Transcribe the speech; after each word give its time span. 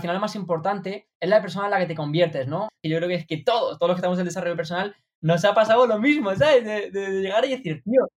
al 0.00 0.02
final 0.02 0.16
lo 0.16 0.20
más 0.20 0.34
importante 0.34 1.08
es 1.20 1.28
la 1.28 1.42
persona 1.42 1.66
en 1.66 1.70
la 1.72 1.78
que 1.78 1.86
te 1.86 1.94
conviertes, 1.94 2.48
¿no? 2.48 2.68
Y 2.82 2.88
yo 2.88 2.96
creo 2.96 3.08
que 3.08 3.16
es 3.16 3.26
que 3.26 3.36
todos, 3.36 3.78
todos 3.78 3.90
los 3.90 3.96
que 3.96 4.00
estamos 4.00 4.18
en 4.18 4.24
desarrollo 4.24 4.56
personal, 4.56 4.96
nos 5.20 5.44
ha 5.44 5.54
pasado 5.54 5.86
lo 5.86 5.98
mismo, 5.98 6.34
¿sabes? 6.34 6.64
De, 6.64 6.90
de 6.90 7.20
llegar 7.20 7.44
y 7.44 7.50
decir, 7.50 7.82
tío, 7.84 8.08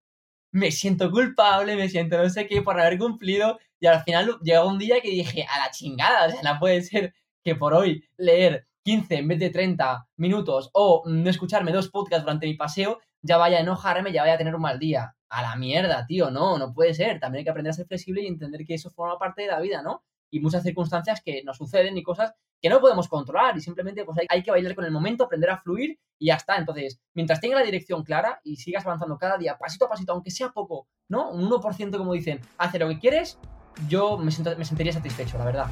me 0.52 0.72
siento 0.72 1.12
culpable, 1.12 1.76
me 1.76 1.90
siento 1.90 2.18
no 2.18 2.30
sé 2.30 2.48
qué 2.48 2.62
por 2.62 2.80
haber 2.80 2.98
cumplido. 2.98 3.60
Y 3.80 3.88
al 3.88 4.02
final 4.04 4.38
llegó 4.42 4.68
un 4.68 4.80
día 4.80 5.02
que 5.02 5.10
dije, 5.10 5.46
a 5.50 5.60
la 5.60 5.72
chingada, 5.72 6.28
o 6.28 6.32
sea, 6.32 6.42
no 6.54 6.60
puede 6.60 6.82
ser 6.84 7.14
que 7.44 7.56
por 7.56 7.74
hoy 7.74 8.06
leer 8.18 8.66
15 8.84 9.16
en 9.18 9.28
vez 9.28 9.40
de 9.40 9.50
30 9.50 10.08
minutos 10.18 10.70
o 10.74 11.04
no 11.06 11.30
escucharme 11.30 11.74
dos 11.74 11.90
podcasts 11.90 12.24
durante 12.24 12.48
mi 12.48 12.54
paseo, 12.54 13.00
ya 13.22 13.38
vaya 13.38 13.58
a 13.58 13.62
enojarme, 13.62 14.14
ya 14.14 14.22
vaya 14.22 14.36
a 14.36 14.38
tener 14.38 14.56
un 14.56 14.62
mal 14.62 14.80
día. 14.80 15.16
A 15.30 15.42
la 15.42 15.56
mierda, 15.56 16.06
tío, 16.06 16.32
no, 16.32 16.58
no 16.58 16.74
puede 16.74 16.94
ser. 16.94 17.20
También 17.20 17.40
hay 17.40 17.44
que 17.44 17.50
aprender 17.50 17.72
a 17.72 17.74
ser 17.74 17.88
flexible 17.88 18.22
y 18.22 18.28
entender 18.28 18.66
que 18.66 18.76
eso 18.76 18.92
forma 18.92 19.18
parte 19.18 19.42
de 19.42 19.48
la 19.50 19.60
vida, 19.60 19.82
¿no? 19.82 20.04
Y 20.34 20.40
muchas 20.40 20.64
circunstancias 20.64 21.22
que 21.24 21.44
nos 21.44 21.58
suceden 21.58 21.96
y 21.96 22.02
cosas 22.02 22.34
que 22.60 22.68
no 22.68 22.82
podemos 22.82 23.08
controlar 23.08 23.56
y 23.56 23.62
simplemente 23.62 24.04
pues 24.04 24.18
hay, 24.18 24.26
hay, 24.30 24.42
que 24.42 24.50
bailar 24.50 24.74
con 24.74 24.84
el 24.84 24.90
momento, 24.90 25.26
aprender 25.26 25.52
a 25.52 25.60
fluir 25.60 26.00
y 26.18 26.30
ya 26.30 26.34
está. 26.34 26.56
Entonces, 26.56 27.00
mientras 27.14 27.40
tenga 27.40 27.60
la 27.60 27.64
dirección 27.64 28.04
clara 28.04 28.42
y 28.44 28.56
sigas 28.56 28.84
avanzando 28.84 29.16
cada 29.20 29.38
día, 29.38 29.60
pasito 29.60 29.86
a 29.86 29.90
pasito, 29.90 30.12
aunque 30.12 30.32
sea 30.32 30.50
poco, 30.50 30.88
¿no? 31.08 31.30
Un 31.30 31.48
1% 31.48 31.98
como 32.00 32.14
dicen, 32.14 32.40
hace 32.58 32.80
lo 32.80 32.90
que 32.90 32.98
quieres, 32.98 33.38
yo 33.88 34.18
me, 34.18 34.32
me 34.58 34.66
sentiría 34.66 34.92
satisfecho, 34.92 35.38
la 35.38 35.46
verdad. 35.46 35.68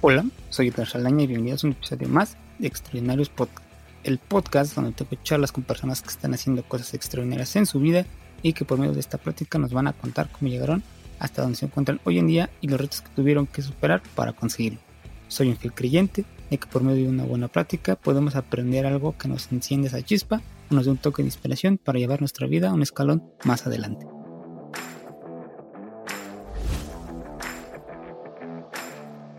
Hola, 0.00 0.24
soy 0.48 0.68
Edgar 0.68 0.86
Salaña 0.86 1.24
y 1.24 1.26
bienvenidos 1.26 1.64
a 1.64 1.66
un 1.66 1.74
episodio 1.74 2.08
más 2.08 2.38
de 2.58 2.68
Extraordinarios 2.68 3.28
Podcast, 3.28 3.68
el 4.04 4.16
podcast 4.16 4.74
donde 4.74 4.92
tengo 4.92 5.22
charlas 5.22 5.52
con 5.52 5.64
personas 5.64 6.00
que 6.00 6.08
están 6.08 6.32
haciendo 6.32 6.62
cosas 6.62 6.94
extraordinarias 6.94 7.54
en 7.56 7.66
su 7.66 7.78
vida 7.78 8.06
y 8.42 8.52
que 8.52 8.64
por 8.64 8.78
medio 8.78 8.92
de 8.92 9.00
esta 9.00 9.18
práctica 9.18 9.58
nos 9.58 9.72
van 9.72 9.86
a 9.86 9.92
contar 9.92 10.30
cómo 10.30 10.50
llegaron 10.50 10.82
hasta 11.18 11.42
donde 11.42 11.56
se 11.56 11.66
encuentran 11.66 12.00
hoy 12.04 12.18
en 12.18 12.26
día 12.26 12.50
y 12.60 12.68
los 12.68 12.80
retos 12.80 13.02
que 13.02 13.10
tuvieron 13.14 13.46
que 13.46 13.62
superar 13.62 14.02
para 14.14 14.32
conseguirlo. 14.32 14.80
Soy 15.28 15.48
un 15.48 15.56
fiel 15.56 15.74
creyente 15.74 16.24
de 16.50 16.58
que 16.58 16.66
por 16.66 16.82
medio 16.82 17.04
de 17.04 17.10
una 17.10 17.24
buena 17.24 17.48
práctica 17.48 17.96
podemos 17.96 18.36
aprender 18.36 18.86
algo 18.86 19.16
que 19.18 19.28
nos 19.28 19.50
enciende 19.52 19.88
esa 19.88 20.02
chispa 20.02 20.40
o 20.70 20.74
nos 20.74 20.84
dé 20.84 20.92
un 20.92 20.98
toque 20.98 21.22
de 21.22 21.28
inspiración 21.28 21.78
para 21.78 21.98
llevar 21.98 22.20
nuestra 22.20 22.46
vida 22.46 22.70
a 22.70 22.74
un 22.74 22.82
escalón 22.82 23.22
más 23.44 23.66
adelante. 23.66 24.06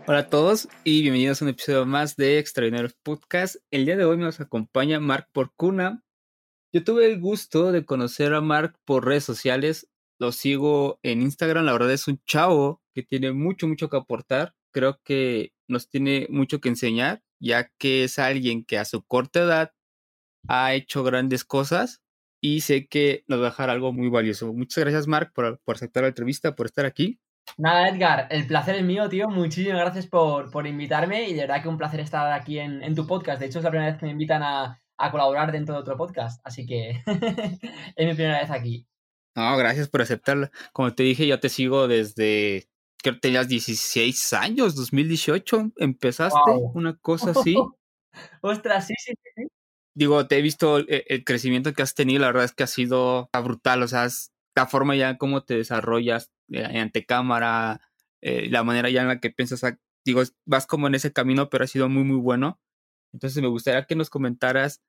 Hola 0.06 0.18
a 0.20 0.28
todos 0.28 0.68
y 0.82 1.02
bienvenidos 1.02 1.40
a 1.40 1.44
un 1.44 1.50
episodio 1.50 1.86
más 1.86 2.16
de 2.16 2.40
Extraordinarios 2.40 2.94
Podcast. 2.94 3.56
El 3.70 3.86
día 3.86 3.96
de 3.96 4.04
hoy 4.04 4.16
nos 4.16 4.40
acompaña 4.40 4.98
Mark 4.98 5.28
Porcuna. 5.32 6.02
Yo 6.72 6.84
tuve 6.84 7.06
el 7.06 7.20
gusto 7.20 7.72
de 7.72 7.84
conocer 7.84 8.34
a 8.34 8.40
Mark 8.40 8.78
por 8.84 9.04
redes 9.04 9.24
sociales 9.24 9.90
lo 10.20 10.32
sigo 10.32 11.00
en 11.02 11.22
Instagram, 11.22 11.64
la 11.64 11.72
verdad 11.72 11.92
es 11.92 12.06
un 12.06 12.20
chavo 12.26 12.82
que 12.94 13.02
tiene 13.02 13.32
mucho, 13.32 13.66
mucho 13.66 13.88
que 13.88 13.96
aportar. 13.96 14.54
Creo 14.70 15.00
que 15.02 15.54
nos 15.66 15.88
tiene 15.88 16.26
mucho 16.28 16.60
que 16.60 16.68
enseñar, 16.68 17.22
ya 17.40 17.70
que 17.78 18.04
es 18.04 18.18
alguien 18.18 18.62
que 18.62 18.76
a 18.76 18.84
su 18.84 19.02
corta 19.02 19.40
edad 19.40 19.72
ha 20.46 20.74
hecho 20.74 21.02
grandes 21.04 21.42
cosas 21.42 22.02
y 22.42 22.60
sé 22.60 22.86
que 22.86 23.24
nos 23.28 23.40
va 23.40 23.46
a 23.46 23.50
dejar 23.50 23.70
algo 23.70 23.94
muy 23.94 24.10
valioso. 24.10 24.52
Muchas 24.52 24.84
gracias, 24.84 25.06
Mark, 25.06 25.32
por, 25.34 25.58
aceptar 25.66 26.02
la 26.02 26.10
entrevista, 26.10 26.54
por 26.54 26.66
estar 26.66 26.84
aquí. 26.84 27.18
Nada, 27.56 27.88
Edgar, 27.88 28.28
el 28.30 28.46
placer 28.46 28.76
es 28.76 28.84
mío, 28.84 29.08
tío. 29.08 29.30
Muchísimas 29.30 29.80
gracias 29.80 30.06
por, 30.06 30.50
por 30.50 30.66
invitarme 30.66 31.30
y 31.30 31.32
de 31.32 31.40
verdad 31.40 31.62
que 31.62 31.68
un 31.68 31.78
placer 31.78 32.00
estar 32.00 32.30
aquí 32.30 32.58
en, 32.58 32.82
en, 32.82 32.94
tu 32.94 33.06
podcast. 33.06 33.40
De 33.40 33.46
hecho, 33.46 33.58
es 33.58 33.64
la 33.64 33.70
primera 33.70 33.90
vez 33.90 33.98
que 33.98 34.04
me 34.04 34.12
invitan 34.12 34.42
a, 34.42 34.82
a 35.00 35.10
colaborar 35.10 35.50
dentro 35.50 35.74
de 35.74 35.80
otro 35.80 35.96
podcast, 35.96 36.40
así 36.44 36.66
que 36.66 36.90
es 37.96 38.06
mi 38.06 38.14
primera 38.14 38.40
vez 38.40 38.50
aquí. 38.50 38.86
No, 39.34 39.56
gracias 39.56 39.88
por 39.88 40.02
aceptarla. 40.02 40.50
Como 40.72 40.94
te 40.94 41.02
dije, 41.02 41.26
yo 41.26 41.40
te 41.40 41.48
sigo 41.48 41.88
desde 41.88 42.68
que 43.02 43.12
tenías 43.12 43.48
16 43.48 44.32
años, 44.34 44.74
2018, 44.74 45.72
empezaste 45.76 46.38
una 46.74 46.96
cosa 46.98 47.30
así. 47.36 47.56
Ostras, 48.42 48.88
sí, 48.88 48.94
sí, 48.98 49.14
sí. 49.36 49.46
Digo, 49.94 50.26
te 50.26 50.38
he 50.38 50.42
visto 50.42 50.78
el, 50.78 51.24
crecimiento 51.24 51.72
que 51.72 51.82
has 51.82 51.94
tenido, 51.94 52.20
la 52.20 52.28
verdad 52.28 52.44
es 52.44 52.52
que 52.52 52.62
ha 52.62 52.68
sido 52.68 53.28
brutal, 53.42 53.82
o 53.82 53.88
sea, 53.88 54.08
la 54.54 54.66
forma 54.66 54.96
ya 54.96 55.16
como 55.16 55.42
te 55.42 55.56
desarrollas 55.56 56.30
eh, 56.52 56.64
ante 56.64 57.06
cámara, 57.06 57.80
eh, 58.20 58.48
la 58.50 58.62
manera 58.62 58.90
ya 58.90 59.02
en 59.02 59.08
la 59.08 59.20
que 59.20 59.30
piensas, 59.30 59.64
digo, 60.04 60.22
vas 60.44 60.66
como 60.66 60.86
en 60.86 60.94
ese 60.94 61.12
camino, 61.12 61.48
pero 61.48 61.64
ha 61.64 61.66
sido 61.66 61.88
muy, 61.88 62.04
muy 62.04 62.18
bueno. 62.18 62.60
Entonces 63.12 63.42
me 63.42 63.48
gustaría 63.48 63.86
que 63.86 63.96
nos 63.96 64.10
comentaras 64.10 64.82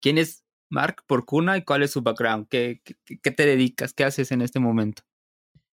quién 0.00 0.18
es 0.18 0.44
Mark 0.70 1.02
Porcuna 1.06 1.56
y 1.56 1.62
cuál 1.62 1.82
es 1.82 1.90
su 1.90 2.02
background, 2.02 2.48
¿Qué, 2.48 2.80
te 3.04 3.46
dedicas, 3.46 3.92
qué 3.92 4.04
haces 4.04 4.32
en 4.32 4.40
este 4.40 4.60
momento. 4.60 5.02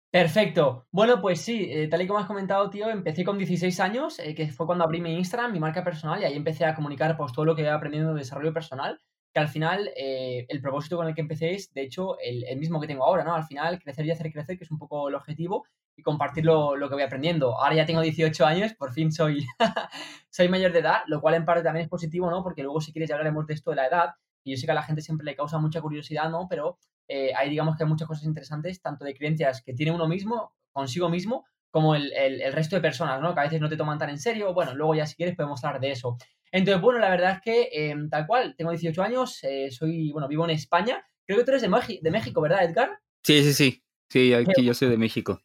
Perfecto. 0.10 0.88
Bueno, 0.92 1.22
pues 1.22 1.42
sí, 1.42 1.68
eh, 1.70 1.90
tal 1.90 2.02
y 2.02 2.08
como 2.08 2.20
has 2.20 2.26
comentado, 2.26 2.70
tío, 2.70 2.90
empecé 2.90 3.26
con 3.26 3.38
16 3.38 3.78
años, 3.82 4.18
eh, 4.20 4.34
que 4.34 4.48
fue 4.48 4.66
cuando 4.66 4.86
abrí 4.86 5.02
mi 5.02 5.14
Instagram, 5.18 5.52
mi 5.52 5.60
marca 5.60 5.84
personal, 5.84 6.22
y 6.22 6.24
ahí 6.24 6.38
empecé 6.38 6.64
a 6.64 6.74
comunicar 6.74 7.18
pues, 7.18 7.34
todo 7.34 7.44
lo 7.44 7.54
que 7.54 7.64
iba 7.64 7.74
aprendiendo 7.74 8.14
de 8.14 8.20
desarrollo 8.20 8.54
personal, 8.54 9.02
que 9.36 9.42
al 9.42 9.50
final 9.50 9.92
eh, 9.98 10.46
el 10.48 10.62
propósito 10.62 10.96
con 10.96 11.10
el 11.10 11.14
que 11.14 11.20
empecé 11.20 11.54
es, 11.54 11.74
de 11.74 11.82
hecho, 11.82 12.18
el, 12.20 12.58
mismo 12.58 12.80
que 12.80 12.88
tengo 12.88 13.04
ahora, 13.04 13.26
¿no? 13.26 13.36
Al 13.36 13.44
final, 13.44 13.78
crecer 13.80 14.06
y 14.06 14.12
hacer 14.12 14.32
crecer, 14.32 14.58
que 14.58 14.64
es 14.64 14.72
un 14.72 14.78
poco 14.78 15.10
el 15.10 15.16
objetivo, 15.16 15.66
y 15.98 16.04
compartir 16.04 16.46
lo, 16.46 16.78
lo 16.78 16.88
que 16.88 16.96
voy 16.96 17.04
aprendiendo. 17.04 17.60
Ahora 17.60 17.76
ya 17.76 17.86
tengo 17.86 18.00
18 18.00 18.46
años, 18.46 18.74
por 18.76 18.94
fin 18.94 19.12
soy, 19.12 19.46
soy 20.30 20.48
mayor 20.48 20.72
de 20.72 20.80
edad, 20.80 21.02
lo 21.08 21.20
cual 21.20 21.36
en 21.36 21.44
parte 21.44 21.64
también 21.64 21.84
es 21.84 21.90
positivo, 21.90 22.32
¿no? 22.32 22.44
Porque 22.44 22.64
luego 22.64 22.80
si 22.80 22.94
quieres 22.94 23.10
ya 23.10 23.16
hablaremos 23.16 23.46
de 23.46 23.56
esto 23.56 23.72
de 23.72 23.76
la 23.76 23.88
edad, 23.88 24.12
y 24.46 24.52
yo 24.52 24.58
sé 24.58 24.68
que 24.68 24.72
a 24.72 24.76
la 24.76 24.84
gente 24.84 25.02
siempre 25.02 25.26
le 25.26 25.36
causa 25.36 25.58
mucha 25.58 25.82
curiosidad, 25.82 26.30
¿no? 26.30 26.48
Pero 26.50 26.78
eh, 27.10 27.34
ahí 27.36 27.50
digamos 27.50 27.76
que 27.76 27.84
hay 27.84 27.90
muchas 27.90 28.08
cosas 28.08 28.24
interesantes, 28.24 28.82
tanto 28.82 29.04
de 29.04 29.16
creencias 29.16 29.62
que 29.62 29.74
tiene 29.74 29.92
uno 29.92 30.08
mismo, 30.08 30.54
consigo 30.72 31.10
mismo, 31.10 31.44
como 31.72 31.94
el, 31.94 32.10
resto 32.54 32.78
de 32.78 32.82
personas, 32.82 33.20
¿no? 33.20 33.34
Que 33.34 33.42
a 33.42 33.44
veces 33.44 33.60
no 33.60 33.68
te 33.68 33.76
toman 33.76 33.98
tan 33.98 34.10
en 34.10 34.18
serio. 34.18 34.54
Bueno, 34.54 34.74
luego 34.76 34.96
ya 34.96 35.06
si 35.06 35.18
quieres 35.18 35.36
podemos 35.36 35.62
hablar 35.66 35.82
de 35.82 35.92
eso. 35.92 36.16
Entonces, 36.56 36.82
bueno, 36.82 37.00
la 37.00 37.10
verdad 37.10 37.34
es 37.34 37.42
que 37.42 37.70
em, 37.74 38.10
tal 38.10 38.26
cual, 38.26 38.56
tengo 38.58 38.72
18 38.72 39.04
años, 39.04 39.44
eh, 39.44 39.70
soy, 39.72 40.14
bueno, 40.14 40.30
vivo 40.30 40.46
en 40.46 40.52
España. 40.52 41.06
Creo 41.26 41.40
que 41.40 41.44
tú 41.44 41.52
eres 41.52 41.62
de, 41.62 42.00
de 42.02 42.12
México, 42.12 42.40
¿verdad, 42.40 42.64
Edgar? 42.64 42.98
Sí, 43.24 43.44
sí, 43.44 43.54
sí. 43.54 43.84
Sí, 44.10 44.34
aquí 44.34 44.64
yo 44.64 44.74
soy 44.74 44.88
de 44.88 44.98
México. 44.98 45.42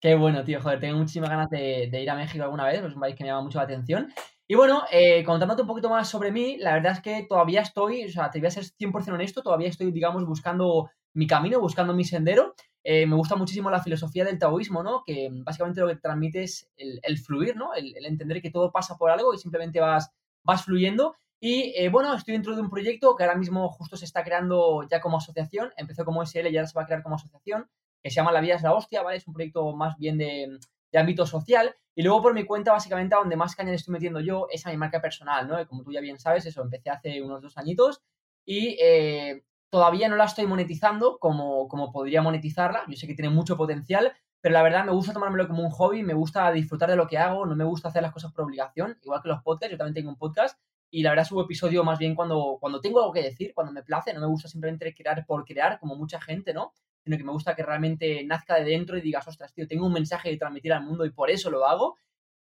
Qué 0.00 0.14
bueno, 0.14 0.44
tío, 0.44 0.60
joder, 0.60 0.78
tengo 0.78 0.98
muchísimas 0.98 1.30
ganas 1.30 1.50
de, 1.50 1.88
de, 1.90 2.02
ir 2.02 2.10
a 2.10 2.14
México 2.14 2.44
alguna 2.44 2.66
vez, 2.66 2.80
es 2.80 2.94
un 2.94 3.00
país 3.00 3.16
que 3.16 3.24
me 3.24 3.30
llama 3.30 3.42
mucho 3.42 3.58
la 3.58 3.64
atención. 3.64 4.12
Y 4.46 4.54
bueno, 4.54 4.84
eh, 4.92 5.24
contándote 5.24 5.62
un 5.62 5.68
poquito 5.68 5.88
más 5.90 6.08
sobre 6.08 6.30
mí, 6.30 6.58
la 6.58 6.74
verdad 6.74 6.92
es 6.92 7.00
que 7.00 7.26
todavía 7.28 7.62
estoy, 7.62 8.04
o 8.04 8.10
sea, 8.10 8.30
te 8.30 8.38
voy 8.38 8.46
a 8.46 8.52
ser 8.52 8.64
100% 8.64 9.14
honesto, 9.14 9.42
todavía 9.42 9.68
estoy, 9.68 9.90
digamos, 9.90 10.24
buscando 10.26 10.90
mi 11.14 11.26
camino, 11.26 11.58
buscando 11.58 11.92
mi 11.92 12.04
sendero. 12.04 12.54
Eh, 12.84 13.06
me 13.06 13.16
gusta 13.16 13.34
muchísimo 13.34 13.70
la 13.70 13.82
filosofía 13.82 14.24
del 14.24 14.38
taoísmo, 14.38 14.82
¿no? 14.82 15.02
Que 15.04 15.28
básicamente 15.32 15.80
lo 15.80 15.88
que 15.88 15.96
transmite 15.96 16.44
es 16.44 16.70
el, 16.76 17.18
fluir, 17.18 17.56
¿no? 17.56 17.74
El, 17.74 17.94
entender 18.04 18.42
que 18.42 18.50
todo 18.50 18.70
pasa 18.70 18.96
por 18.96 19.10
algo 19.10 19.32
y 19.34 19.38
simplemente 19.38 19.80
vas, 19.80 20.12
vas 20.44 20.64
fluyendo. 20.64 21.16
Y 21.40 21.74
eh, 21.76 21.88
bueno, 21.88 22.14
estoy 22.14 22.34
dentro 22.34 22.54
de 22.54 22.62
un 22.62 22.70
proyecto 22.70 23.16
que 23.16 23.24
ahora 23.24 23.36
mismo 23.36 23.68
justo 23.68 23.96
se 23.96 24.04
está 24.04 24.22
creando 24.22 24.86
ya 24.88 25.00
como 25.00 25.16
asociación. 25.18 25.72
Empezó 25.76 26.04
como 26.04 26.22
SL 26.22 26.48
y 26.48 26.56
ahora 26.56 26.68
se 26.68 26.74
va 26.74 26.82
a 26.82 26.86
crear 26.86 27.02
como 27.02 27.16
asociación, 27.16 27.68
que 28.02 28.10
se 28.10 28.16
llama 28.16 28.32
La 28.32 28.40
Vida 28.40 28.54
es 28.54 28.62
la 28.62 28.74
Hostia, 28.74 29.02
¿vale? 29.02 29.16
Es 29.16 29.26
un 29.26 29.34
proyecto 29.34 29.74
más 29.74 29.96
bien 29.98 30.18
de, 30.18 30.58
de 30.92 30.98
ámbito 30.98 31.26
social. 31.26 31.74
Y 31.94 32.02
luego 32.02 32.22
por 32.22 32.34
mi 32.34 32.44
cuenta, 32.44 32.72
básicamente, 32.72 33.14
a 33.14 33.18
donde 33.18 33.36
más 33.36 33.56
caña 33.56 33.70
le 33.70 33.76
estoy 33.76 33.92
metiendo 33.92 34.20
yo 34.20 34.46
es 34.50 34.66
a 34.66 34.70
mi 34.70 34.76
marca 34.76 35.00
personal, 35.00 35.48
¿no? 35.48 35.66
Como 35.66 35.82
tú 35.82 35.92
ya 35.92 36.00
bien 36.00 36.18
sabes, 36.18 36.46
eso 36.46 36.62
empecé 36.62 36.90
hace 36.90 37.22
unos 37.22 37.42
dos 37.42 37.58
añitos 37.58 38.02
y 38.44 38.76
eh, 38.80 39.44
todavía 39.70 40.08
no 40.08 40.16
la 40.16 40.24
estoy 40.24 40.46
monetizando 40.46 41.18
como, 41.18 41.68
como 41.68 41.92
podría 41.92 42.22
monetizarla. 42.22 42.84
Yo 42.88 42.96
sé 42.96 43.06
que 43.06 43.14
tiene 43.14 43.30
mucho 43.30 43.56
potencial, 43.56 44.12
pero 44.42 44.52
la 44.52 44.62
verdad 44.62 44.84
me 44.84 44.92
gusta 44.92 45.14
tomármelo 45.14 45.48
como 45.48 45.62
un 45.62 45.70
hobby, 45.70 46.02
me 46.02 46.14
gusta 46.14 46.52
disfrutar 46.52 46.90
de 46.90 46.96
lo 46.96 47.06
que 47.06 47.16
hago, 47.16 47.46
no 47.46 47.56
me 47.56 47.64
gusta 47.64 47.88
hacer 47.88 48.02
las 48.02 48.12
cosas 48.12 48.32
por 48.32 48.44
obligación, 48.44 48.98
igual 49.02 49.22
que 49.22 49.28
los 49.28 49.42
podcasts, 49.42 49.72
yo 49.72 49.78
también 49.78 49.94
tengo 49.94 50.10
un 50.10 50.16
podcast 50.16 50.60
y 50.90 51.02
la 51.02 51.10
verdad 51.10 51.24
subo 51.24 51.44
episodio 51.44 51.84
más 51.84 51.98
bien 51.98 52.14
cuando, 52.14 52.58
cuando 52.60 52.80
tengo 52.80 53.00
algo 53.00 53.12
que 53.12 53.22
decir, 53.22 53.54
cuando 53.54 53.72
me 53.72 53.82
place, 53.82 54.12
no 54.12 54.20
me 54.20 54.26
gusta 54.26 54.48
simplemente 54.48 54.92
crear 54.94 55.24
por 55.24 55.44
crear, 55.46 55.78
como 55.78 55.96
mucha 55.96 56.20
gente, 56.20 56.52
¿no? 56.52 56.74
sino 57.04 57.16
que 57.16 57.24
me 57.24 57.32
gusta 57.32 57.54
que 57.54 57.62
realmente 57.62 58.24
nazca 58.24 58.56
de 58.56 58.64
dentro 58.64 58.96
y 58.96 59.00
digas, 59.00 59.26
ostras, 59.26 59.52
tío, 59.52 59.66
tengo 59.66 59.86
un 59.86 59.92
mensaje 59.92 60.30
que 60.30 60.36
transmitir 60.36 60.72
al 60.72 60.84
mundo 60.84 61.04
y 61.04 61.10
por 61.10 61.30
eso 61.30 61.50
lo 61.50 61.66
hago. 61.66 61.98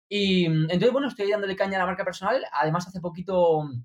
Y 0.10 0.48
mm, 0.48 0.64
entonces, 0.64 0.92
bueno, 0.92 1.08
estoy 1.08 1.30
dándole 1.30 1.56
caña 1.56 1.78
a 1.78 1.80
la 1.80 1.86
marca 1.86 2.06
personal. 2.06 2.44
Además, 2.52 2.88
hace 2.88 3.00
poquito 3.02 3.64
mm, 3.64 3.84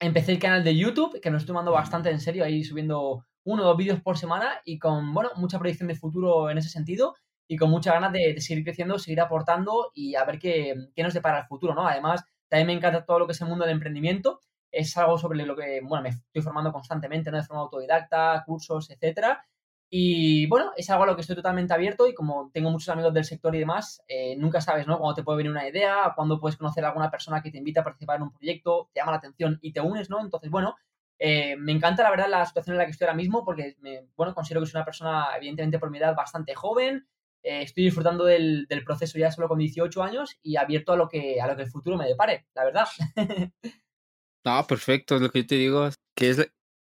empecé 0.00 0.32
el 0.32 0.38
canal 0.38 0.64
de 0.64 0.76
YouTube, 0.76 1.20
que 1.20 1.30
me 1.30 1.36
estoy 1.36 1.48
tomando 1.48 1.72
bastante 1.72 2.10
en 2.10 2.20
serio, 2.20 2.44
ahí 2.44 2.64
subiendo 2.64 3.26
uno 3.44 3.62
o 3.62 3.66
dos 3.66 3.76
vídeos 3.76 4.00
por 4.00 4.18
semana 4.18 4.60
y 4.64 4.78
con, 4.78 5.12
bueno, 5.12 5.30
mucha 5.36 5.58
proyección 5.58 5.88
de 5.88 5.94
futuro 5.94 6.50
en 6.50 6.58
ese 6.58 6.68
sentido 6.68 7.14
y 7.48 7.56
con 7.56 7.70
mucha 7.70 7.92
ganas 7.92 8.12
de, 8.12 8.40
seguir 8.40 8.64
creciendo, 8.64 8.98
seguir 8.98 9.20
aportando 9.20 9.90
y 9.94 10.14
a 10.14 10.24
ver 10.24 10.38
qué, 10.38 10.74
qué, 10.94 11.02
nos 11.02 11.14
depara 11.14 11.40
el 11.40 11.46
futuro, 11.46 11.74
¿no? 11.74 11.86
Además, 11.86 12.24
también 12.48 12.66
me 12.68 12.72
encanta 12.74 13.04
todo 13.04 13.20
lo 13.20 13.26
que 13.26 13.32
es 13.32 13.40
el 13.40 13.48
mundo 13.48 13.64
del 13.64 13.74
emprendimiento. 13.74 14.40
Es 14.70 14.96
algo 14.96 15.18
sobre 15.18 15.44
lo 15.46 15.56
que, 15.56 15.80
bueno, 15.82 16.02
me 16.02 16.08
estoy 16.10 16.42
formando 16.42 16.72
constantemente, 16.72 17.30
¿no? 17.30 17.38
De 17.38 17.44
forma 17.44 17.62
autodidacta, 17.62 18.42
cursos, 18.46 18.90
etcétera. 18.90 19.44
Y 19.88 20.46
bueno, 20.48 20.72
es 20.76 20.90
algo 20.90 21.04
a 21.04 21.06
lo 21.06 21.14
que 21.14 21.20
estoy 21.20 21.36
totalmente 21.36 21.72
abierto 21.72 22.08
y 22.08 22.14
como 22.14 22.50
tengo 22.52 22.70
muchos 22.70 22.88
amigos 22.88 23.14
del 23.14 23.24
sector 23.24 23.54
y 23.54 23.60
demás, 23.60 24.02
eh, 24.08 24.34
nunca 24.36 24.60
sabes, 24.60 24.86
¿no? 24.86 24.98
Cuándo 24.98 25.14
te 25.14 25.22
puede 25.22 25.38
venir 25.38 25.52
una 25.52 25.68
idea, 25.68 26.12
cuándo 26.16 26.40
puedes 26.40 26.56
conocer 26.56 26.84
a 26.84 26.88
alguna 26.88 27.10
persona 27.10 27.40
que 27.40 27.52
te 27.52 27.58
invita 27.58 27.80
a 27.82 27.84
participar 27.84 28.16
en 28.16 28.22
un 28.22 28.32
proyecto, 28.32 28.90
te 28.92 29.00
llama 29.00 29.12
la 29.12 29.18
atención 29.18 29.58
y 29.62 29.72
te 29.72 29.80
unes, 29.80 30.10
¿no? 30.10 30.20
Entonces, 30.20 30.50
bueno, 30.50 30.74
eh, 31.18 31.56
me 31.56 31.72
encanta 31.72 32.02
la 32.02 32.10
verdad 32.10 32.28
la 32.28 32.44
situación 32.44 32.74
en 32.74 32.78
la 32.78 32.84
que 32.84 32.90
estoy 32.90 33.06
ahora 33.06 33.16
mismo 33.16 33.44
porque, 33.44 33.76
me, 33.80 34.08
bueno, 34.16 34.34
considero 34.34 34.60
que 34.60 34.66
soy 34.66 34.78
una 34.78 34.84
persona, 34.84 35.28
evidentemente 35.36 35.78
por 35.78 35.90
mi 35.90 35.98
edad, 35.98 36.16
bastante 36.16 36.54
joven, 36.54 37.06
eh, 37.46 37.62
estoy 37.62 37.84
disfrutando 37.84 38.24
del, 38.24 38.66
proceso 38.84 39.18
ya 39.18 39.30
solo 39.30 39.46
con 39.46 39.60
18 39.60 40.02
años 40.02 40.36
y 40.42 40.56
abierto 40.56 40.92
a 40.92 40.96
lo 40.96 41.08
que, 41.08 41.40
a 41.40 41.46
lo 41.46 41.54
que 41.54 41.62
el 41.62 41.70
futuro 41.70 41.96
me 41.96 42.08
depare, 42.08 42.48
la 42.56 42.64
verdad. 42.64 42.88
no, 44.44 44.66
perfecto, 44.66 45.20
lo 45.20 45.30
que 45.30 45.42
yo 45.42 45.46
te 45.46 45.54
digo, 45.54 45.88
que 46.16 46.30
es 46.30 46.52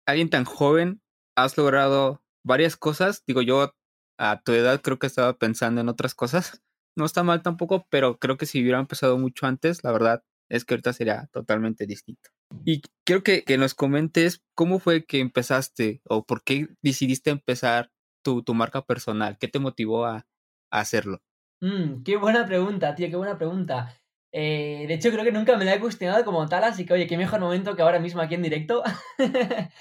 alguien 0.08 0.30
tan 0.30 0.46
joven, 0.46 1.02
has 1.36 1.58
logrado 1.58 2.24
varias 2.46 2.78
cosas, 2.78 3.26
digo 3.28 3.42
yo 3.42 3.76
a 4.18 4.42
tu 4.42 4.54
edad 4.54 4.82
creo 4.82 4.98
que 4.98 5.08
estaba 5.08 5.38
pensando 5.38 5.82
en 5.82 5.90
otras 5.90 6.16
cosas, 6.16 6.64
no 6.96 7.04
está 7.04 7.24
mal 7.24 7.42
tampoco, 7.42 7.86
pero 7.90 8.18
creo 8.18 8.38
que 8.38 8.46
si 8.46 8.62
hubiera 8.62 8.80
empezado 8.80 9.18
mucho 9.18 9.48
antes, 9.48 9.84
la 9.84 9.92
verdad 9.92 10.24
es 10.50 10.64
que 10.64 10.76
ahorita 10.76 10.94
sería 10.94 11.28
totalmente 11.34 11.86
distinto. 11.86 12.30
Y 12.64 12.82
quiero 13.06 13.22
que, 13.22 13.44
nos 13.58 13.76
comentes 13.76 14.42
cómo 14.56 14.80
fue 14.80 15.06
que 15.06 15.20
empezaste 15.20 16.02
o 16.06 16.26
por 16.26 16.42
qué 16.46 16.70
decidiste 16.82 17.32
empezar 17.32 17.92
tu, 18.24 18.44
tu 18.44 18.54
marca 18.54 18.86
personal, 18.86 19.38
qué 19.38 19.50
te 19.50 19.60
motivó 19.60 20.06
a, 20.06 20.26
hacerlo. 20.69 21.19
Mm, 21.62 22.04
qué 22.04 22.18
buena 22.18 22.46
pregunta, 22.46 22.96
tío, 22.96 23.10
qué 23.10 23.16
buena 23.16 23.38
pregunta. 23.38 23.94
Eh, 24.31 24.86
de 24.88 24.94
hecho, 24.94 25.12
creo 25.12 25.24
que 25.24 25.31
nunca 25.31 25.58
me 25.58 25.66
la 25.66 25.75
he 25.75 25.80
cuestionado 25.80 26.24
como 26.25 26.48
tal, 26.48 26.64
así 26.64 26.86
que, 26.86 26.94
oye, 26.94 27.08
qué 27.08 27.18
mejor 27.18 27.40
momento 27.40 27.75
que 27.75 27.81
ahora 27.81 28.00
mismo 28.00 28.22
aquí 28.22 28.36
en 28.36 28.44
directo. 28.44 28.84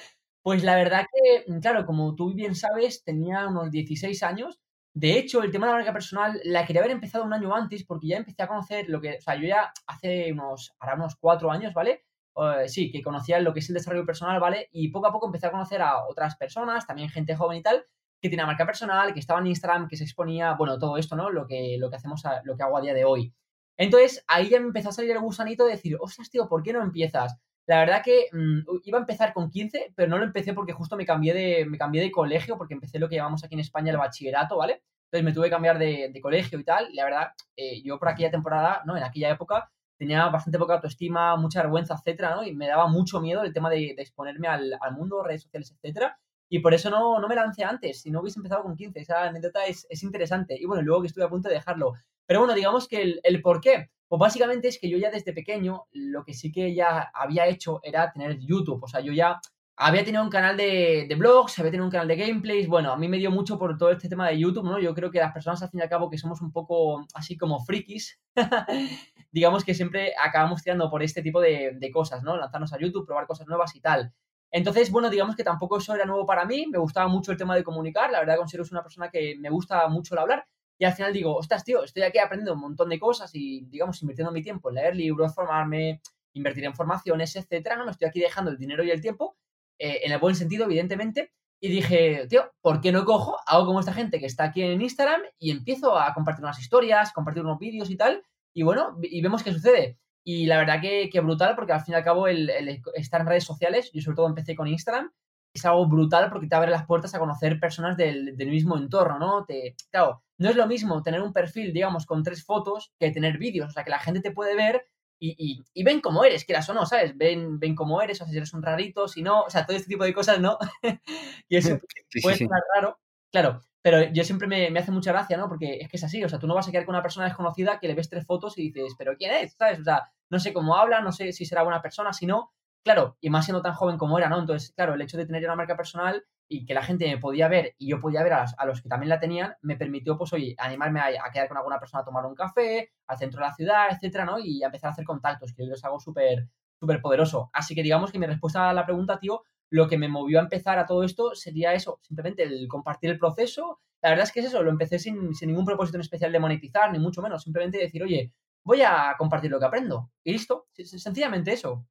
pues 0.42 0.64
la 0.64 0.76
verdad 0.76 1.06
que, 1.12 1.50
mm, 1.52 1.60
claro, 1.60 1.86
como 1.86 2.14
tú 2.14 2.34
bien 2.34 2.54
sabes, 2.54 3.04
tenía 3.04 3.46
unos 3.48 3.70
16 3.70 4.22
años 4.22 4.60
de 4.96 5.18
hecho, 5.18 5.42
el 5.42 5.50
tema 5.50 5.66
de 5.66 5.72
la 5.72 5.78
marca 5.80 5.92
personal 5.92 6.40
la 6.44 6.64
quería 6.64 6.80
haber 6.80 6.92
empezado 6.92 7.22
un 7.22 7.34
año 7.34 7.54
antes 7.54 7.84
porque 7.84 8.06
ya 8.06 8.16
empecé 8.16 8.42
a 8.42 8.48
conocer 8.48 8.88
lo 8.88 8.98
que, 8.98 9.18
o 9.18 9.20
sea, 9.20 9.34
yo 9.34 9.46
ya 9.46 9.70
hace 9.86 10.32
unos, 10.32 10.74
ahora 10.80 10.94
unos 10.94 11.16
cuatro 11.16 11.50
años, 11.50 11.74
¿vale? 11.74 12.06
Eh, 12.34 12.66
sí, 12.66 12.90
que 12.90 13.02
conocía 13.02 13.38
lo 13.40 13.52
que 13.52 13.60
es 13.60 13.68
el 13.68 13.74
desarrollo 13.74 14.06
personal, 14.06 14.40
¿vale? 14.40 14.70
Y 14.72 14.88
poco 14.88 15.08
a 15.08 15.12
poco 15.12 15.26
empecé 15.26 15.48
a 15.48 15.50
conocer 15.50 15.82
a 15.82 16.06
otras 16.06 16.36
personas, 16.36 16.86
también 16.86 17.10
gente 17.10 17.36
joven 17.36 17.58
y 17.58 17.62
tal, 17.62 17.84
que 18.26 18.30
tiene 18.30 18.46
marca 18.46 18.66
personal, 18.66 19.12
que 19.14 19.20
estaba 19.20 19.40
en 19.40 19.46
Instagram, 19.48 19.88
que 19.88 19.96
se 19.96 20.04
exponía, 20.04 20.54
bueno, 20.54 20.78
todo 20.78 20.96
esto, 20.98 21.16
¿no? 21.16 21.30
Lo 21.30 21.46
que, 21.46 21.76
lo 21.78 21.90
que 21.90 21.96
hacemos, 21.96 22.22
lo 22.44 22.56
que 22.56 22.62
hago 22.62 22.76
a 22.78 22.80
día 22.80 22.94
de 22.94 23.04
hoy. 23.04 23.32
Entonces, 23.76 24.24
ahí 24.26 24.48
ya 24.48 24.60
me 24.60 24.66
empezó 24.66 24.88
a 24.88 24.92
salir 24.92 25.10
el 25.10 25.20
gusanito 25.20 25.64
de 25.64 25.72
decir, 25.72 25.96
ostras, 26.00 26.30
tío, 26.30 26.48
¿por 26.48 26.62
qué 26.62 26.72
no 26.72 26.82
empiezas? 26.82 27.36
La 27.66 27.80
verdad 27.80 28.02
que 28.04 28.28
mm, 28.32 28.60
iba 28.84 28.98
a 28.98 29.00
empezar 29.00 29.32
con 29.32 29.50
15, 29.50 29.92
pero 29.96 30.08
no 30.08 30.18
lo 30.18 30.24
empecé 30.24 30.54
porque 30.54 30.72
justo 30.72 30.96
me 30.96 31.04
cambié 31.04 31.34
de, 31.34 31.66
me 31.66 31.78
cambié 31.78 32.02
de 32.02 32.10
colegio, 32.12 32.56
porque 32.56 32.74
empecé 32.74 32.98
lo 32.98 33.08
que 33.08 33.16
llamamos 33.16 33.44
aquí 33.44 33.54
en 33.54 33.60
España 33.60 33.90
el 33.90 33.98
bachillerato, 33.98 34.56
¿vale? 34.56 34.82
Entonces 35.06 35.24
me 35.24 35.32
tuve 35.32 35.46
que 35.46 35.50
cambiar 35.50 35.78
de, 35.78 36.18
colegio 36.22 36.58
y 36.58 36.64
tal. 36.64 36.88
la 36.94 37.04
verdad, 37.04 37.32
eh, 37.56 37.82
yo 37.82 37.98
por 37.98 38.08
aquella 38.08 38.30
temporada, 38.30 38.82
¿no? 38.86 38.96
En 38.96 39.02
aquella 39.02 39.30
época, 39.30 39.70
tenía 39.98 40.28
bastante 40.28 40.58
poca 40.58 40.74
autoestima, 40.74 41.36
mucha 41.36 41.62
vergüenza, 41.62 41.94
etcétera, 41.94 42.36
¿no? 42.36 42.44
Y 42.44 42.54
me 42.54 42.66
daba 42.66 42.86
mucho 42.86 43.20
miedo 43.20 43.42
el 43.42 43.52
tema 43.52 43.70
de, 43.70 43.94
exponerme 43.98 44.48
al, 44.48 44.78
mundo, 44.92 45.22
redes 45.22 45.42
sociales, 45.42 45.72
etcétera. 45.72 46.18
Y 46.48 46.60
por 46.60 46.74
eso 46.74 46.90
no, 46.90 47.18
no 47.18 47.28
me 47.28 47.34
lancé 47.34 47.64
antes, 47.64 48.02
si 48.02 48.10
no 48.10 48.20
hubiese 48.20 48.38
empezado 48.38 48.62
con 48.62 48.76
15. 48.76 49.00
Esa 49.00 49.24
anécdota 49.24 49.64
es, 49.66 49.86
es 49.90 50.02
interesante. 50.02 50.56
Y 50.58 50.64
bueno, 50.66 50.82
luego 50.82 51.02
que 51.02 51.08
estuve 51.08 51.24
a 51.24 51.28
punto 51.28 51.48
de 51.48 51.56
dejarlo. 51.56 51.94
Pero 52.26 52.40
bueno, 52.40 52.54
digamos 52.54 52.88
que 52.88 53.02
el, 53.02 53.20
el 53.22 53.42
por 53.42 53.60
qué. 53.60 53.90
Pues 54.08 54.20
básicamente 54.20 54.68
es 54.68 54.78
que 54.78 54.88
yo 54.88 54.98
ya 54.98 55.10
desde 55.10 55.32
pequeño 55.32 55.86
lo 55.92 56.24
que 56.24 56.34
sí 56.34 56.52
que 56.52 56.74
ya 56.74 57.10
había 57.12 57.46
hecho 57.46 57.80
era 57.82 58.12
tener 58.12 58.38
YouTube. 58.38 58.84
O 58.84 58.88
sea, 58.88 59.00
yo 59.00 59.12
ya 59.12 59.40
había 59.76 60.04
tenido 60.04 60.22
un 60.22 60.30
canal 60.30 60.56
de, 60.56 61.06
de, 61.08 61.14
blogs, 61.16 61.58
había 61.58 61.70
tenido 61.70 61.84
un 61.84 61.90
canal 61.90 62.08
de 62.08 62.16
gameplays. 62.16 62.66
Bueno, 62.66 62.92
a 62.92 62.96
mí 62.96 63.08
me 63.08 63.18
dio 63.18 63.30
mucho 63.30 63.58
por 63.58 63.76
todo 63.76 63.90
este 63.90 64.08
tema 64.08 64.28
de 64.28 64.38
YouTube, 64.38 64.64
¿no? 64.64 64.78
Yo 64.78 64.94
creo 64.94 65.10
que 65.10 65.18
las 65.18 65.32
personas, 65.32 65.62
al 65.62 65.70
fin 65.70 65.80
y 65.80 65.82
al 65.82 65.88
cabo, 65.88 66.08
que 66.08 66.18
somos 66.18 66.40
un 66.40 66.50
poco 66.50 67.04
así 67.14 67.36
como 67.36 67.62
frikis, 67.62 68.18
digamos 69.32 69.64
que 69.64 69.74
siempre 69.74 70.14
acabamos 70.18 70.62
tirando 70.62 70.88
por 70.90 71.02
este 71.02 71.22
tipo 71.22 71.40
de, 71.40 71.72
de, 71.78 71.90
cosas, 71.90 72.22
¿no? 72.22 72.36
Lanzarnos 72.36 72.72
a 72.72 72.78
YouTube, 72.78 73.06
probar 73.06 73.26
cosas 73.26 73.46
nuevas 73.46 73.74
y 73.76 73.80
tal. 73.80 74.14
Entonces, 74.50 74.90
bueno, 74.90 75.10
digamos 75.10 75.36
que 75.36 75.44
tampoco 75.44 75.78
eso 75.78 75.94
era 75.94 76.04
nuevo 76.04 76.26
para 76.26 76.44
mí. 76.44 76.66
Me 76.70 76.78
gustaba 76.78 77.08
mucho 77.08 77.32
el 77.32 77.38
tema 77.38 77.54
de 77.54 77.64
comunicar. 77.64 78.10
La 78.10 78.20
verdad, 78.20 78.36
considero 78.36 78.64
que 78.64 78.74
una 78.74 78.82
persona 78.82 79.10
que 79.10 79.36
me 79.38 79.50
gusta 79.50 79.86
mucho 79.88 80.14
el 80.14 80.20
hablar. 80.20 80.46
Y 80.78 80.84
al 80.84 80.92
final 80.92 81.12
digo, 81.12 81.34
ostras, 81.34 81.64
tío, 81.64 81.84
estoy 81.84 82.02
aquí 82.02 82.18
aprendiendo 82.18 82.54
un 82.54 82.60
montón 82.60 82.88
de 82.90 82.98
cosas 82.98 83.30
y, 83.34 83.64
digamos, 83.66 84.00
invirtiendo 84.02 84.32
mi 84.32 84.42
tiempo 84.42 84.68
en 84.68 84.76
leer 84.76 84.94
libros, 84.94 85.34
formarme, 85.34 86.00
invertir 86.34 86.64
en 86.64 86.74
formaciones, 86.74 87.34
etcétera. 87.34 87.76
No 87.76 87.84
me 87.84 87.90
estoy 87.92 88.08
aquí 88.08 88.20
dejando 88.20 88.50
el 88.50 88.58
dinero 88.58 88.84
y 88.84 88.90
el 88.90 89.00
tiempo, 89.00 89.36
eh, 89.78 90.00
en 90.04 90.12
el 90.12 90.18
buen 90.18 90.34
sentido, 90.34 90.64
evidentemente. 90.64 91.32
Y 91.60 91.68
dije, 91.68 92.26
tío, 92.28 92.52
¿por 92.60 92.80
qué 92.82 92.92
no 92.92 93.04
cojo? 93.06 93.38
Hago 93.46 93.66
como 93.66 93.80
esta 93.80 93.94
gente 93.94 94.20
que 94.20 94.26
está 94.26 94.44
aquí 94.44 94.62
en 94.62 94.82
Instagram 94.82 95.22
y 95.38 95.50
empiezo 95.50 95.98
a 95.98 96.12
compartir 96.12 96.44
unas 96.44 96.60
historias, 96.60 97.12
compartir 97.12 97.42
unos 97.42 97.58
vídeos 97.58 97.90
y 97.90 97.96
tal. 97.96 98.22
Y 98.54 98.62
bueno, 98.62 98.98
y 99.02 99.22
vemos 99.22 99.42
qué 99.42 99.52
sucede. 99.52 99.98
Y 100.28 100.46
la 100.46 100.58
verdad 100.58 100.80
que, 100.80 101.08
que 101.08 101.20
brutal, 101.20 101.54
porque 101.54 101.72
al 101.72 101.82
fin 101.82 101.92
y 101.92 101.96
al 101.96 102.02
cabo 102.02 102.26
el, 102.26 102.50
el, 102.50 102.82
estar 102.94 103.20
en 103.20 103.28
redes 103.28 103.44
sociales, 103.44 103.92
yo 103.92 104.02
sobre 104.02 104.16
todo 104.16 104.26
empecé 104.26 104.56
con 104.56 104.66
Instagram, 104.66 105.12
es 105.54 105.64
algo 105.64 105.86
brutal 105.86 106.28
porque 106.30 106.48
te 106.48 106.56
abre 106.56 106.72
las 106.72 106.84
puertas 106.84 107.14
a 107.14 107.20
conocer 107.20 107.60
personas 107.60 107.96
del, 107.96 108.36
del 108.36 108.50
mismo 108.50 108.76
entorno, 108.76 109.20
¿no? 109.20 109.44
Te, 109.44 109.76
claro, 109.88 110.24
no 110.38 110.50
es 110.50 110.56
lo 110.56 110.66
mismo 110.66 111.00
tener 111.04 111.22
un 111.22 111.32
perfil, 111.32 111.72
digamos, 111.72 112.06
con 112.06 112.24
tres 112.24 112.44
fotos 112.44 112.92
que 112.98 113.12
tener 113.12 113.38
vídeos. 113.38 113.68
O 113.68 113.70
sea, 113.70 113.84
que 113.84 113.90
la 113.90 114.00
gente 114.00 114.20
te 114.20 114.32
puede 114.32 114.56
ver 114.56 114.88
y, 115.20 115.64
y, 115.72 115.84
ven 115.84 116.00
cómo 116.00 116.24
eres, 116.24 116.44
quieras 116.44 116.68
o 116.70 116.74
no, 116.74 116.86
¿sabes? 116.86 117.16
Ven, 117.16 117.60
ven 117.60 117.76
cómo 117.76 118.02
eres, 118.02 118.20
o 118.20 118.26
si 118.26 118.36
eres 118.36 118.52
un 118.52 118.64
rarito, 118.64 119.06
si 119.06 119.22
no, 119.22 119.42
o 119.42 119.50
sea, 119.50 119.64
todo 119.64 119.76
este 119.76 119.88
tipo 119.88 120.02
de 120.02 120.12
cosas, 120.12 120.40
¿no? 120.40 120.58
y 121.48 121.56
eso 121.56 121.78
puede 122.20 122.36
ser 122.36 122.48
raro, 122.74 122.98
claro, 123.30 123.60
pero 123.82 124.02
yo 124.12 124.24
siempre 124.24 124.48
me, 124.48 124.70
me, 124.70 124.80
hace 124.80 124.90
mucha 124.90 125.12
gracia, 125.12 125.36
¿no? 125.36 125.48
Porque 125.48 125.78
es 125.80 125.88
que 125.88 125.96
es 125.96 126.04
así, 126.04 126.22
o 126.24 126.28
sea, 126.28 126.38
tú 126.38 126.46
no 126.46 126.54
vas 126.54 126.66
a 126.66 126.72
quedar 126.72 126.84
con 126.84 126.94
una 126.94 127.02
persona 127.02 127.26
desconocida 127.26 127.78
que 127.78 127.86
le 127.86 127.94
ves 127.94 128.08
tres 128.08 128.26
fotos 128.26 128.58
y 128.58 128.70
dices, 128.70 128.94
¿pero 128.98 129.16
quién 129.16 129.32
es? 129.32 129.54
¿Sabes? 129.54 129.80
O 129.80 129.84
sea, 129.84 130.02
no 130.28 130.40
sé 130.40 130.52
cómo 130.52 130.76
habla, 130.76 131.00
no 131.00 131.12
sé 131.12 131.32
si 131.32 131.44
será 131.44 131.62
buena 131.62 131.82
persona, 131.82 132.12
si 132.12 132.26
no, 132.26 132.52
claro, 132.86 133.16
y 133.20 133.30
más 133.30 133.44
siendo 133.44 133.62
tan 133.62 133.74
joven 133.74 133.98
como 133.98 134.18
era, 134.18 134.28
¿no? 134.28 134.38
Entonces, 134.38 134.72
claro, 134.72 134.94
el 134.94 135.02
hecho 135.02 135.16
de 135.16 135.26
tener 135.26 135.44
una 135.44 135.56
marca 135.56 135.76
personal 135.76 136.24
y 136.48 136.64
que 136.64 136.74
la 136.74 136.82
gente 136.82 137.06
me 137.06 137.18
podía 137.18 137.48
ver 137.48 137.74
y 137.78 137.88
yo 137.90 138.00
podía 138.00 138.22
ver 138.22 138.34
a, 138.34 138.46
los 138.64 138.80
que 138.80 138.88
también 138.88 139.08
la 139.08 139.18
tenían, 139.18 139.54
me 139.62 139.76
permitió, 139.76 140.16
pues, 140.16 140.32
oye, 140.32 140.54
animarme 140.58 141.00
a, 141.00 141.30
quedar 141.32 141.48
con 141.48 141.56
alguna 141.56 141.80
persona 141.80 142.02
a 142.02 142.04
tomar 142.04 142.24
un 142.26 142.34
café, 142.34 142.92
al 143.08 143.18
centro 143.18 143.40
de 143.40 143.46
la 143.46 143.54
ciudad, 143.54 143.86
etcétera, 143.90 144.24
¿no? 144.24 144.38
Y 144.38 144.62
a 144.62 144.66
empezar 144.66 144.88
a 144.88 144.92
hacer 144.92 145.04
contactos, 145.04 145.52
que 145.52 145.64
es 145.64 145.84
algo 145.84 145.98
súper, 145.98 146.48
súper 146.78 147.00
poderoso. 147.00 147.50
Así 147.52 147.74
que 147.74 147.82
digamos 147.82 148.12
que 148.12 148.20
mi 148.20 148.26
respuesta 148.26 148.70
a 148.70 148.72
la 148.72 148.84
pregunta, 148.84 149.18
tío, 149.18 149.42
lo 149.70 149.88
que 149.88 149.98
me 149.98 150.08
movió 150.08 150.38
a 150.38 150.42
empezar 150.42 150.78
a 150.78 150.86
todo 150.86 151.02
esto 151.02 151.34
sería 151.34 151.74
eso, 151.74 151.98
simplemente 152.02 152.42
el 152.42 152.68
compartir 152.68 153.10
el 153.10 153.18
proceso. 153.18 153.80
La 154.02 154.10
verdad 154.10 154.24
es 154.24 154.32
que 154.32 154.40
es 154.40 154.46
eso, 154.46 154.62
lo 154.62 154.70
empecé 154.70 154.98
sin, 154.98 155.34
sin 155.34 155.48
ningún 155.48 155.64
propósito 155.64 155.96
en 155.96 156.02
especial 156.02 156.32
de 156.32 156.38
monetizar, 156.38 156.92
ni 156.92 156.98
mucho 156.98 157.22
menos, 157.22 157.42
simplemente 157.42 157.78
decir, 157.78 158.02
oye, 158.02 158.32
voy 158.62 158.82
a 158.82 159.14
compartir 159.18 159.50
lo 159.50 159.58
que 159.58 159.64
aprendo. 159.64 160.10
Y 160.22 160.32
listo, 160.32 160.68
sencillamente 160.74 161.52
eso. 161.52 161.86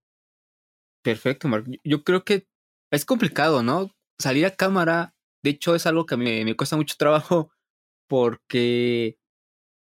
Perfecto, 1.01 1.47
Mark. 1.47 1.65
Yo 1.83 2.03
creo 2.03 2.23
que 2.23 2.47
es 2.91 3.05
complicado, 3.05 3.63
¿no? 3.63 3.91
Salir 4.19 4.45
a 4.45 4.55
cámara, 4.55 5.15
de 5.43 5.51
hecho, 5.51 5.75
es 5.75 5.85
algo 5.85 6.05
que 6.05 6.17
me, 6.17 6.43
me 6.45 6.55
cuesta 6.55 6.75
mucho 6.75 6.95
trabajo 6.97 7.51
porque 8.07 9.17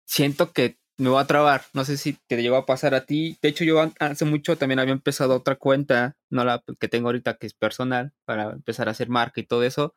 siento 0.06 0.52
que 0.52 0.79
me 1.00 1.10
voy 1.10 1.20
a 1.20 1.26
trabar. 1.26 1.62
No 1.74 1.84
sé 1.84 1.96
si 1.96 2.14
te 2.28 2.40
llegó 2.42 2.56
a 2.56 2.66
pasar 2.66 2.94
a 2.94 3.06
ti. 3.06 3.38
De 3.42 3.48
hecho, 3.48 3.64
yo 3.64 3.80
hace 4.00 4.24
mucho 4.24 4.56
también 4.56 4.78
había 4.80 4.92
empezado 4.92 5.34
otra 5.36 5.56
cuenta, 5.56 6.16
no 6.30 6.44
la 6.44 6.62
que 6.78 6.88
tengo 6.88 7.08
ahorita, 7.08 7.34
que 7.36 7.46
es 7.46 7.54
personal, 7.54 8.12
para 8.24 8.52
empezar 8.52 8.88
a 8.88 8.92
hacer 8.92 9.08
marca 9.08 9.40
y 9.40 9.46
todo 9.46 9.64
eso. 9.64 9.94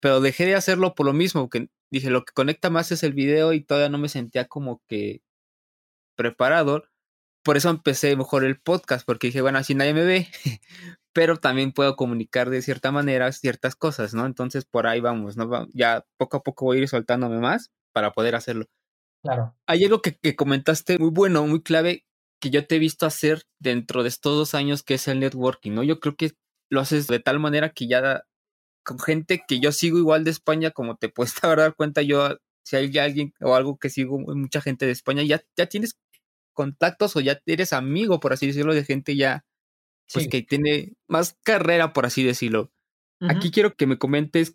Pero 0.00 0.20
dejé 0.20 0.46
de 0.46 0.56
hacerlo 0.56 0.94
por 0.94 1.06
lo 1.06 1.12
mismo, 1.14 1.50
que 1.50 1.68
dije, 1.90 2.10
lo 2.10 2.24
que 2.24 2.32
conecta 2.34 2.70
más 2.70 2.92
es 2.92 3.02
el 3.04 3.14
video 3.14 3.52
y 3.52 3.62
todavía 3.62 3.88
no 3.90 3.98
me 3.98 4.08
sentía 4.08 4.46
como 4.46 4.82
que 4.88 5.22
preparado 6.16 6.84
por 7.44 7.58
eso 7.58 7.70
empecé 7.70 8.16
mejor 8.16 8.44
el 8.44 8.58
podcast, 8.58 9.06
porque 9.06 9.28
dije, 9.28 9.42
bueno, 9.42 9.58
así 9.58 9.74
nadie 9.74 9.94
me 9.94 10.04
ve, 10.04 10.28
pero 11.12 11.36
también 11.36 11.72
puedo 11.72 11.94
comunicar 11.94 12.50
de 12.50 12.62
cierta 12.62 12.90
manera 12.90 13.30
ciertas 13.32 13.76
cosas, 13.76 14.14
¿no? 14.14 14.26
Entonces 14.26 14.64
por 14.64 14.86
ahí 14.86 15.00
vamos, 15.00 15.36
¿no? 15.36 15.68
Ya 15.74 16.04
poco 16.16 16.38
a 16.38 16.42
poco 16.42 16.64
voy 16.66 16.78
a 16.78 16.80
ir 16.82 16.88
soltándome 16.88 17.38
más 17.38 17.70
para 17.92 18.12
poder 18.12 18.34
hacerlo. 18.34 18.66
Claro. 19.24 19.56
Hay 19.66 19.82
algo 19.82 20.02
que, 20.02 20.14
que 20.14 20.36
comentaste 20.36 20.98
muy 20.98 21.08
bueno, 21.08 21.46
muy 21.46 21.62
clave, 21.62 22.04
que 22.42 22.50
yo 22.50 22.66
te 22.66 22.76
he 22.76 22.78
visto 22.78 23.06
hacer 23.06 23.44
dentro 23.58 24.02
de 24.02 24.10
estos 24.10 24.36
dos 24.36 24.54
años, 24.54 24.82
que 24.82 24.94
es 24.94 25.08
el 25.08 25.18
networking, 25.20 25.72
¿no? 25.72 25.82
Yo 25.82 25.98
creo 25.98 26.14
que 26.14 26.32
lo 26.70 26.80
haces 26.80 27.06
de 27.06 27.20
tal 27.20 27.40
manera 27.40 27.70
que 27.70 27.88
ya 27.88 28.24
con 28.84 28.98
gente 28.98 29.42
que 29.48 29.60
yo 29.60 29.72
sigo 29.72 29.96
igual 29.96 30.24
de 30.24 30.30
España, 30.30 30.72
como 30.72 30.96
te 30.96 31.08
puedes 31.14 31.40
dar 31.40 31.74
cuenta, 31.74 32.02
yo, 32.02 32.36
si 32.66 32.76
hay 32.76 32.98
alguien 32.98 33.32
o 33.40 33.54
algo 33.54 33.78
que 33.78 33.88
sigo, 33.88 34.18
mucha 34.18 34.60
gente 34.60 34.84
de 34.84 34.92
España, 34.92 35.22
ya, 35.22 35.42
ya 35.56 35.66
tienes 35.66 35.98
contactos 36.52 37.16
o 37.16 37.20
ya 37.20 37.40
eres 37.46 37.72
amigo, 37.72 38.20
por 38.20 38.34
así 38.34 38.46
decirlo, 38.46 38.74
de 38.74 38.84
gente 38.84 39.16
ya, 39.16 39.46
pues 40.12 40.28
que 40.28 40.42
tiene 40.42 40.92
más 41.08 41.38
carrera, 41.42 41.94
por 41.94 42.04
así 42.04 42.22
decirlo. 42.22 42.70
Aquí 43.20 43.50
quiero 43.50 43.74
que 43.74 43.86
me 43.86 43.96
comentes 43.96 44.54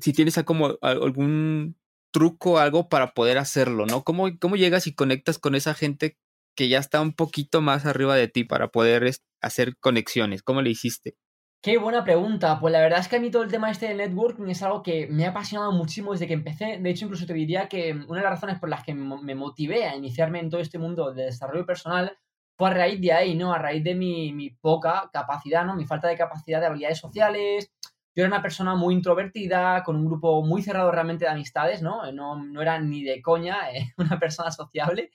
si 0.00 0.12
tienes 0.12 0.40
como 0.44 0.78
algún 0.82 1.76
truco 2.14 2.60
algo 2.60 2.88
para 2.88 3.12
poder 3.12 3.38
hacerlo, 3.38 3.86
¿no? 3.86 4.04
¿Cómo, 4.04 4.28
¿Cómo 4.40 4.54
llegas 4.54 4.86
y 4.86 4.94
conectas 4.94 5.40
con 5.40 5.56
esa 5.56 5.74
gente 5.74 6.16
que 6.56 6.68
ya 6.68 6.78
está 6.78 7.00
un 7.00 7.12
poquito 7.12 7.60
más 7.60 7.86
arriba 7.86 8.14
de 8.14 8.28
ti 8.28 8.44
para 8.44 8.68
poder 8.68 9.10
hacer 9.42 9.76
conexiones? 9.80 10.44
¿Cómo 10.44 10.62
le 10.62 10.70
hiciste? 10.70 11.16
Qué 11.60 11.76
buena 11.76 12.04
pregunta. 12.04 12.60
Pues 12.60 12.72
la 12.72 12.80
verdad 12.80 13.00
es 13.00 13.08
que 13.08 13.16
a 13.16 13.20
mí 13.20 13.32
todo 13.32 13.42
el 13.42 13.50
tema 13.50 13.68
este 13.68 13.88
del 13.88 13.96
networking 13.96 14.46
es 14.46 14.62
algo 14.62 14.80
que 14.84 15.08
me 15.08 15.26
ha 15.26 15.30
apasionado 15.30 15.72
muchísimo 15.72 16.12
desde 16.12 16.28
que 16.28 16.34
empecé. 16.34 16.78
De 16.78 16.90
hecho, 16.90 17.06
incluso 17.06 17.26
te 17.26 17.34
diría 17.34 17.68
que 17.68 17.92
una 17.92 18.20
de 18.20 18.24
las 18.24 18.34
razones 18.34 18.60
por 18.60 18.68
las 18.68 18.84
que 18.84 18.94
me 18.94 19.34
motivé 19.34 19.86
a 19.86 19.96
iniciarme 19.96 20.38
en 20.38 20.50
todo 20.50 20.60
este 20.60 20.78
mundo 20.78 21.12
de 21.12 21.24
desarrollo 21.24 21.66
personal 21.66 22.16
fue 22.56 22.68
a 22.70 22.74
raíz 22.74 23.00
de 23.00 23.12
ahí, 23.12 23.34
¿no? 23.34 23.52
A 23.52 23.58
raíz 23.58 23.82
de 23.82 23.96
mi, 23.96 24.32
mi 24.32 24.50
poca 24.50 25.10
capacidad, 25.12 25.64
¿no? 25.64 25.74
Mi 25.74 25.84
falta 25.84 26.06
de 26.06 26.16
capacidad 26.16 26.60
de 26.60 26.66
habilidades 26.66 26.98
sociales, 26.98 27.72
yo 28.14 28.22
era 28.22 28.28
una 28.28 28.42
persona 28.42 28.74
muy 28.76 28.94
introvertida, 28.94 29.82
con 29.82 29.96
un 29.96 30.06
grupo 30.06 30.42
muy 30.44 30.62
cerrado 30.62 30.90
realmente 30.92 31.24
de 31.24 31.32
amistades, 31.32 31.82
¿no? 31.82 32.10
No, 32.12 32.36
no 32.36 32.62
era 32.62 32.78
ni 32.78 33.02
de 33.02 33.20
coña 33.20 33.70
eh, 33.72 33.92
una 33.98 34.18
persona 34.18 34.50
sociable. 34.50 35.10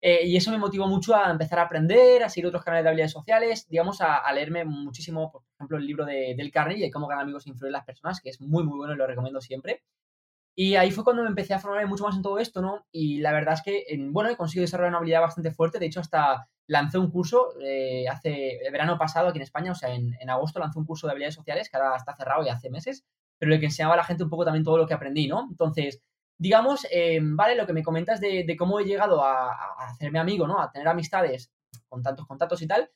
Eh, 0.00 0.26
y 0.26 0.36
eso 0.36 0.50
me 0.50 0.58
motivó 0.58 0.86
mucho 0.86 1.16
a 1.16 1.30
empezar 1.30 1.58
a 1.60 1.62
aprender, 1.62 2.22
a 2.22 2.28
seguir 2.28 2.48
otros 2.48 2.62
canales 2.62 2.84
de 2.84 2.90
habilidades 2.90 3.12
sociales, 3.12 3.66
digamos, 3.70 4.02
a, 4.02 4.30
leerme 4.34 4.66
muchísimo, 4.66 5.32
por 5.32 5.42
ejemplo, 5.56 5.78
el 5.78 5.86
libro 5.86 6.04
de, 6.04 6.34
del 6.36 6.50
Carnegie, 6.50 6.84
de 6.84 6.90
cómo 6.90 7.06
ganar 7.06 7.22
amigos 7.22 7.46
e 7.46 7.50
influir 7.50 7.68
en 7.68 7.72
las 7.72 7.86
personas, 7.86 8.20
que 8.20 8.28
es 8.28 8.38
muy, 8.40 8.64
muy 8.64 8.76
bueno 8.76 8.92
y 8.92 8.96
lo 8.98 9.06
recomiendo 9.06 9.40
siempre. 9.40 9.82
Y 10.54 10.76
ahí 10.76 10.90
fue 10.90 11.04
cuando 11.04 11.22
me 11.22 11.28
empecé 11.28 11.54
a 11.54 11.58
formarme 11.58 11.86
mucho 11.86 12.04
más 12.04 12.16
en 12.16 12.22
todo 12.22 12.38
esto, 12.38 12.60
¿no? 12.60 12.86
Y 12.92 13.20
la 13.20 13.32
verdad 13.32 13.54
es 13.54 13.62
que, 13.62 13.84
bueno, 14.10 14.28
he 14.30 14.36
conseguido 14.36 14.64
desarrollar 14.64 14.90
una 14.90 14.98
habilidad 14.98 15.22
bastante 15.22 15.50
fuerte. 15.52 15.78
De 15.78 15.86
hecho, 15.86 16.00
hasta 16.00 16.48
lancé 16.66 16.98
un 16.98 17.10
curso 17.10 17.54
eh, 17.60 18.06
hace 18.08 18.58
el 18.64 18.72
verano 18.72 18.98
pasado 18.98 19.28
aquí 19.28 19.38
en 19.38 19.42
España, 19.42 19.72
o 19.72 19.74
sea, 19.74 19.94
en, 19.94 20.14
agosto 20.28 20.58
lancé 20.58 20.78
un 20.78 20.86
curso 20.86 21.06
de 21.06 21.12
habilidades 21.12 21.34
sociales 21.34 21.68
que 21.68 21.76
ahora 21.76 21.96
está 21.96 22.14
cerrado 22.16 22.42
y 22.44 22.48
hace 22.48 22.70
meses, 22.70 23.04
pero 23.38 23.52
el 23.52 23.60
que 23.60 23.66
enseñaba 23.66 23.94
a 23.94 23.98
la 23.98 24.04
gente 24.04 24.24
un 24.24 24.30
poco 24.30 24.44
también 24.44 24.64
todo 24.64 24.78
lo 24.78 24.86
que 24.86 24.94
aprendí, 24.94 25.28
¿no? 25.28 25.46
Entonces, 25.50 26.02
digamos, 26.38 26.86
eh, 26.90 27.20
vale, 27.22 27.56
lo 27.56 27.66
que 27.66 27.72
me 27.72 27.82
comentas 27.82 28.20
de, 28.20 28.56
cómo 28.58 28.80
he 28.80 28.84
llegado 28.84 29.24
a, 29.24 29.52
hacerme 29.88 30.18
amigo, 30.18 30.46
¿no? 30.46 30.60
A 30.60 30.70
tener 30.70 30.88
amistades 30.88 31.52
con 31.88 32.02
tantos 32.02 32.26
contactos 32.26 32.62
y 32.62 32.66
tal. 32.66 32.90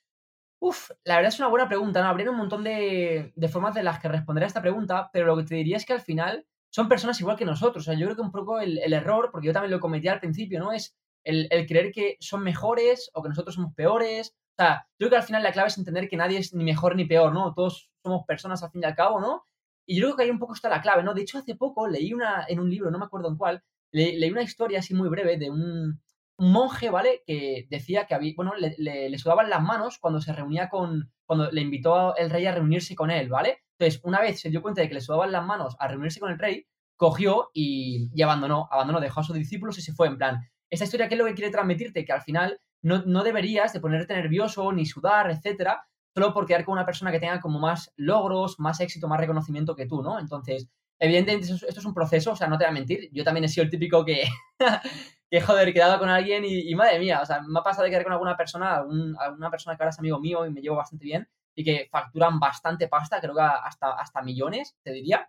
Uf, 0.61 0.91
la 1.05 1.17
verdad 1.17 1.29
es 1.33 1.39
una 1.39 1.49
buena 1.49 1.69
pregunta, 1.69 2.03
¿no? 2.03 2.09
Habría 2.09 2.31
un 2.31 2.37
montón 2.37 2.65
de, 2.65 3.33
de 3.37 3.49
formas 3.49 3.75
de 3.75 3.83
las 3.83 4.01
que 4.01 4.09
responder 4.09 4.45
a 4.45 4.47
esta 4.49 4.63
pregunta, 4.63 5.11
pero 5.13 5.27
lo 5.27 5.37
que 5.37 5.45
te 5.45 5.55
diría 5.55 5.77
es 5.77 5.87
que 5.87 5.93
al 5.93 6.01
final 6.01 6.47
son 6.71 6.89
personas 6.89 7.21
igual 7.21 7.37
que 7.37 7.45
nosotros. 7.45 7.85
O 7.85 7.85
sea, 7.85 7.99
yo 7.99 8.07
creo 8.07 8.17
que 8.17 8.23
un 8.23 8.33
poco 8.33 8.61
el, 8.61 8.93
error, 8.93 9.31
porque 9.33 9.47
yo 9.47 9.53
también 9.53 9.71
lo 9.71 9.81
cometí 9.81 10.09
al 10.09 10.21
principio, 10.21 10.61
¿no? 10.61 10.73
Es 10.73 10.97
el, 11.25 11.49
creer 11.67 11.93
que 11.93 12.17
son 12.21 12.43
mejores 12.43 13.11
o 13.15 13.23
que 13.23 13.29
nosotros 13.29 13.55
somos 13.55 13.75
peores. 13.75 14.35
O 14.59 14.63
sea, 14.63 14.87
yo 14.99 15.07
creo 15.07 15.11
que 15.11 15.17
al 15.17 15.23
final 15.23 15.43
la 15.43 15.53
clave 15.53 15.69
es 15.69 15.79
entender 15.79 16.09
que 16.09 16.17
nadie 16.17 16.39
es 16.39 16.55
ni 16.55 16.65
mejor 16.65 16.97
ni 16.97 17.05
peor, 17.05 17.33
¿no? 17.33 17.55
Todos 17.55 17.91
somos 18.03 18.25
personas 18.27 18.63
al 18.63 18.71
fin 18.71 18.83
y 18.83 18.87
al 18.87 18.97
cabo, 18.97 19.21
¿no? 19.21 19.45
Y 19.87 19.97
yo 19.97 20.07
creo 20.07 20.17
que 20.17 20.23
ahí 20.25 20.31
un 20.31 20.39
poco 20.39 20.55
está 20.55 20.69
la 20.69 20.83
clave, 20.83 21.03
¿no? 21.03 21.15
De 21.15 21.23
hecho, 21.23 21.39
hace 21.39 21.55
poco 21.55 21.89
leí 21.89 22.13
una, 22.13 22.45
en 22.49 22.61
un 22.61 22.71
libro, 22.71 22.91
no 22.91 22.99
me 22.99 23.07
acuerdo 23.07 23.29
en 23.29 23.37
cuál, 23.37 23.63
leí 23.93 24.31
una 24.31 24.43
historia 24.43 24.81
así 24.81 24.95
muy 24.95 25.09
breve 25.09 25.39
de 25.39 25.51
un, 25.51 26.01
monje, 26.39 26.89
¿vale? 26.91 27.23
Que 27.27 27.67
decía 27.69 28.07
que 28.07 28.15
había, 28.15 28.33
bueno, 28.37 28.55
le, 28.55 28.75
le, 28.79 29.19
sudaban 29.19 29.51
las 29.51 29.63
manos 29.63 29.99
cuando 29.99 30.21
se 30.21 30.33
reunía 30.33 30.69
con, 30.69 31.13
cuando 31.27 31.51
le 31.51 31.61
invitó 31.61 32.17
el 32.17 32.31
rey 32.31 32.47
a 32.47 32.55
reunirse 32.55 32.95
con 32.95 33.11
él, 33.11 33.29
¿vale? 33.29 33.59
Entonces, 33.79 34.01
una 34.05 34.21
vez 34.21 34.41
se 34.41 34.51
dio 34.51 34.63
cuenta 34.63 34.81
de 34.81 34.89
que 34.89 34.95
le 34.95 35.01
sudaban 35.01 35.33
las 35.33 35.45
manos 35.45 35.77
a 35.79 35.89
reunirse 35.89 36.21
con 36.21 36.31
el 36.31 36.39
rey, 36.39 36.67
cogió 36.97 37.51
y, 37.53 38.11
abandonó, 38.23 38.69
abandonó, 38.71 39.01
dejó 39.01 39.21
a 39.21 39.25
sus 39.25 39.37
discípulos 39.37 39.79
y 39.79 39.83
se 39.83 39.93
fue 39.93 40.07
en 40.07 40.17
plan. 40.17 40.41
Esta 40.71 40.85
historia, 40.85 41.09
¿qué 41.09 41.15
es 41.15 41.19
lo 41.19 41.27
que 41.27 41.35
quiere 41.35 41.51
transmitirte? 41.51 42.05
Que 42.05 42.13
al 42.13 42.23
final 42.23 42.61
no, 42.83 43.03
no 43.07 43.23
deberías 43.23 43.73
de 43.73 43.81
ponerte 43.81 44.15
nervioso, 44.15 44.73
ni 44.73 44.87
sudar, 44.87 45.31
etcétera, 45.31 45.87
solo 46.15 46.33
por 46.35 46.47
quedar 46.47 46.65
con 46.65 46.73
una 46.73 46.87
persona 46.87 47.13
que 47.13 47.21
tenga 47.21 47.41
como 47.41 47.59
más 47.59 47.93
logros, 47.97 48.59
más 48.59 48.81
éxito, 48.81 49.09
más 49.09 49.21
reconocimiento 49.21 49.75
que 49.77 49.87
tú, 49.87 50.03
¿no? 50.03 50.19
Entonces, 50.19 50.69
evidentemente 50.99 51.53
esto 51.53 51.67
es 51.67 51.85
un 51.85 51.95
proceso, 51.95 52.33
o 52.33 52.37
sea, 52.37 52.49
no 52.49 52.59
te 52.59 52.65
voy 52.65 52.71
a 52.71 52.75
mentir, 52.75 53.09
yo 53.13 53.25
también 53.25 53.45
he 53.45 53.49
sido 53.49 53.65
el 53.65 53.71
típico 53.71 54.05
que, 54.05 54.25
que 55.31 55.41
joder, 55.41 55.73
quedado 55.73 55.99
con 55.99 56.09
alguien 56.09 56.45
y, 56.45 56.75
madre 56.75 56.99
mía, 56.99 57.21
o 57.23 57.27
sea, 57.27 57.41
me 57.41 57.59
ha 57.59 57.63
pasado 57.63 57.85
de 57.85 57.91
quedar 57.91 58.05
con 58.05 58.13
alguna 58.13 58.37
persona, 58.37 58.79
alguna 59.21 59.51
persona 59.51 59.77
que 59.77 59.83
ahora 59.83 59.91
es 59.91 59.99
amigo 59.99 60.19
mío 60.19 60.47
y 60.47 60.51
me 60.51 60.61
llevo 60.61 60.77
bastante 60.77 61.05
bien 61.05 61.29
y 61.55 61.65
que 61.65 61.89
facturan 61.91 62.39
bastante 62.39 62.89
pasta, 62.89 63.21
creo 63.21 63.35
que 63.35 63.41
hasta, 63.41 63.93
hasta 63.93 64.23
millones, 64.23 64.77
te 64.83 64.93
diría, 64.93 65.29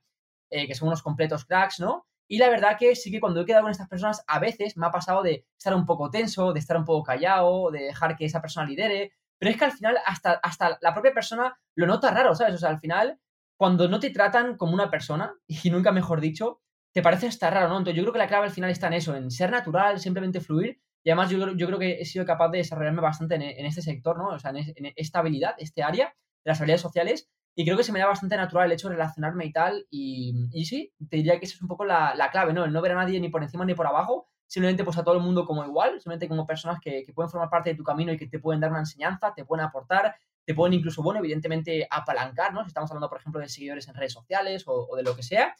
eh, 0.50 0.68
que 0.68 0.76
son 0.76 0.88
unos 0.88 1.02
completos 1.02 1.46
cracks, 1.46 1.80
¿no? 1.80 2.08
Y 2.32 2.38
la 2.38 2.48
verdad 2.48 2.78
que 2.78 2.96
sí 2.96 3.10
que 3.10 3.20
cuando 3.20 3.42
he 3.42 3.46
quedado 3.46 3.64
con 3.64 3.72
estas 3.72 3.90
personas, 3.90 4.24
a 4.28 4.38
veces 4.38 4.78
me 4.78 4.86
ha 4.86 4.92
pasado 4.92 5.24
de 5.24 5.48
estar 5.58 5.74
un 5.74 5.88
poco 5.88 6.12
tenso, 6.12 6.54
de 6.54 6.60
estar 6.60 6.78
un 6.78 6.86
poco 6.86 7.04
callado, 7.04 7.72
de 7.72 7.86
dejar 7.86 8.16
que 8.16 8.26
esa 8.26 8.40
persona 8.40 8.68
lidere, 8.68 9.14
pero 9.40 9.50
es 9.50 9.58
que 9.58 9.66
al 9.66 9.72
final 9.72 9.98
hasta, 10.06 10.34
hasta 10.34 10.78
la 10.80 10.94
propia 10.94 11.12
persona 11.12 11.58
lo 11.76 11.88
nota 11.88 12.12
raro, 12.12 12.36
¿sabes? 12.36 12.54
O 12.54 12.58
sea, 12.60 12.70
al 12.70 12.80
final, 12.80 13.20
cuando 13.58 13.88
no 13.88 14.00
te 14.00 14.12
tratan 14.12 14.58
como 14.58 14.76
una 14.76 14.92
persona, 14.92 15.34
y 15.48 15.72
nunca 15.72 15.92
mejor 15.92 16.22
dicho, 16.22 16.62
te 16.94 17.02
parece 17.02 17.26
hasta 17.26 17.50
raro, 17.50 17.68
¿no? 17.70 17.80
Entonces 17.80 17.98
yo 17.98 18.04
creo 18.04 18.14
que 18.14 18.20
la 18.20 18.28
clave 18.28 18.46
al 18.46 18.52
final 18.52 18.70
está 18.70 18.88
en 18.88 18.94
eso, 18.94 19.16
en 19.16 19.32
ser 19.32 19.50
natural, 19.50 20.00
simplemente 20.00 20.40
fluir, 20.40 20.80
y 21.04 21.10
además 21.10 21.32
yo, 21.32 21.56
yo 21.56 21.66
creo 21.66 21.80
que 21.80 22.00
he 22.00 22.06
sido 22.06 22.26
capaz 22.26 22.50
de 22.50 22.60
desarrollarme 22.60 23.02
bastante 23.02 23.36
en, 23.36 23.66
este 23.66 23.82
sector, 23.82 24.20
¿no? 24.20 24.28
O 24.28 24.38
sea, 24.38 24.52
en, 24.52 24.58
en, 24.58 24.94
esta 24.96 25.20
habilidad, 25.20 25.56
este 25.58 25.82
área 25.82 26.14
de 26.44 26.52
las 26.52 26.60
habilidades 26.60 26.82
sociales, 26.82 27.30
y 27.56 27.66
creo 27.66 27.78
que 27.78 27.84
se 27.84 27.92
me 27.92 28.00
da 28.00 28.08
bastante 28.08 28.38
natural 28.38 28.68
el 28.68 28.72
hecho 28.72 28.88
de 28.88 28.96
relacionarme 28.96 29.46
y 29.46 29.52
tal. 29.52 29.86
Y, 29.90 30.48
y 30.52 30.66
sí, 30.66 30.94
te 31.10 31.18
diría 31.18 31.40
que 31.40 31.46
eso 31.46 31.56
es 31.56 31.62
un 31.62 31.68
poco 31.68 31.86
la, 31.86 32.16
la, 32.16 32.32
clave, 32.32 32.54
¿no? 32.54 32.66
El 32.66 32.72
no 32.72 32.82
ver 32.82 32.94
a 32.94 32.96
nadie 32.96 33.20
ni 33.20 33.30
por 33.30 33.44
encima 33.44 33.66
ni 33.66 33.76
por 33.76 33.88
abajo, 33.88 34.28
simplemente 34.48 34.84
pues 34.84 34.98
a 34.98 35.04
todo 35.04 35.16
el 35.16 35.22
mundo 35.22 35.46
como 35.46 35.66
igual, 35.66 35.94
simplemente 36.00 36.28
como 36.28 36.46
personas 36.46 36.80
que, 36.82 37.04
que, 37.06 37.14
pueden 37.14 37.30
formar 37.30 37.50
parte 37.50 37.72
de 37.72 37.76
tu 37.76 37.84
camino 37.84 38.14
y 38.14 38.18
que 38.18 38.28
te 38.28 38.40
pueden 38.40 38.62
dar 38.62 38.72
una 38.72 38.80
enseñanza, 38.80 39.34
te 39.36 39.46
pueden 39.46 39.66
aportar, 39.66 40.16
te 40.46 40.54
pueden 40.56 40.74
incluso, 40.74 41.04
bueno, 41.04 41.20
evidentemente 41.20 41.88
apalancar, 41.90 42.54
¿no? 42.54 42.64
Si 42.64 42.70
estamos 42.70 42.90
hablando, 42.92 43.10
por 43.10 43.20
ejemplo, 43.20 43.42
de 43.42 43.50
seguidores 43.50 43.88
en 43.88 43.96
redes 43.96 44.14
sociales 44.14 44.64
o, 44.68 44.88
o 44.90 44.96
de 44.96 45.04
lo 45.04 45.16
que 45.16 45.24
sea. 45.24 45.56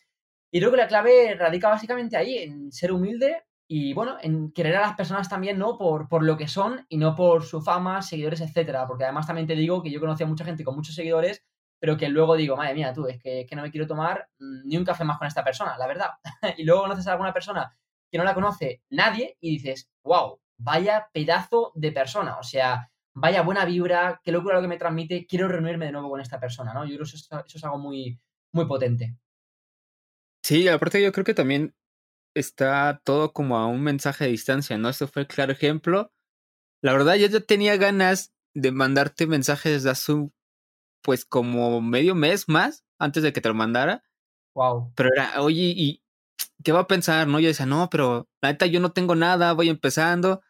Y 0.52 0.60
creo 0.60 0.72
que 0.72 0.78
la 0.78 0.88
clave 0.88 1.36
radica 1.36 1.70
básicamente 1.70 2.18
ahí, 2.18 2.38
en 2.38 2.72
ser 2.72 2.92
humilde 2.92 3.44
y, 3.68 3.94
bueno, 3.94 4.18
en 4.22 4.52
querer 4.52 4.78
a 4.78 4.82
las 4.82 4.96
personas 4.96 5.30
también, 5.30 5.60
¿no? 5.60 5.78
Por, 5.78 6.10
por 6.10 6.24
lo 6.24 6.38
que 6.38 6.48
son 6.48 6.86
y 6.90 6.98
no 6.98 7.16
por 7.16 7.44
su 7.44 7.62
fama, 7.62 8.02
seguidores, 8.02 8.42
etcétera. 8.42 8.88
Porque 8.88 9.04
además 9.04 9.28
también 9.28 9.46
te 9.46 9.56
digo 9.56 9.84
que 9.84 9.92
yo 9.92 10.00
conocí 10.00 10.24
a 10.24 10.28
mucha 10.28 10.44
gente 10.44 10.64
con 10.64 10.76
muchos 10.76 10.96
seguidores 10.96 11.44
pero 11.80 11.98
que 11.98 12.10
luego 12.10 12.36
digo, 12.36 12.58
madre 12.58 12.74
mía, 12.74 12.94
tú, 12.94 13.08
es 13.08 13.22
que, 13.22 13.48
no 13.56 13.62
me 13.62 13.72
quiero 13.72 13.88
tomar 13.88 14.30
ni 14.38 14.78
un 14.78 14.86
café 14.86 15.04
más 15.04 15.18
con 15.18 15.28
esta 15.28 15.44
persona, 15.44 15.78
la 15.78 15.88
verdad. 15.88 16.10
y 16.58 16.64
luego 16.64 16.82
conoces 16.84 17.08
a 17.08 17.14
alguna 17.14 17.34
persona 17.34 17.76
que 18.12 18.18
no 18.18 18.24
la 18.24 18.34
conoce 18.34 18.84
nadie 18.90 19.38
y 19.40 19.52
dices, 19.52 19.90
wow, 20.04 20.40
vaya 20.58 21.08
pedazo 21.14 21.72
de 21.76 21.92
persona, 21.92 22.38
o 22.38 22.44
sea, 22.44 22.92
vaya 23.14 23.42
buena 23.42 23.66
vibra, 23.66 24.20
qué 24.24 24.32
locura 24.32 24.56
lo 24.56 24.62
que 24.62 24.68
me 24.68 24.78
transmite, 24.78 25.26
quiero 25.26 25.48
reunirme 25.48 25.86
de 25.86 25.92
nuevo 25.92 26.10
con 26.10 26.22
esta 26.22 26.40
persona, 26.40 26.74
¿no? 26.74 26.86
Yo 26.86 26.96
creo 26.96 27.08
que 27.08 27.16
eso, 27.16 27.44
es 27.46 27.64
algo 27.64 27.78
muy, 27.78 28.20
muy 28.52 28.66
potente. 28.66 29.16
Sí, 30.44 30.68
aparte 30.68 31.02
yo 31.02 31.12
creo 31.12 31.26
que 31.26 31.34
también 31.34 31.76
está 32.36 33.02
todo 33.04 33.34
como 33.34 33.58
a 33.58 33.68
un 33.68 33.82
mensaje 33.82 34.26
de 34.26 34.32
distancia, 34.32 34.78
¿no? 34.78 34.90
Esto 34.90 35.08
fue 35.08 35.24
el 35.24 35.28
claro 35.28 35.52
ejemplo. 35.52 36.12
La 36.82 36.94
verdad, 36.94 37.16
yo 37.16 37.28
ya 37.28 37.40
tenía 37.42 37.78
ganas 37.78 38.34
de 38.54 38.72
mandarte 38.72 39.28
mensajes 39.28 39.72
desde 39.74 39.90
hace 39.90 40.14
pues 41.02 41.26
como 41.26 41.82
medio 41.82 42.16
mes 42.16 42.48
más 42.48 42.86
antes 42.98 43.24
de 43.24 43.34
que 43.34 43.42
te 43.42 43.50
lo 43.50 43.56
mandara. 43.56 44.04
Wow. 44.54 44.92
Pero 44.96 45.10
era, 45.14 45.42
oye, 45.42 45.74
¿y 45.76 46.04
qué 46.64 46.72
va 46.72 46.82
a 46.82 46.88
pensar? 46.88 47.28
No, 47.28 47.40
yo 47.40 47.48
decía, 47.48 47.66
no, 47.66 47.90
pero 47.90 48.28
la 48.42 48.52
neta 48.52 48.66
yo 48.66 48.80
no 48.80 48.92
tengo 48.92 49.16
nada, 49.16 49.54
voy 49.54 49.70
empezando. 49.70 50.42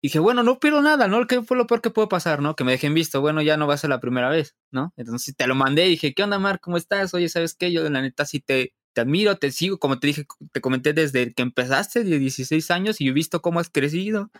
Y 0.00 0.08
dije, 0.08 0.20
bueno, 0.20 0.42
no 0.44 0.60
pierdo 0.60 0.80
nada, 0.80 1.08
¿no? 1.08 1.26
¿Qué 1.26 1.42
fue 1.42 1.56
lo 1.56 1.66
peor 1.66 1.80
que 1.80 1.90
puede 1.90 2.06
pasar, 2.08 2.40
no? 2.40 2.54
Que 2.54 2.62
me 2.64 2.72
dejen 2.72 2.94
visto, 2.94 3.20
bueno, 3.20 3.42
ya 3.42 3.56
no 3.56 3.66
va 3.66 3.74
a 3.74 3.78
ser 3.78 3.90
la 3.90 4.00
primera 4.00 4.28
vez, 4.28 4.56
¿no? 4.70 4.92
Entonces 4.96 5.34
te 5.36 5.46
lo 5.48 5.56
mandé 5.56 5.86
y 5.86 5.90
dije, 5.90 6.14
¿qué 6.14 6.22
onda, 6.22 6.38
Mar? 6.38 6.60
¿Cómo 6.60 6.76
estás? 6.76 7.12
Oye, 7.14 7.28
¿sabes 7.28 7.54
qué? 7.54 7.72
Yo 7.72 7.88
la 7.90 8.00
neta 8.00 8.24
sí 8.24 8.38
te, 8.40 8.74
te 8.92 9.00
admiro, 9.00 9.36
te 9.38 9.50
sigo, 9.50 9.78
como 9.78 9.98
te 9.98 10.06
dije, 10.06 10.26
te 10.52 10.60
comenté 10.60 10.92
desde 10.92 11.34
que 11.34 11.42
empezaste, 11.42 12.04
de 12.04 12.18
16 12.18 12.70
años, 12.70 13.00
y 13.00 13.08
he 13.08 13.12
visto 13.12 13.42
cómo 13.42 13.58
has 13.58 13.70
crecido. 13.70 14.30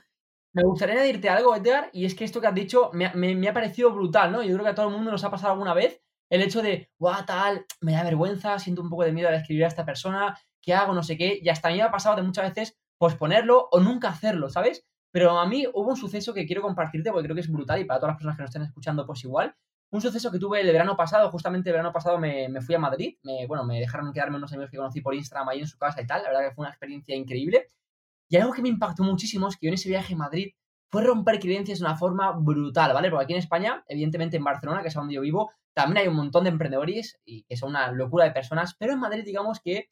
Me 0.58 0.64
gustaría 0.64 0.96
añadirte 0.96 1.28
algo, 1.28 1.54
Edgar, 1.54 1.88
y 1.92 2.04
es 2.04 2.16
que 2.16 2.24
esto 2.24 2.40
que 2.40 2.48
has 2.48 2.54
dicho 2.54 2.90
me, 2.92 3.48
ha 3.48 3.52
parecido 3.52 3.92
brutal, 3.92 4.32
¿no? 4.32 4.42
Yo 4.42 4.54
creo 4.54 4.64
que 4.64 4.70
a 4.70 4.74
todo 4.74 4.88
el 4.88 4.92
mundo 4.92 5.12
nos 5.12 5.22
ha 5.22 5.30
pasado 5.30 5.52
alguna 5.52 5.72
vez 5.72 6.02
el 6.30 6.42
hecho 6.42 6.62
de, 6.62 6.90
guau, 6.98 7.24
tal, 7.24 7.64
me 7.80 7.92
da 7.92 8.02
vergüenza, 8.02 8.58
siento 8.58 8.82
un 8.82 8.90
poco 8.90 9.04
de 9.04 9.12
miedo 9.12 9.28
al 9.28 9.36
escribir 9.36 9.64
a 9.64 9.68
esta 9.68 9.84
persona, 9.84 10.36
¿qué 10.60 10.74
hago? 10.74 10.94
No 10.94 11.04
sé 11.04 11.16
qué, 11.16 11.38
y 11.40 11.48
hasta 11.48 11.68
a 11.68 11.70
mí 11.70 11.76
me 11.76 11.84
ha 11.84 11.92
pasado 11.92 12.16
de 12.16 12.22
muchas 12.22 12.52
veces 12.52 12.76
posponerlo 12.98 13.68
o 13.70 13.78
nunca 13.78 14.08
hacerlo, 14.08 14.50
¿sabes? 14.50 14.84
Pero 15.12 15.38
a 15.38 15.46
mí 15.46 15.64
hubo 15.72 15.90
un 15.90 15.96
suceso 15.96 16.34
que 16.34 16.44
quiero 16.44 16.60
compartirte 16.60 17.12
porque 17.12 17.26
creo 17.26 17.36
que 17.36 17.42
es 17.42 17.52
brutal 17.52 17.80
y 17.80 17.84
para 17.84 18.00
todas 18.00 18.14
las 18.14 18.16
personas 18.16 18.36
que 18.36 18.42
nos 18.42 18.50
estén 18.50 18.62
escuchando, 18.62 19.06
pues 19.06 19.22
igual. 19.22 19.54
Un 19.92 20.00
suceso 20.00 20.32
que 20.32 20.40
tuve 20.40 20.60
el 20.60 20.66
verano 20.72 20.96
pasado, 20.96 21.30
justamente 21.30 21.70
el 21.70 21.74
verano 21.74 21.92
pasado 21.92 22.18
me, 22.18 22.60
fui 22.62 22.74
a 22.74 22.80
Madrid, 22.80 23.16
bueno, 23.46 23.62
me 23.64 23.78
dejaron 23.78 24.12
quedarme 24.12 24.38
unos 24.38 24.52
amigos 24.52 24.72
que 24.72 24.76
conocí 24.76 25.02
por 25.02 25.14
Instagram 25.14 25.50
ahí 25.50 25.60
en 25.60 25.68
su 25.68 25.78
casa 25.78 26.02
y 26.02 26.06
tal, 26.06 26.24
la 26.24 26.30
verdad 26.30 26.48
que 26.48 26.54
fue 26.56 26.62
una 26.62 26.70
experiencia 26.70 27.14
increíble. 27.14 27.68
Y 28.28 28.36
algo 28.36 28.52
que 28.52 28.62
me 28.62 28.68
impactó 28.68 29.02
muchísimo 29.02 29.48
es 29.48 29.56
que 29.56 29.66
yo 29.66 29.68
en 29.68 29.74
ese 29.74 29.88
viaje 29.88 30.14
a 30.14 30.16
Madrid 30.16 30.52
fue 30.90 31.02
romper 31.02 31.38
creencias 31.38 31.78
de 31.78 31.84
una 31.84 31.96
forma 31.96 32.32
brutal, 32.32 32.92
¿vale? 32.94 33.10
Porque 33.10 33.24
aquí 33.24 33.32
en 33.34 33.38
España, 33.38 33.84
evidentemente 33.88 34.36
en 34.36 34.44
Barcelona, 34.44 34.82
que 34.82 34.88
es 34.88 34.94
donde 34.94 35.14
yo 35.14 35.20
vivo, 35.20 35.50
también 35.74 35.98
hay 35.98 36.08
un 36.08 36.16
montón 36.16 36.44
de 36.44 36.50
emprendedores 36.50 37.20
y 37.24 37.44
que 37.44 37.56
son 37.56 37.70
una 37.70 37.92
locura 37.92 38.24
de 38.24 38.32
personas, 38.32 38.74
pero 38.78 38.94
en 38.94 39.00
Madrid 39.00 39.24
digamos 39.24 39.60
que, 39.60 39.88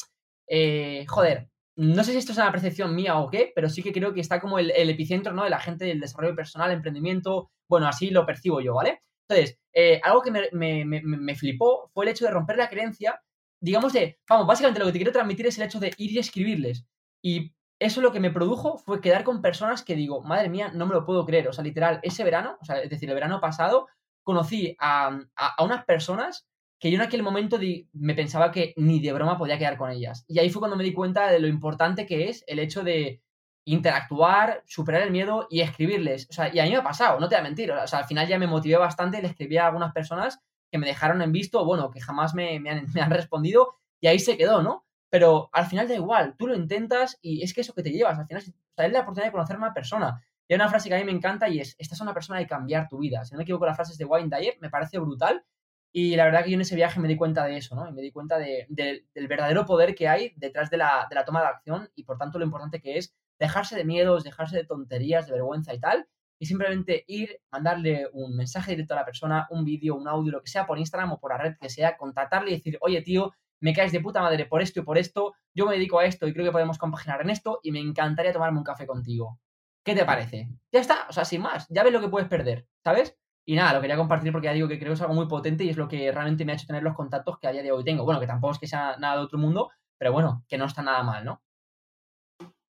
eh, 0.49 1.05
joder, 1.07 1.49
no 1.77 2.03
sé 2.05 2.13
si 2.13 2.19
esto 2.19 2.33
es 2.33 2.39
una 2.39 2.51
percepción 2.51 2.95
mía 2.95 3.19
o 3.19 3.31
qué, 3.31 3.53
pero 3.55 3.69
sí 3.69 3.83
que 3.83 3.93
creo 3.93 4.15
que 4.15 4.21
está 4.21 4.41
como 4.41 4.59
el, 4.59 4.71
epicentro, 4.71 5.33
¿no? 5.33 5.45
De 5.45 5.51
la 5.51 5.61
gente 5.61 5.85
del 5.85 6.01
desarrollo 6.01 6.35
personal, 6.35 6.73
emprendimiento, 6.73 7.51
bueno, 7.69 7.87
así 7.87 8.11
lo 8.11 8.25
percibo 8.25 8.61
yo, 8.61 8.75
¿vale? 8.75 9.03
Entonces, 9.29 9.59
eh, 9.75 10.01
algo 10.03 10.23
que 10.23 10.31
me, 10.31 10.49
me, 10.53 10.85
me, 10.85 11.03
me, 11.03 11.35
flipó 11.35 11.91
fue 11.93 12.05
el 12.07 12.13
hecho 12.13 12.25
de 12.25 12.31
romper 12.31 12.57
la 12.57 12.71
creencia, 12.71 13.21
digamos 13.61 13.93
de, 13.93 14.19
vamos, 14.29 14.47
básicamente 14.47 14.81
lo 14.81 14.87
que 14.87 14.93
te 14.93 14.99
quiero 14.99 15.13
transmitir 15.13 15.47
es 15.47 15.59
el 15.59 15.65
hecho 15.65 15.81
de 15.81 15.93
ir 15.99 16.13
y 16.13 16.19
escribirles. 16.19 16.87
Y 17.23 17.53
eso 17.79 18.01
lo 18.01 18.13
que 18.13 18.21
me 18.21 18.31
produjo 18.31 18.79
fue 18.79 19.01
quedar 19.01 19.25
con 19.25 19.43
personas 19.43 19.83
que 19.83 19.95
digo, 19.95 20.23
madre 20.23 20.49
mía, 20.49 20.71
no 20.75 20.87
me 20.87 20.95
lo 20.95 21.05
puedo 21.05 21.27
creer. 21.27 21.49
O 21.49 21.53
sea, 21.53 21.65
literal, 21.65 22.01
ese 22.03 22.25
verano, 22.25 22.57
o 22.61 22.65
sea, 22.65 22.81
es 22.81 22.91
decir, 22.91 23.09
el 23.09 23.15
verano 23.15 23.41
pasado, 23.41 23.89
conocí 24.23 24.77
a, 24.81 25.19
a, 25.37 25.65
unas 25.65 25.85
personas 25.85 26.49
que 26.79 26.91
yo 26.91 26.97
en 26.97 27.03
aquel 27.03 27.23
momento 27.23 27.59
me 27.93 28.15
pensaba 28.15 28.51
que 28.51 28.75
ni 28.77 29.01
de 29.01 29.13
broma 29.13 29.39
podía 29.39 29.59
quedar 29.59 29.77
con 29.77 29.91
ellas. 29.91 30.25
Y 30.29 30.39
ahí 30.39 30.51
fue 30.51 30.61
cuando 30.61 30.77
me 30.77 30.85
di 30.85 30.93
cuenta 30.93 31.31
de 31.31 31.39
lo 31.39 31.49
importante 31.49 32.07
que 32.07 32.29
es 32.29 32.45
el 32.47 32.59
hecho 32.59 32.83
de 32.83 33.23
interactuar, 33.67 34.63
superar 34.67 35.03
el 35.03 35.11
miedo 35.11 35.47
y 35.51 35.61
escribirles. 35.61 36.29
O 36.31 36.33
sea, 36.33 36.55
y 36.55 36.61
a 36.61 36.65
mí 36.65 36.71
me 36.71 36.77
ha 36.77 36.85
pasado, 36.85 37.19
no 37.21 37.29
te 37.29 37.35
voy 37.35 37.41
a 37.41 37.45
mentir. 37.45 37.73
O 37.73 37.87
sea, 37.87 38.01
al 38.01 38.05
final 38.07 38.27
ya 38.27 38.39
me 38.39 38.47
motivé 38.47 38.77
bastante, 38.77 39.21
le 39.21 39.29
escribí 39.29 39.57
a 39.59 39.67
algunas 39.67 39.93
personas 39.93 40.41
que 40.71 40.79
me 40.79 40.87
dejaron 40.87 41.21
en 41.23 41.33
visto, 41.33 41.65
bueno, 41.65 41.91
que 41.91 42.01
jamás 42.01 42.35
me, 42.35 42.59
me, 42.61 42.71
han, 42.71 42.87
me 42.95 43.01
han 43.03 43.11
respondido 43.11 43.77
y 44.01 44.07
ahí 44.07 44.19
se 44.19 44.37
quedó, 44.37 44.63
¿no? 44.63 44.86
Pero 45.11 45.49
al 45.53 45.67
final 45.67 45.89
da 45.89 45.95
igual, 45.95 46.35
tú 46.37 46.47
lo 46.47 46.55
intentas 46.55 47.19
y 47.23 47.43
es 47.43 47.55
que 47.55 47.61
eso 47.61 47.75
que 47.75 47.83
te 47.83 47.91
llevas, 47.91 48.19
al 48.19 48.27
final 48.27 48.43
o 48.43 48.45
sea, 48.77 48.87
es 48.87 48.93
la 48.93 49.01
oportunidad 49.01 49.29
de 49.29 49.33
conocer 49.33 49.57
a 49.57 49.59
una 49.59 49.75
persona. 49.75 50.23
Y 50.49 50.55
hay 50.55 50.57
una 50.57 50.69
frase 50.69 50.89
que 50.89 50.95
a 50.95 50.99
mí 50.99 51.05
me 51.05 51.13
encanta 51.13 51.49
y 51.49 51.61
es, 51.61 51.75
esta 51.79 51.95
es 51.95 52.01
una 52.01 52.15
persona 52.15 52.39
de 52.39 52.47
cambiar 52.47 52.89
tu 52.89 52.99
vida. 52.99 53.25
Si 53.25 53.33
no 53.33 53.39
me 53.39 53.43
equivoco, 53.45 53.67
las 53.67 53.77
frases 53.77 53.99
de 53.99 54.05
Wayne 54.05 54.35
Dyer 54.37 54.57
me 54.61 54.71
parece 54.71 54.99
brutal. 54.99 55.45
Y 55.93 56.15
la 56.15 56.25
verdad 56.25 56.45
que 56.45 56.51
yo 56.51 56.57
en 56.57 56.61
ese 56.61 56.77
viaje 56.77 57.01
me 57.01 57.09
di 57.09 57.17
cuenta 57.17 57.47
de 57.47 57.57
eso, 57.57 57.75
¿no? 57.75 57.89
Y 57.89 57.93
me 57.93 58.03
di 58.03 58.13
cuenta 58.13 58.39
de, 58.39 58.67
del 58.69 59.29
verdadero 59.29 59.65
poder 59.65 59.95
que 59.95 60.09
hay 60.09 60.35
detrás 60.37 60.69
de 60.69 60.77
la, 60.77 61.07
de 61.09 61.15
la 61.15 61.25
toma 61.25 61.41
de 61.41 61.47
acción 61.47 61.89
y 61.95 62.05
por 62.05 62.19
tanto 62.19 62.39
lo 62.39 62.45
importante 62.45 62.81
que 62.83 62.99
es 62.99 63.17
dejarse 63.39 63.77
de 63.77 63.85
miedos, 63.85 64.25
dejarse 64.25 64.57
de 64.57 64.65
tonterías, 64.65 65.27
de 65.27 65.33
vergüenza 65.33 65.73
y 65.73 65.81
tal, 65.81 66.07
y 66.39 66.47
simplemente 66.47 67.05
ir, 67.07 67.41
mandarle 67.51 68.09
un 68.13 68.37
mensaje 68.37 68.73
directo 68.73 68.95
a 68.95 68.99
la 68.99 69.05
persona, 69.05 69.47
un 69.51 69.65
vídeo, 69.65 69.95
un 69.95 70.07
audio, 70.07 70.33
lo 70.33 70.43
que 70.43 70.51
sea 70.51 70.67
por 70.67 70.79
Instagram 70.79 71.13
o 71.13 71.19
por 71.19 71.33
la 71.33 71.39
red 71.39 71.57
que 71.59 71.71
sea, 71.71 71.97
contactarle 71.97 72.51
y 72.51 72.57
decir, 72.57 72.77
oye 72.81 73.01
tío, 73.03 73.33
me 73.61 73.73
caes 73.73 73.93
de 73.93 74.01
puta 74.01 74.21
madre 74.21 74.47
por 74.47 74.63
esto 74.63 74.81
y 74.81 74.83
por 74.85 74.99
esto, 74.99 75.35
yo 75.55 75.67
me 75.67 75.75
dedico 75.75 75.99
a 75.99 76.05
esto 76.05 76.27
y 76.27 76.33
creo 76.33 76.45
que 76.47 76.53
podemos 76.53 76.79
compaginar 76.79 77.21
en 77.23 77.31
esto 77.31 77.61
y 77.63 77.73
me 77.73 77.81
encantaría 77.81 78.33
tomarme 78.33 78.59
un 78.59 78.65
café 78.65 78.87
contigo. 78.87 79.41
¿Qué 79.85 79.95
te 79.95 80.05
parece? 80.05 80.49
Ya 80.73 80.81
está, 80.81 81.07
o 81.09 81.13
sea, 81.13 81.25
sin 81.25 81.43
más, 81.43 81.67
ya 81.69 81.83
ves 81.83 81.93
lo 81.93 82.01
que 82.01 82.09
puedes 82.09 82.29
perder, 82.29 82.67
¿sabes? 82.83 83.17
Y 83.49 83.55
nada, 83.55 83.75
lo 83.75 83.81
quería 83.81 83.97
compartir 83.97 84.33
porque 84.33 84.47
ya 84.47 84.53
digo 84.53 84.67
que 84.67 84.79
creo 84.79 84.91
que 84.91 84.95
es 84.95 85.01
algo 85.01 85.15
muy 85.15 85.29
potente 85.29 85.63
y 85.63 85.69
es 85.69 85.77
lo 85.77 85.87
que 85.87 86.11
realmente 86.11 86.45
me 86.45 86.53
ha 86.53 86.57
hecho 86.57 86.67
tener 86.67 86.83
los 86.83 86.97
contactos 86.97 87.39
que 87.39 87.47
a 87.47 87.53
día 87.53 87.63
de 87.63 87.71
hoy 87.71 87.85
tengo. 87.85 88.05
Bueno, 88.05 88.19
que 88.19 88.27
tampoco 88.27 88.55
es 88.55 88.59
que 88.59 88.67
sea 88.67 88.97
nada 88.99 89.17
de 89.17 89.23
otro 89.23 89.39
mundo, 89.39 89.71
pero 89.99 90.13
bueno, 90.13 90.45
que 90.49 90.59
no 90.59 90.65
está 90.65 90.83
nada 90.83 91.05
mal, 91.05 91.25
¿no? 91.25 91.43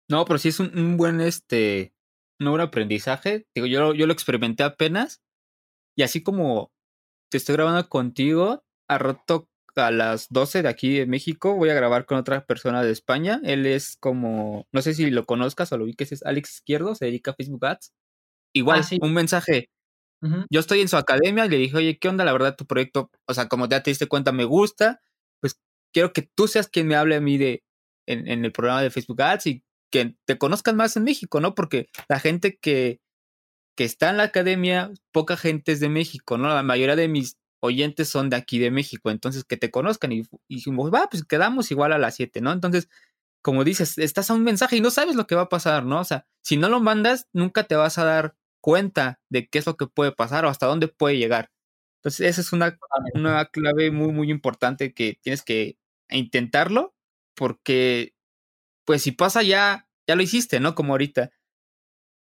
No, 0.09 0.25
pero 0.25 0.39
sí 0.39 0.49
es 0.49 0.59
un, 0.59 0.97
buen, 0.97 1.21
este, 1.21 1.93
un 2.39 2.49
buen 2.49 2.61
aprendizaje. 2.61 3.47
Digo, 3.53 3.67
yo, 3.67 3.93
yo 3.93 4.07
lo 4.07 4.13
experimenté 4.13 4.63
apenas 4.63 5.23
y 5.95 6.01
así 6.01 6.23
como 6.23 6.71
te 7.29 7.37
estoy 7.37 7.53
grabando 7.53 7.87
contigo, 7.87 8.63
a 8.89 8.97
rato 8.97 9.49
a 9.75 9.91
las 9.91 10.27
12 10.29 10.63
de 10.63 10.69
aquí 10.69 10.97
de 10.99 11.05
México 11.05 11.55
voy 11.55 11.69
a 11.69 11.73
grabar 11.73 12.05
con 12.05 12.17
otra 12.17 12.45
persona 12.45 12.83
de 12.83 12.91
España. 12.91 13.41
Él 13.43 13.65
es 13.65 13.97
como, 13.99 14.67
no 14.71 14.81
sé 14.81 14.93
si 14.93 15.09
lo 15.09 15.25
conozcas 15.25 15.71
o 15.71 15.77
lo 15.77 15.85
vi 15.85 15.93
que 15.93 16.03
es 16.03 16.23
Alex 16.23 16.55
Izquierdo, 16.55 16.95
se 16.95 17.05
dedica 17.05 17.31
a 17.31 17.35
Facebook 17.35 17.65
Ads. 17.65 17.93
Igual, 18.53 18.81
ah, 18.83 18.95
un 19.01 19.13
mensaje. 19.13 19.69
Yo 20.49 20.61
estoy 20.61 20.79
en 20.79 20.87
su 20.87 20.95
academia 20.95 21.45
y 21.45 21.49
le 21.49 21.57
dije, 21.57 21.75
oye, 21.75 21.97
¿qué 21.99 22.07
onda? 22.07 22.23
La 22.23 22.31
verdad, 22.31 22.55
tu 22.55 22.65
proyecto, 22.65 23.11
o 23.27 23.33
sea, 23.33 23.49
como 23.49 23.67
ya 23.67 23.83
te 23.83 23.91
diste 23.91 24.07
cuenta, 24.07 24.31
me 24.31 24.45
gusta. 24.45 25.01
Pues 25.41 25.59
quiero 25.93 26.13
que 26.13 26.21
tú 26.21 26.47
seas 26.47 26.69
quien 26.69 26.87
me 26.87 26.95
hable 26.95 27.15
a 27.15 27.19
mí 27.19 27.37
de 27.37 27.63
en, 28.07 28.27
en 28.29 28.45
el 28.45 28.53
programa 28.53 28.81
de 28.81 28.89
Facebook 28.89 29.21
Ads 29.21 29.47
y 29.47 29.63
que 29.91 30.15
te 30.25 30.37
conozcan 30.37 30.77
más 30.77 30.95
en 30.95 31.03
México, 31.03 31.41
¿no? 31.41 31.55
Porque 31.55 31.89
la 32.07 32.19
gente 32.19 32.57
que, 32.57 33.01
que 33.75 33.83
está 33.83 34.09
en 34.09 34.17
la 34.17 34.23
academia, 34.23 34.91
poca 35.11 35.35
gente 35.35 35.73
es 35.73 35.81
de 35.81 35.89
México, 35.89 36.37
¿no? 36.37 36.47
La 36.47 36.63
mayoría 36.63 36.95
de 36.95 37.09
mis 37.09 37.37
oyentes 37.63 38.09
son 38.09 38.29
de 38.29 38.35
aquí 38.35 38.59
de 38.59 38.71
México, 38.71 39.09
entonces 39.09 39.45
que 39.45 39.55
te 39.57 39.71
conozcan 39.71 40.11
y, 40.11 40.23
dijimos, 40.49 40.93
va, 40.93 41.07
pues 41.09 41.23
quedamos 41.23 41.71
igual 41.71 41.93
a 41.93 41.97
las 41.97 42.15
7, 42.15 42.41
¿no? 42.41 42.51
Entonces, 42.51 42.89
como 43.41 43.63
dices, 43.63 43.97
estás 43.97 44.29
a 44.29 44.33
un 44.33 44.43
mensaje 44.43 44.77
y 44.77 44.81
no 44.81 44.91
sabes 44.91 45.15
lo 45.15 45.27
que 45.27 45.35
va 45.35 45.43
a 45.43 45.49
pasar, 45.49 45.85
¿no? 45.85 46.01
O 46.01 46.03
sea, 46.03 46.27
si 46.41 46.57
no 46.57 46.69
lo 46.69 46.81
mandas, 46.81 47.29
nunca 47.33 47.63
te 47.65 47.75
vas 47.75 47.97
a 47.97 48.05
dar 48.05 48.35
cuenta 48.61 49.21
de 49.29 49.47
qué 49.47 49.59
es 49.59 49.65
lo 49.65 49.77
que 49.77 49.87
puede 49.87 50.11
pasar 50.11 50.45
o 50.45 50.49
hasta 50.49 50.67
dónde 50.67 50.89
puede 50.89 51.17
llegar. 51.17 51.51
Entonces, 51.99 52.27
esa 52.27 52.41
es 52.41 52.53
una, 52.53 52.77
una 53.15 53.45
clave 53.45 53.91
muy, 53.91 54.11
muy 54.11 54.29
importante 54.29 54.93
que 54.93 55.17
tienes 55.21 55.41
que 55.43 55.77
intentarlo, 56.09 56.93
porque, 57.35 58.13
pues 58.85 59.03
si 59.03 59.11
pasa 59.13 59.43
ya, 59.43 59.87
ya 60.07 60.15
lo 60.15 60.23
hiciste, 60.23 60.59
¿no? 60.59 60.75
Como 60.75 60.93
ahorita. 60.93 61.31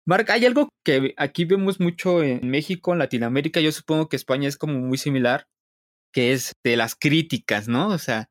Mark, 0.05 0.31
hay 0.31 0.45
algo 0.45 0.69
que 0.83 1.13
aquí 1.17 1.45
vemos 1.45 1.79
mucho 1.79 2.23
en 2.23 2.49
México, 2.49 2.93
en 2.93 2.99
Latinoamérica, 2.99 3.59
yo 3.59 3.71
supongo 3.71 4.09
que 4.09 4.15
España 4.15 4.47
es 4.47 4.57
como 4.57 4.79
muy 4.79 4.97
similar, 4.97 5.47
que 6.13 6.33
es 6.33 6.53
de 6.63 6.75
las 6.75 6.95
críticas, 6.95 7.67
¿no? 7.67 7.89
O 7.89 7.97
sea, 7.99 8.29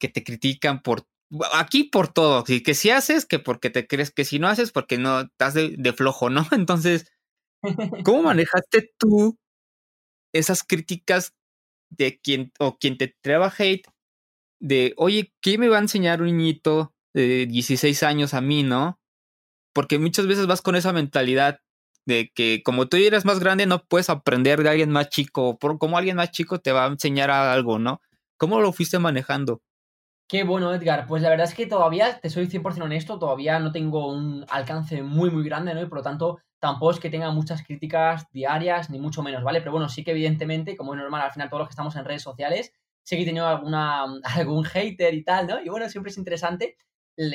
que 0.00 0.08
te 0.08 0.24
critican 0.24 0.82
por 0.82 1.06
aquí 1.52 1.84
por 1.84 2.12
todo, 2.12 2.44
que 2.44 2.74
si 2.74 2.90
haces, 2.90 3.26
que 3.26 3.38
porque 3.38 3.70
te 3.70 3.86
crees 3.86 4.10
que 4.10 4.24
si 4.24 4.38
no 4.38 4.48
haces, 4.48 4.72
porque 4.72 4.98
no 4.98 5.22
estás 5.22 5.54
de, 5.54 5.92
flojo, 5.96 6.30
¿no? 6.30 6.46
Entonces, 6.52 7.10
¿cómo 8.04 8.22
manejaste 8.34 8.92
tú 8.98 9.38
esas 10.32 10.62
críticas 10.62 11.34
de 11.90 12.18
quien 12.20 12.52
o 12.58 12.78
quien 12.78 12.96
te 12.96 13.14
traba 13.22 13.52
hate 13.56 13.86
de, 14.60 14.94
oye, 14.96 15.32
¿qué 15.42 15.58
me 15.58 15.68
va 15.68 15.78
a 15.78 15.82
enseñar 15.82 16.22
un 16.22 16.28
niñito 16.28 16.94
de 17.14 17.46
16 17.46 18.02
años 18.04 18.34
a 18.34 18.40
mí, 18.40 18.62
no? 18.62 18.98
Porque 19.72 19.98
muchas 19.98 20.26
veces 20.26 20.46
vas 20.46 20.62
con 20.62 20.76
esa 20.76 20.92
mentalidad 20.92 21.60
de 22.04 22.30
que 22.34 22.62
como 22.64 22.88
tú 22.88 22.96
eres 22.96 23.24
más 23.24 23.38
grande 23.38 23.66
no 23.66 23.84
puedes 23.84 24.10
aprender 24.10 24.62
de 24.62 24.70
alguien 24.70 24.90
más 24.90 25.08
chico, 25.08 25.58
por 25.58 25.78
como 25.78 25.96
alguien 25.96 26.16
más 26.16 26.30
chico 26.30 26.58
te 26.60 26.72
va 26.72 26.84
a 26.84 26.88
enseñar 26.88 27.30
algo, 27.30 27.78
¿no? 27.78 28.00
¿Cómo 28.36 28.60
lo 28.60 28.72
fuiste 28.72 28.98
manejando? 28.98 29.62
Qué 30.28 30.44
bueno, 30.44 30.72
Edgar. 30.74 31.06
Pues 31.06 31.22
la 31.22 31.28
verdad 31.28 31.46
es 31.46 31.54
que 31.54 31.66
todavía, 31.66 32.18
te 32.18 32.30
soy 32.30 32.46
100% 32.46 32.82
honesto, 32.82 33.18
todavía 33.18 33.58
no 33.58 33.70
tengo 33.70 34.12
un 34.12 34.46
alcance 34.48 35.02
muy, 35.02 35.30
muy 35.30 35.44
grande, 35.44 35.74
¿no? 35.74 35.82
Y 35.82 35.86
por 35.86 35.98
lo 35.98 36.02
tanto, 36.02 36.38
tampoco 36.58 36.92
es 36.92 37.00
que 37.00 37.10
tenga 37.10 37.30
muchas 37.30 37.62
críticas 37.62 38.26
diarias, 38.32 38.88
ni 38.88 38.98
mucho 38.98 39.22
menos, 39.22 39.44
¿vale? 39.44 39.60
Pero 39.60 39.72
bueno, 39.72 39.88
sí 39.88 40.02
que 40.02 40.12
evidentemente, 40.12 40.76
como 40.76 40.94
es 40.94 41.00
normal, 41.00 41.22
al 41.22 41.32
final 41.32 41.50
todos 41.50 41.60
los 41.60 41.68
que 41.68 41.72
estamos 41.72 41.96
en 41.96 42.04
redes 42.04 42.22
sociales, 42.22 42.72
sí 43.02 43.16
que 43.16 43.22
he 43.22 43.26
tenido 43.26 43.46
alguna, 43.46 44.06
algún 44.24 44.64
hater 44.64 45.12
y 45.12 45.22
tal, 45.22 45.46
¿no? 45.46 45.60
Y 45.60 45.68
bueno, 45.68 45.88
siempre 45.88 46.10
es 46.10 46.18
interesante 46.18 46.76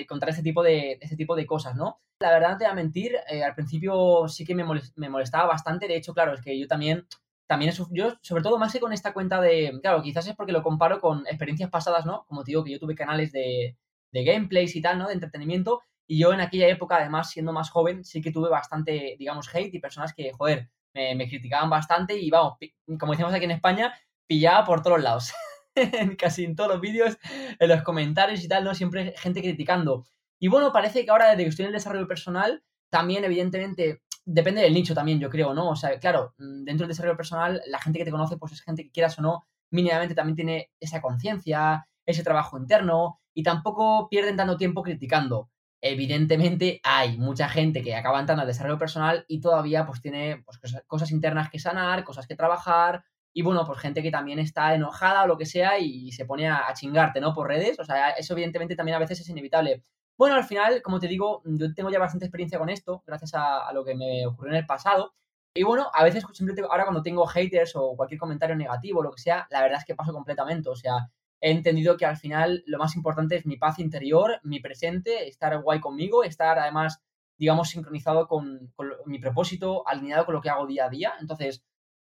contar 0.08 0.30
ese 0.30 0.44
tipo 0.44 0.64
de, 0.64 0.98
ese 1.02 1.16
tipo 1.16 1.36
de 1.36 1.46
cosas, 1.46 1.76
¿no? 1.76 2.02
La 2.20 2.32
verdad, 2.32 2.52
no 2.52 2.58
te 2.58 2.66
voy 2.66 2.72
a 2.72 2.76
mentir, 2.76 3.16
eh, 3.30 3.44
al 3.44 3.54
principio 3.54 4.28
sí 4.28 4.46
que 4.46 4.56
me, 4.56 4.64
molestaba 4.64 5.46
bastante, 5.46 5.88
de 5.88 5.96
hecho, 5.96 6.14
claro, 6.14 6.34
es 6.34 6.42
que 6.42 6.60
yo 6.60 6.68
también, 6.68 7.06
también 7.48 7.74
yo, 7.92 8.18
sobre 8.22 8.44
todo 8.44 8.58
más 8.58 8.74
que 8.74 8.80
con 8.80 8.94
esta 8.94 9.14
cuenta 9.14 9.40
de, 9.40 9.80
claro, 9.82 10.02
quizás 10.02 10.28
es 10.28 10.36
porque 10.36 10.52
lo 10.52 10.64
comparo 10.64 11.00
con 11.00 11.28
experiencias 11.28 11.70
pasadas, 11.70 12.06
¿no? 12.06 12.26
Como 12.28 12.44
te 12.44 12.52
digo, 12.52 12.64
que 12.64 12.72
yo 12.72 12.80
tuve 12.80 12.96
canales 12.96 13.32
de, 13.32 13.78
de 14.12 14.24
gameplays 14.24 14.76
y 14.76 14.82
tal, 14.82 14.98
¿no? 14.98 15.08
De 15.08 15.14
entretenimiento, 15.14 15.82
y 16.08 16.20
yo 16.20 16.34
en 16.34 16.40
aquella 16.40 16.68
época, 16.70 16.96
además, 16.98 17.30
siendo 17.30 17.52
más 17.52 17.70
joven, 17.70 18.06
sí 18.06 18.22
que 18.22 18.32
tuve 18.32 18.50
bastante, 18.50 19.16
digamos, 19.20 19.54
hate 19.54 19.76
y 19.76 19.80
personas 19.80 20.14
que, 20.14 20.32
joder, 20.32 20.70
me, 20.94 21.28
criticaban 21.28 21.70
bastante 21.70 22.18
y, 22.18 22.30
vamos, 22.30 22.58
como 23.00 23.12
decimos 23.12 23.34
aquí 23.34 23.46
en 23.46 23.52
España, 23.52 23.94
pillaba 24.26 24.66
por 24.66 24.82
todos 24.82 25.02
lados. 25.02 25.34
casi 26.18 26.44
en 26.44 26.56
todos 26.56 26.72
los 26.72 26.82
vídeos, 26.82 27.18
en 27.60 27.70
los 27.70 27.84
comentarios 27.84 28.44
y 28.44 28.48
tal, 28.48 28.64
¿no? 28.64 28.76
Siempre 28.76 29.14
gente 29.18 29.42
criticando. 29.42 30.06
Y 30.40 30.48
bueno, 30.48 30.72
parece 30.72 31.04
que 31.04 31.12
ahora 31.12 31.32
desde 31.32 31.44
que 31.44 31.50
estoy 31.50 31.64
en 31.64 31.70
el 31.70 31.74
desarrollo 31.74 32.08
personal, 32.08 32.64
también 32.90 33.24
evidentemente 33.24 34.02
depende 34.26 34.62
del 34.62 34.74
nicho 34.74 34.94
también, 34.94 35.20
yo 35.20 35.30
creo, 35.30 35.54
¿no? 35.54 35.70
O 35.70 35.76
sea, 35.76 35.98
claro, 36.00 36.34
mm, 36.38 36.64
dentro 36.66 36.86
del 36.86 36.90
desarrollo 36.90 37.18
personal, 37.18 37.62
la 37.68 37.80
gente 37.80 38.00
que 38.00 38.06
te 38.06 38.12
conoce, 38.12 38.38
pues 38.38 38.52
es 38.52 38.62
gente 38.62 38.84
que 38.84 38.92
quieras 38.92 39.18
o 39.20 39.22
no, 39.22 39.48
mínimamente 39.72 40.16
también 40.16 40.36
tiene 40.36 40.72
esa 40.80 41.02
conciencia, 41.02 41.88
ese 42.06 42.24
trabajo 42.24 42.58
interno, 42.58 43.20
y 43.34 43.44
tampoco 43.44 44.10
pierden 44.10 44.36
tanto 44.36 44.58
tiempo 44.58 44.84
criticando. 44.84 45.50
Evidentemente 45.80 46.82
hay 46.84 47.18
mucha 47.18 47.48
gente 47.48 47.84
que 47.84 47.96
acaba 47.96 48.20
entrando 48.20 48.42
al 48.42 48.48
desarrollo 48.48 48.80
personal 48.80 49.26
y 49.28 49.40
todavía 49.42 49.86
pues 49.86 50.02
tiene 50.02 50.44
pues, 50.44 50.60
cosas 50.88 51.12
internas 51.12 51.50
que 51.50 51.60
sanar, 51.60 52.04
cosas 52.04 52.28
que 52.28 52.36
trabajar, 52.36 53.04
y 53.38 53.44
bueno, 53.44 53.64
pues 53.68 53.78
gente 53.78 54.02
que 54.02 54.10
también 54.10 54.40
está 54.40 54.74
enojada 54.74 55.22
o 55.24 55.28
lo 55.28 55.38
que 55.38 55.46
sea 55.46 55.78
y 55.78 56.12
se 56.12 56.26
pone 56.26 56.50
a, 56.50 56.74
chingarte, 56.74 57.22
¿no? 57.22 57.36
Por 57.36 57.48
redes. 57.48 57.80
O 57.80 57.86
sea, 57.86 58.10
eso 58.10 58.34
evidentemente 58.34 58.76
también 58.76 58.96
a 58.96 59.00
veces 59.00 59.20
es 59.20 59.30
inevitable. 59.30 59.84
Bueno, 60.18 60.34
al 60.34 60.44
final, 60.44 60.82
como 60.82 61.00
te 61.00 61.08
digo, 61.08 61.44
yo 61.46 61.72
tengo 61.76 61.92
ya 61.92 62.00
bastante 62.00 62.26
experiencia 62.26 62.58
con 62.58 62.70
esto, 62.70 63.04
gracias 63.06 63.36
a, 63.36 63.72
lo 63.74 63.86
que 63.86 63.94
me 63.94 64.26
ocurrió 64.26 64.54
en 64.54 64.58
el 64.58 64.66
pasado. 64.66 65.14
Y 65.54 65.62
bueno, 65.62 65.92
a 65.94 66.04
veces 66.04 66.24
simplemente 66.34 66.68
ahora 66.68 66.86
cuando 66.86 67.04
tengo 67.04 67.28
haters 67.28 67.76
o 67.76 67.96
cualquier 67.96 68.20
comentario 68.20 68.56
negativo 68.56 69.02
o 69.02 69.04
lo 69.04 69.12
que 69.12 69.22
sea, 69.22 69.46
la 69.52 69.62
verdad 69.62 69.82
es 69.82 69.86
que 69.86 69.94
paso 69.94 70.14
completamente. 70.14 70.70
O 70.70 70.76
sea, 70.76 71.12
he 71.40 71.52
entendido 71.52 71.96
que 71.96 72.08
al 72.08 72.18
final 72.18 72.64
lo 72.66 72.80
más 72.80 72.96
importante 72.96 73.36
es 73.36 73.46
mi 73.46 73.58
paz 73.58 73.78
interior, 73.78 74.40
mi 74.42 74.60
presente, 74.62 75.28
estar 75.28 75.62
guay 75.62 75.80
conmigo, 75.80 76.24
estar 76.24 76.58
además, 76.58 77.04
digamos, 77.38 77.70
sincronizado 77.70 78.28
con 78.28 78.74
mi 79.06 79.20
propósito, 79.20 79.88
alineado 79.88 80.26
con 80.26 80.34
lo 80.34 80.42
que 80.42 80.50
hago 80.50 80.66
día 80.66 80.86
a 80.86 80.90
día. 80.90 81.14
Entonces, 81.22 81.64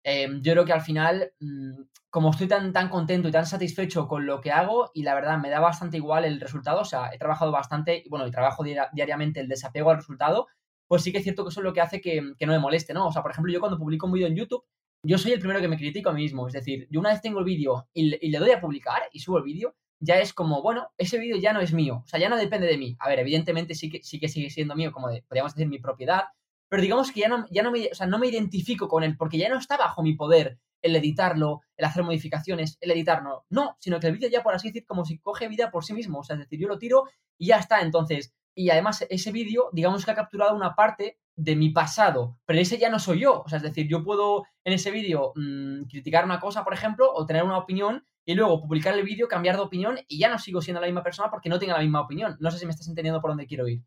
Em, 0.08 0.40
yo 0.40 0.52
creo 0.52 0.64
que 0.64 0.72
al 0.72 0.82
final, 0.82 1.32
mm, 1.40 1.82
como 2.10 2.30
estoy 2.30 2.46
tan, 2.46 2.72
tan 2.72 2.88
contento 2.88 3.26
y 3.26 3.32
tan 3.32 3.44
satisfecho 3.44 4.06
con 4.06 4.24
lo 4.24 4.40
que 4.40 4.52
hago, 4.52 4.92
y 4.94 5.02
la 5.02 5.16
verdad 5.16 5.36
me 5.36 5.50
da 5.50 5.58
bastante 5.58 5.96
igual 5.96 6.24
el 6.24 6.40
resultado, 6.40 6.82
o 6.82 6.84
sea, 6.84 7.10
he 7.12 7.18
trabajado 7.18 7.50
bastante, 7.50 8.04
y 8.04 8.08
bueno, 8.08 8.24
y 8.24 8.30
trabajo 8.30 8.62
diariamente 8.62 9.40
el 9.40 9.48
desapego 9.48 9.90
al 9.90 9.96
resultado, 9.96 10.46
pues 10.86 11.02
sí 11.02 11.10
que 11.10 11.18
es 11.18 11.24
cierto 11.24 11.42
que 11.42 11.48
eso 11.48 11.58
es 11.58 11.64
lo 11.64 11.72
que 11.72 11.80
hace 11.80 12.00
que, 12.00 12.20
no 12.22 12.52
me 12.52 12.60
moleste, 12.60 12.94
¿no? 12.94 13.08
O 13.08 13.12
sea, 13.12 13.20
por 13.20 13.32
ejemplo, 13.32 13.52
yo 13.52 13.58
cuando 13.58 13.78
publico 13.78 14.06
un 14.06 14.12
vídeo 14.12 14.28
en 14.28 14.36
YouTube, 14.36 14.64
yo 15.02 15.18
soy 15.18 15.32
el 15.32 15.40
primero 15.40 15.60
que 15.60 15.66
me 15.66 15.76
critico 15.76 16.10
a 16.10 16.12
mí 16.12 16.22
mismo, 16.22 16.46
es 16.46 16.54
decir, 16.54 16.86
yo 16.88 17.00
una 17.00 17.10
vez 17.10 17.20
tengo 17.20 17.40
el 17.40 17.44
vídeo 17.44 17.88
y, 17.92 18.30
le 18.30 18.38
doy 18.38 18.52
a 18.52 18.60
publicar 18.60 19.02
y 19.12 19.18
subo 19.18 19.38
el 19.38 19.44
vídeo, 19.44 19.74
ya 19.98 20.20
es 20.20 20.32
como, 20.32 20.62
bueno, 20.62 20.90
ese 20.98 21.18
vídeo 21.18 21.36
ya 21.36 21.52
no 21.52 21.60
es 21.60 21.72
mío, 21.72 22.02
o 22.04 22.06
sea, 22.06 22.20
ya 22.20 22.28
no 22.28 22.36
depende 22.36 22.68
de 22.68 22.78
mí. 22.78 22.96
A 23.00 23.08
ver, 23.08 23.18
evidentemente 23.18 23.74
sí 23.74 23.90
que, 23.90 24.04
sí 24.04 24.20
que 24.20 24.28
sigue 24.28 24.50
siendo 24.50 24.76
mío, 24.76 24.92
como 24.92 25.08
podríamos 25.26 25.52
decir, 25.52 25.68
mi 25.68 25.80
propiedad, 25.80 26.26
pero 26.68 26.82
digamos 26.82 27.12
que 27.12 27.20
ya 27.20 27.28
no, 27.28 27.46
ya 27.50 27.62
no, 27.62 27.70
me, 27.70 27.88
o 27.90 27.94
sea, 27.94 28.06
no 28.06 28.18
me 28.18 28.28
identifico 28.28 28.88
con 28.88 29.02
él, 29.02 29.16
porque 29.16 29.38
ya 29.38 29.48
no 29.48 29.58
está 29.58 29.76
bajo 29.76 30.02
mi 30.02 30.14
poder 30.14 30.58
el 30.82 30.96
editarlo, 30.96 31.62
el 31.76 31.84
hacer 31.84 32.02
modificaciones, 32.04 32.78
el 32.80 32.90
editarlo. 32.90 33.44
No, 33.50 33.76
sino 33.80 34.00
que 34.00 34.06
el 34.06 34.14
vídeo 34.14 34.28
ya, 34.28 34.42
por 34.42 34.54
así 34.54 34.68
decir, 34.68 34.86
como 34.86 35.04
si 35.04 35.18
coge 35.18 35.48
vida 35.48 35.70
por 35.70 35.84
sí 35.84 35.94
mismo. 35.94 36.20
O 36.20 36.24
sea, 36.24 36.34
es 36.34 36.40
decir, 36.40 36.60
yo 36.60 36.68
lo 36.68 36.78
tiro 36.78 37.04
y 37.38 37.48
ya 37.48 37.58
está. 37.58 37.80
Entonces, 37.80 38.34
y 38.54 38.70
además 38.70 39.04
ese 39.10 39.32
vídeo, 39.32 39.68
digamos 39.72 40.04
que 40.04 40.10
ha 40.10 40.14
capturado 40.14 40.54
una 40.54 40.74
parte 40.74 41.18
de 41.36 41.54
mi 41.54 41.70
pasado, 41.70 42.38
pero 42.46 42.58
ese 42.58 42.78
ya 42.78 42.88
no 42.88 42.98
soy 42.98 43.20
yo. 43.20 43.42
O 43.42 43.48
sea, 43.48 43.58
es 43.58 43.62
decir, 43.62 43.88
yo 43.88 44.02
puedo 44.02 44.44
en 44.64 44.72
ese 44.72 44.90
vídeo 44.90 45.32
mm, 45.36 45.84
criticar 45.84 46.24
una 46.24 46.40
cosa, 46.40 46.64
por 46.64 46.72
ejemplo, 46.72 47.12
o 47.12 47.26
tener 47.26 47.42
una 47.42 47.58
opinión 47.58 48.06
y 48.24 48.34
luego 48.34 48.60
publicar 48.60 48.94
el 48.94 49.04
vídeo, 49.04 49.28
cambiar 49.28 49.56
de 49.56 49.62
opinión 49.62 49.98
y 50.08 50.18
ya 50.18 50.28
no 50.28 50.38
sigo 50.38 50.62
siendo 50.62 50.80
la 50.80 50.86
misma 50.86 51.02
persona 51.02 51.30
porque 51.30 51.48
no 51.48 51.58
tenga 51.58 51.74
la 51.74 51.82
misma 51.82 52.00
opinión. 52.00 52.36
No 52.40 52.50
sé 52.50 52.58
si 52.58 52.64
me 52.66 52.72
estás 52.72 52.88
entendiendo 52.88 53.20
por 53.20 53.30
dónde 53.30 53.46
quiero 53.46 53.68
ir. 53.68 53.82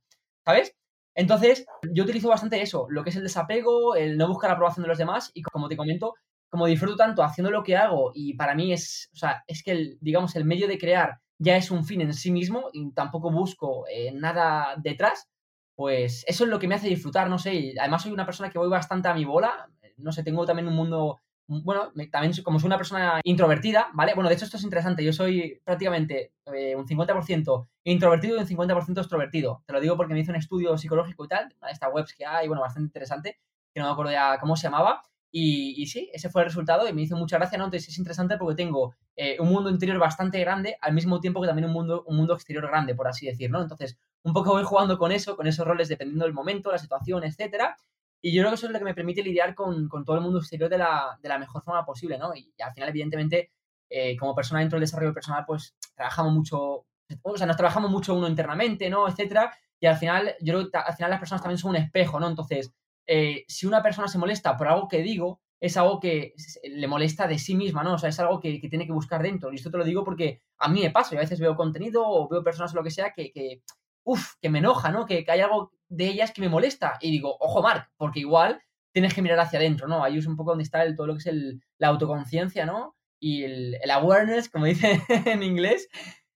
¿Sabes? 0.45 0.75
Entonces, 1.15 1.65
yo 1.93 2.03
utilizo 2.03 2.29
bastante 2.29 2.61
eso, 2.61 2.87
lo 2.89 3.03
que 3.03 3.09
es 3.09 3.15
el 3.15 3.23
desapego, 3.23 3.95
el 3.95 4.17
no 4.17 4.27
buscar 4.27 4.51
aprobación 4.51 4.83
de 4.83 4.89
los 4.89 4.97
demás 4.97 5.31
y 5.33 5.41
como 5.41 5.67
te 5.67 5.75
comento, 5.75 6.15
como 6.49 6.65
disfruto 6.65 6.95
tanto 6.95 7.23
haciendo 7.23 7.51
lo 7.51 7.63
que 7.63 7.77
hago 7.77 8.11
y 8.13 8.33
para 8.35 8.55
mí 8.55 8.73
es, 8.73 9.09
o 9.13 9.17
sea, 9.17 9.43
es 9.47 9.63
que 9.63 9.71
el, 9.71 9.97
digamos, 10.01 10.35
el 10.35 10.45
medio 10.45 10.67
de 10.67 10.77
crear 10.77 11.19
ya 11.37 11.55
es 11.55 11.71
un 11.71 11.85
fin 11.85 12.01
en 12.01 12.13
sí 12.13 12.31
mismo 12.31 12.69
y 12.73 12.91
tampoco 12.91 13.31
busco 13.31 13.85
eh, 13.87 14.11
nada 14.13 14.75
detrás, 14.77 15.27
pues 15.75 16.25
eso 16.27 16.43
es 16.43 16.49
lo 16.49 16.59
que 16.59 16.67
me 16.67 16.75
hace 16.75 16.89
disfrutar, 16.89 17.29
no 17.29 17.39
sé, 17.39 17.53
y 17.53 17.77
además 17.77 18.03
soy 18.03 18.11
una 18.11 18.25
persona 18.25 18.49
que 18.49 18.59
voy 18.59 18.69
bastante 18.69 19.07
a 19.07 19.13
mi 19.13 19.23
bola, 19.23 19.69
no 19.97 20.11
sé, 20.11 20.23
tengo 20.23 20.45
también 20.45 20.67
un 20.67 20.75
mundo, 20.75 21.21
bueno, 21.47 21.91
también 22.11 22.33
como 22.43 22.59
soy 22.59 22.67
una 22.67 22.77
persona 22.77 23.21
introvertida, 23.23 23.87
¿vale? 23.93 24.13
Bueno, 24.13 24.29
de 24.29 24.35
hecho 24.35 24.45
esto 24.45 24.57
es 24.57 24.63
interesante, 24.63 25.03
yo 25.03 25.13
soy 25.13 25.61
prácticamente 25.63 26.33
eh, 26.53 26.75
un 26.75 26.85
50% 26.85 27.67
introvertido 27.91 28.37
y 28.37 28.39
un 28.39 28.47
50% 28.47 28.97
extrovertido, 28.97 29.63
te 29.65 29.73
lo 29.73 29.79
digo 29.79 29.97
porque 29.97 30.13
me 30.13 30.19
hice 30.19 30.31
un 30.31 30.37
estudio 30.37 30.77
psicológico 30.77 31.25
y 31.25 31.27
tal, 31.27 31.53
una 31.59 31.67
de 31.67 31.73
estas 31.73 31.89
webs 31.93 32.13
que 32.13 32.25
hay, 32.25 32.47
bueno, 32.47 32.61
bastante 32.61 32.87
interesante, 32.87 33.39
que 33.73 33.79
no 33.79 33.87
me 33.87 33.91
acuerdo 33.93 34.11
ya 34.11 34.37
cómo 34.39 34.55
se 34.55 34.63
llamaba, 34.63 35.01
y, 35.31 35.85
sí, 35.87 36.09
ese 36.11 36.29
fue 36.29 36.41
el 36.41 36.47
resultado 36.47 36.87
y 36.87 36.93
me 36.93 37.03
hizo 37.03 37.15
mucha 37.15 37.37
gracia, 37.37 37.57
¿no? 37.57 37.65
Entonces 37.65 37.89
es 37.89 37.97
interesante 37.99 38.37
porque 38.37 38.55
tengo 38.55 38.95
eh, 39.15 39.37
un 39.39 39.49
mundo 39.49 39.69
interior 39.69 39.99
bastante 39.99 40.39
grande 40.39 40.77
al 40.81 40.93
mismo 40.93 41.19
tiempo 41.19 41.39
que 41.39 41.47
también 41.47 41.67
un 41.67 41.73
mundo, 41.73 42.03
un 42.07 42.17
mundo 42.17 42.33
exterior 42.33 42.65
grande, 42.67 42.95
por 42.95 43.07
así 43.07 43.27
decirlo, 43.27 43.59
¿no? 43.59 43.63
Entonces, 43.63 43.99
un 44.23 44.33
poco 44.33 44.51
voy 44.51 44.63
jugando 44.63 44.97
con 44.97 45.11
eso, 45.11 45.35
con 45.35 45.45
esos 45.45 45.67
roles 45.67 45.87
dependiendo 45.87 46.25
del 46.25 46.33
momento, 46.33 46.71
la 46.71 46.79
situación, 46.79 47.23
etcétera. 47.23 47.77
Y 48.21 48.33
yo 48.33 48.41
creo 48.41 48.51
que 48.51 48.55
eso 48.55 48.65
es 48.67 48.73
lo 48.73 48.79
que 48.79 48.85
me 48.85 48.95
permite 48.95 49.23
lidiar 49.23 49.53
con, 49.55 49.87
todo 49.89 50.15
el 50.15 50.21
mundo 50.21 50.39
exterior 50.39 50.69
de 50.69 50.77
la, 50.79 51.17
de 51.21 51.29
la, 51.29 51.37
mejor 51.37 51.63
forma 51.63 51.85
posible, 51.85 52.17
¿no? 52.17 52.35
Y, 52.35 52.51
al 52.59 52.73
final, 52.73 52.89
evidentemente, 52.89 53.51
eh, 53.89 54.17
como 54.17 54.35
persona 54.35 54.61
dentro 54.61 54.77
del 54.77 54.83
desarrollo 54.83 55.13
personal, 55.13 55.45
pues 55.45 55.75
trabajamos 55.95 56.33
mucho, 56.33 56.85
o 57.23 57.37
sea, 57.37 57.47
nos 57.47 57.57
trabajamos 57.57 57.91
mucho 57.91 58.13
uno 58.15 58.27
internamente, 58.27 58.89
¿no? 58.89 59.07
Etcétera. 59.07 59.53
Y 59.79 59.87
al 59.87 59.97
final, 59.97 60.35
yo 60.41 60.53
creo 60.53 60.71
que 60.71 60.77
al 60.77 60.95
final 60.95 61.11
las 61.11 61.19
personas 61.19 61.41
también 61.41 61.57
son 61.57 61.71
un 61.71 61.77
espejo, 61.77 62.19
¿no? 62.19 62.27
Entonces, 62.27 62.73
eh, 63.07 63.45
si 63.47 63.65
una 63.65 63.81
persona 63.81 64.07
se 64.07 64.17
molesta 64.17 64.55
por 64.57 64.67
algo 64.67 64.87
que 64.87 65.01
digo, 65.01 65.41
es 65.59 65.75
algo 65.77 65.99
que 65.99 66.33
le 66.63 66.87
molesta 66.87 67.27
de 67.27 67.37
sí 67.37 67.55
misma, 67.55 67.83
¿no? 67.83 67.93
O 67.93 67.97
sea, 67.97 68.09
es 68.09 68.19
algo 68.19 68.39
que, 68.39 68.59
tiene 68.69 68.85
que 68.85 68.93
buscar 68.93 69.21
dentro. 69.21 69.51
Y 69.51 69.55
esto 69.55 69.71
te 69.71 69.77
lo 69.77 69.83
digo 69.83 70.03
porque 70.03 70.41
a 70.57 70.69
mí 70.69 70.81
me 70.81 70.91
pasa. 70.91 71.11
Yo 71.11 71.17
a 71.17 71.21
veces 71.21 71.39
veo 71.39 71.55
contenido 71.55 72.03
o 72.05 72.29
veo 72.29 72.43
personas 72.43 72.73
o 72.73 72.77
lo 72.77 72.83
que 72.83 72.91
sea 72.91 73.11
que, 73.13 73.31
que 73.31 73.61
uff, 74.03 74.35
que 74.41 74.49
me 74.49 74.59
enoja, 74.59 74.91
¿no? 74.91 75.05
Que, 75.05 75.25
hay 75.27 75.39
algo 75.41 75.71
de 75.87 76.07
ellas 76.07 76.31
que 76.31 76.41
me 76.41 76.49
molesta. 76.49 76.97
Y 77.01 77.11
digo, 77.11 77.35
ojo, 77.39 77.61
Mark, 77.61 77.89
porque 77.97 78.21
igual 78.21 78.61
tienes 78.93 79.13
que 79.13 79.21
mirar 79.21 79.39
hacia 79.39 79.59
adentro, 79.59 79.87
¿no? 79.87 80.03
Ahí 80.03 80.17
es 80.17 80.27
un 80.27 80.35
poco 80.37 80.51
donde 80.51 80.63
está 80.63 80.83
el, 80.83 80.95
todo 80.95 81.07
lo 81.07 81.13
que 81.13 81.19
es 81.19 81.27
el, 81.27 81.61
la 81.77 81.89
autoconciencia, 81.89 82.65
¿no? 82.65 82.95
Y 83.19 83.43
el, 83.43 83.77
el, 83.81 83.91
awareness, 83.91 84.49
como 84.49 84.65
dice 84.65 85.01
en 85.25 85.43
inglés. 85.43 85.89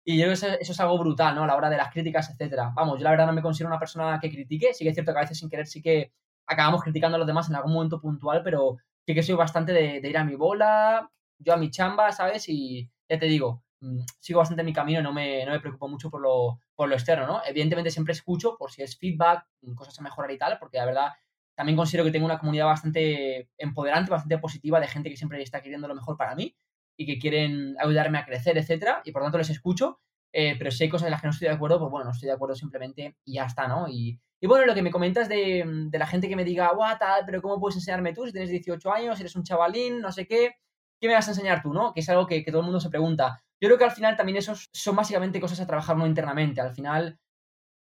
Y 0.05 0.17
yo 0.17 0.25
creo 0.25 0.37
que 0.37 0.61
eso, 0.61 0.71
es 0.73 0.79
algo 0.79 0.97
brutal, 0.97 1.35
¿no? 1.35 1.43
A 1.43 1.47
la 1.47 1.55
hora 1.55 1.69
de 1.69 1.77
las 1.77 1.91
críticas, 1.91 2.29
etcétera. 2.29 2.71
Vamos, 2.75 2.99
yo 2.99 3.05
la 3.05 3.11
verdad 3.11 3.27
no 3.27 3.33
me 3.33 3.41
considero 3.41 3.69
una 3.69 3.79
persona 3.79 4.19
que 4.21 4.29
critique. 4.29 4.73
Sí 4.73 4.83
que 4.83 4.89
es 4.89 4.95
cierto 4.95 5.13
que 5.13 5.19
a 5.19 5.21
veces 5.21 5.37
sin 5.37 5.49
querer 5.49 5.67
sí 5.67 5.81
que 5.81 6.11
acabamos 6.45 6.83
criticando 6.83 7.15
a 7.15 7.19
los 7.19 7.27
demás 7.27 7.49
en 7.49 7.55
algún 7.55 7.73
momento 7.73 8.01
puntual, 8.01 8.41
pero 8.43 8.77
sí 9.05 9.13
que 9.13 9.23
soy 9.23 9.35
bastante 9.35 9.71
de, 9.73 10.09
ir 10.09 10.17
a 10.17 10.25
mi 10.25 10.35
bola, 10.35 11.09
yo 11.39 11.53
a 11.53 11.57
mi 11.57 11.69
chamba, 11.71 12.11
¿sabes? 12.11 12.49
Y 12.49 12.89
ya 13.09 13.17
te 13.17 13.27
digo, 13.27 13.63
mm, 13.79 14.01
sigo 14.19 14.39
bastante 14.39 14.61
en 14.61 14.65
mi 14.65 14.73
camino 14.73 15.01
no 15.01 15.13
me, 15.13 15.45
no 15.45 15.51
me 15.53 15.59
preocupo 15.61 15.87
mucho 15.87 16.09
por 16.09 16.21
lo, 16.21 16.59
por 16.75 16.89
lo 16.89 16.95
externo, 16.95 17.25
¿no? 17.25 17.41
Evidentemente 17.45 17.91
siempre 17.91 18.13
escucho 18.13 18.57
por 18.57 18.71
si 18.71 18.83
es 18.83 18.97
feedback, 18.97 19.45
mm, 19.61 19.73
cosas 19.73 19.97
a 19.99 20.03
mejorar 20.03 20.31
y 20.31 20.37
tal, 20.37 20.57
porque 20.59 20.77
la 20.77 20.85
verdad 20.85 21.11
también 21.55 21.77
considero 21.77 22.03
que 22.03 22.11
tengo 22.11 22.25
una 22.25 22.39
comunidad 22.39 22.65
bastante 22.65 23.49
empoderante, 23.57 24.11
bastante 24.11 24.37
positiva 24.39 24.79
de 24.79 24.87
gente 24.87 25.09
que 25.09 25.17
siempre 25.17 25.41
está 25.41 25.61
queriendo 25.61 25.87
lo 25.87 25.95
mejor 25.95 26.17
para 26.17 26.35
mí 26.35 26.55
y 26.97 27.05
que 27.05 27.19
quieren 27.19 27.75
ayudarme 27.79 28.17
a 28.17 28.25
crecer, 28.25 28.57
etcétera, 28.57 29.01
y 29.05 29.11
por 29.11 29.23
tanto 29.23 29.37
les 29.37 29.49
escucho, 29.49 29.99
eh, 30.31 30.55
pero 30.57 30.71
si 30.71 30.83
hay 30.83 30.89
cosas 30.89 31.05
en 31.07 31.11
las 31.11 31.21
que 31.21 31.27
no 31.27 31.31
estoy 31.31 31.47
de 31.47 31.53
acuerdo, 31.53 31.79
pues 31.79 31.91
bueno, 31.91 32.05
no 32.05 32.11
estoy 32.11 32.27
de 32.27 32.33
acuerdo 32.33 32.55
simplemente 32.55 33.17
y 33.23 33.35
ya 33.35 33.45
está, 33.45 33.67
¿no? 33.67 33.87
Y, 33.87 34.19
bueno, 34.41 34.65
lo 34.65 34.73
que 34.73 34.81
me 34.81 34.91
comentas 34.91 35.29
de, 35.29 35.63
de 35.65 35.97
la 35.97 36.05
gente 36.05 36.27
que 36.27 36.35
me 36.35 36.43
diga, 36.43 36.73
guau, 36.73 36.97
tal, 36.97 37.23
pero 37.25 37.41
¿cómo 37.41 37.61
puedes 37.61 37.77
enseñarme 37.77 38.13
tú 38.13 38.25
si 38.25 38.33
tienes 38.33 38.49
18 38.49 38.91
años, 38.91 39.19
eres 39.19 39.35
un 39.37 39.43
chavalín, 39.43 40.01
no 40.01 40.11
sé 40.11 40.27
qué? 40.27 40.55
¿Qué 40.99 41.07
me 41.07 41.13
vas 41.13 41.27
a 41.27 41.31
enseñar 41.31 41.61
tú, 41.61 41.73
no? 41.73 41.93
Que 41.93 42.01
es 42.01 42.09
algo 42.09 42.27
que, 42.27 42.43
todo 42.43 42.59
el 42.59 42.65
mundo 42.65 42.79
se 42.79 42.89
pregunta. 42.89 43.41
Yo 43.61 43.69
creo 43.69 43.77
que 43.77 43.85
al 43.85 43.91
final 43.91 44.17
también 44.17 44.37
esos 44.37 44.69
son 44.73 44.95
básicamente 44.95 45.39
cosas 45.39 45.61
a 45.61 45.67
trabajar 45.67 45.95
no 45.95 46.07
internamente. 46.07 46.59
Al 46.59 46.73
final, 46.73 47.19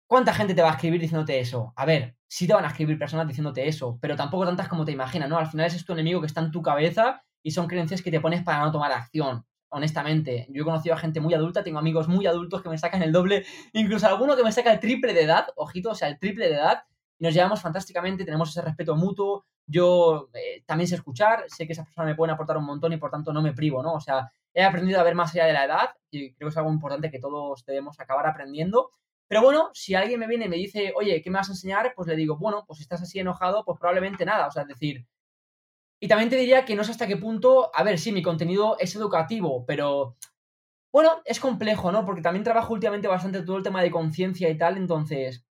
¿cuánta 0.07 0.33
gente 0.33 0.53
te 0.53 0.61
va 0.61 0.69
a 0.69 0.73
escribir 0.73 1.01
diciéndote 1.01 1.39
eso? 1.39 1.73
A 1.75 1.85
ver, 1.85 2.15
sí 2.27 2.45
te 2.45 2.53
van 2.53 2.65
a 2.65 2.69
escribir 2.69 2.99
personas 2.99 3.27
diciéndote 3.27 3.67
eso, 3.67 3.97
pero 4.01 4.15
tampoco 4.15 4.45
tantas 4.45 4.67
como 4.67 4.85
te 4.85 4.91
imaginas, 4.91 5.29
¿no? 5.29 5.37
Al 5.37 5.47
final 5.47 5.65
ese 5.67 5.77
es 5.77 5.85
tu 5.85 5.93
enemigo 5.93 6.21
que 6.21 6.27
está 6.27 6.41
en 6.41 6.51
tu 6.51 6.61
cabeza 6.61 7.23
y 7.43 7.51
son 7.51 7.67
creencias 7.67 8.01
que 8.01 8.11
te 8.11 8.19
pones 8.19 8.43
para 8.43 8.61
no 8.61 8.71
tomar 8.71 8.91
acción 8.91 9.45
honestamente. 9.73 10.45
Yo 10.49 10.61
he 10.61 10.65
conocido 10.65 10.95
a 10.95 10.99
gente 10.99 11.19
muy 11.19 11.33
adulta, 11.33 11.63
tengo 11.63 11.79
amigos 11.79 12.07
muy 12.07 12.27
adultos 12.27 12.61
que 12.61 12.69
me 12.69 12.77
sacan 12.77 13.01
el 13.01 13.11
doble, 13.11 13.43
incluso 13.73 14.07
alguno 14.07 14.35
que 14.37 14.43
me 14.43 14.51
saca 14.51 14.71
el 14.71 14.79
triple 14.79 15.13
de 15.13 15.23
edad, 15.23 15.47
ojito, 15.55 15.91
o 15.91 15.95
sea, 15.95 16.07
el 16.07 16.19
triple 16.19 16.47
de 16.47 16.55
edad, 16.55 16.83
nos 17.19 17.33
llevamos 17.33 17.61
fantásticamente, 17.61 18.25
tenemos 18.25 18.49
ese 18.49 18.61
respeto 18.61 18.95
mutuo. 18.95 19.45
Yo 19.65 20.29
eh, 20.33 20.63
también 20.65 20.87
sé 20.87 20.95
escuchar, 20.95 21.45
sé 21.47 21.65
que 21.65 21.73
esas 21.73 21.85
personas 21.85 22.11
me 22.11 22.15
pueden 22.15 22.33
aportar 22.33 22.57
un 22.57 22.65
montón 22.65 22.93
y 22.93 22.97
por 22.97 23.09
tanto 23.09 23.31
no 23.33 23.41
me 23.41 23.53
privo, 23.53 23.81
¿no? 23.81 23.93
O 23.93 23.99
sea, 23.99 24.31
he 24.53 24.63
aprendido 24.63 24.99
a 24.99 25.03
ver 25.03 25.15
más 25.15 25.33
allá 25.33 25.45
de 25.45 25.53
la 25.53 25.65
edad 25.65 25.89
y 26.11 26.33
creo 26.33 26.49
que 26.49 26.51
es 26.51 26.57
algo 26.57 26.71
importante 26.71 27.09
que 27.09 27.19
todos 27.19 27.63
debemos 27.65 27.99
acabar 27.99 28.27
aprendiendo. 28.27 28.91
Pero 29.27 29.41
bueno, 29.41 29.69
si 29.73 29.95
alguien 29.95 30.19
me 30.19 30.27
viene 30.27 30.45
y 30.45 30.49
me 30.49 30.57
dice, 30.57 30.93
oye, 30.95 31.21
¿qué 31.21 31.29
me 31.29 31.37
vas 31.37 31.49
a 31.49 31.53
enseñar? 31.53 31.93
Pues 31.95 32.07
le 32.09 32.15
digo, 32.15 32.37
bueno, 32.37 32.65
pues 32.67 32.77
si 32.77 32.83
estás 32.83 33.01
así 33.01 33.19
enojado, 33.19 33.63
pues 33.65 33.79
probablemente 33.79 34.25
nada. 34.25 34.47
O 34.47 34.51
sea, 34.51 34.63
es 34.63 34.67
decir, 34.67 35.07
y 36.03 36.07
también 36.09 36.29
te 36.29 36.35
diría 36.35 36.65
que 36.65 36.75
no 36.75 36.83
sé 36.83 36.91
hasta 36.91 37.07
qué 37.07 37.15
punto, 37.15 37.71
a 37.73 37.81
ver, 37.81 37.97
sí, 37.97 38.11
mi 38.11 38.21
contenido 38.21 38.75
es 38.77 38.93
educativo, 38.93 39.65
pero 39.65 40.17
bueno, 40.91 41.21
es 41.23 41.39
complejo, 41.39 41.93
¿no? 41.93 42.03
Porque 42.03 42.21
también 42.21 42.43
trabajo 42.43 42.73
últimamente 42.73 43.07
bastante 43.07 43.41
todo 43.43 43.55
el 43.55 43.63
tema 43.63 43.81
de 43.81 43.89
conciencia 43.89 44.49
y 44.49 44.57
tal, 44.57 44.75
entonces 44.75 45.45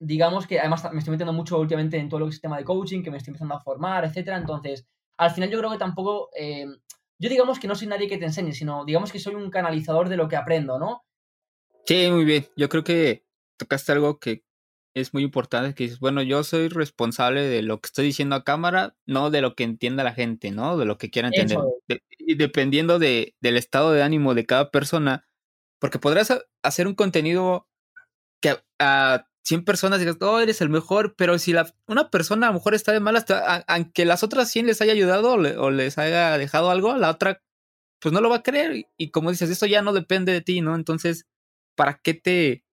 digamos 0.00 0.46
que 0.46 0.58
además 0.58 0.90
me 0.90 1.00
estoy 1.00 1.10
metiendo 1.10 1.34
mucho 1.34 1.58
últimamente 1.58 1.98
en 1.98 2.08
todo 2.08 2.20
lo 2.20 2.26
que 2.26 2.30
es 2.30 2.36
el 2.36 2.40
tema 2.40 2.56
de 2.56 2.64
coaching, 2.64 3.02
que 3.02 3.10
me 3.10 3.18
estoy 3.18 3.32
empezando 3.32 3.56
a 3.56 3.60
formar, 3.60 4.06
etcétera. 4.06 4.38
Entonces, 4.38 4.86
al 5.18 5.32
final 5.32 5.50
yo 5.50 5.58
creo 5.58 5.72
que 5.72 5.76
tampoco, 5.76 6.30
eh, 6.34 6.64
yo 7.18 7.28
digamos 7.28 7.58
que 7.58 7.68
no 7.68 7.74
soy 7.74 7.86
nadie 7.86 8.08
que 8.08 8.16
te 8.16 8.24
enseñe, 8.24 8.52
sino 8.52 8.86
digamos 8.86 9.12
que 9.12 9.18
soy 9.18 9.34
un 9.34 9.50
canalizador 9.50 10.08
de 10.08 10.16
lo 10.16 10.28
que 10.28 10.36
aprendo, 10.36 10.78
¿no? 10.78 11.04
Sí, 11.84 12.08
muy 12.10 12.24
bien. 12.24 12.46
Yo 12.56 12.70
creo 12.70 12.84
que 12.84 13.26
tocaste 13.58 13.92
algo 13.92 14.18
que 14.18 14.46
es 14.94 15.12
muy 15.12 15.24
importante, 15.24 15.74
que 15.74 15.84
dices, 15.84 15.98
bueno, 15.98 16.22
yo 16.22 16.44
soy 16.44 16.68
responsable 16.68 17.42
de 17.42 17.62
lo 17.62 17.80
que 17.80 17.88
estoy 17.88 18.06
diciendo 18.06 18.36
a 18.36 18.44
cámara, 18.44 18.96
no 19.06 19.30
de 19.30 19.40
lo 19.40 19.54
que 19.54 19.64
entienda 19.64 20.04
la 20.04 20.14
gente, 20.14 20.52
¿no? 20.52 20.76
De 20.78 20.84
lo 20.84 20.98
que 20.98 21.10
quiera 21.10 21.28
entender. 21.28 21.58
y 22.18 22.36
dependiendo 22.36 22.98
de, 22.98 23.34
del 23.40 23.56
estado 23.56 23.92
de 23.92 24.02
ánimo 24.02 24.34
de 24.34 24.46
cada 24.46 24.70
persona, 24.70 25.26
porque 25.80 25.98
podrás 25.98 26.32
hacer 26.62 26.86
un 26.86 26.94
contenido 26.94 27.68
que 28.40 28.56
a 28.78 29.26
100 29.44 29.64
personas 29.64 29.98
digas, 29.98 30.16
oh, 30.20 30.40
eres 30.40 30.60
el 30.60 30.70
mejor, 30.70 31.14
pero 31.16 31.38
si 31.38 31.52
la, 31.52 31.72
una 31.86 32.08
persona 32.10 32.46
a 32.46 32.50
lo 32.50 32.54
mejor 32.54 32.74
está 32.74 32.92
de 32.92 33.00
malas, 33.00 33.26
aunque 33.66 34.04
las 34.04 34.22
otras 34.22 34.50
100 34.50 34.66
les 34.66 34.80
haya 34.80 34.92
ayudado 34.92 35.32
o, 35.32 35.70
les 35.70 35.98
haya 35.98 36.38
dejado 36.38 36.70
algo, 36.70 36.96
la 36.96 37.10
otra 37.10 37.42
pues 38.00 38.12
no 38.12 38.20
lo 38.20 38.28
va 38.28 38.36
a 38.36 38.42
creer. 38.42 38.86
Y, 38.96 39.10
como 39.10 39.30
dices, 39.30 39.50
eso 39.50 39.66
ya 39.66 39.82
no 39.82 39.92
depende 39.92 40.32
de 40.32 40.42
ti, 40.42 40.60
¿no? 40.60 40.74
Entonces, 40.74 41.26
¿para 41.74 42.00
qué 42.02 42.14
te, 42.14 42.64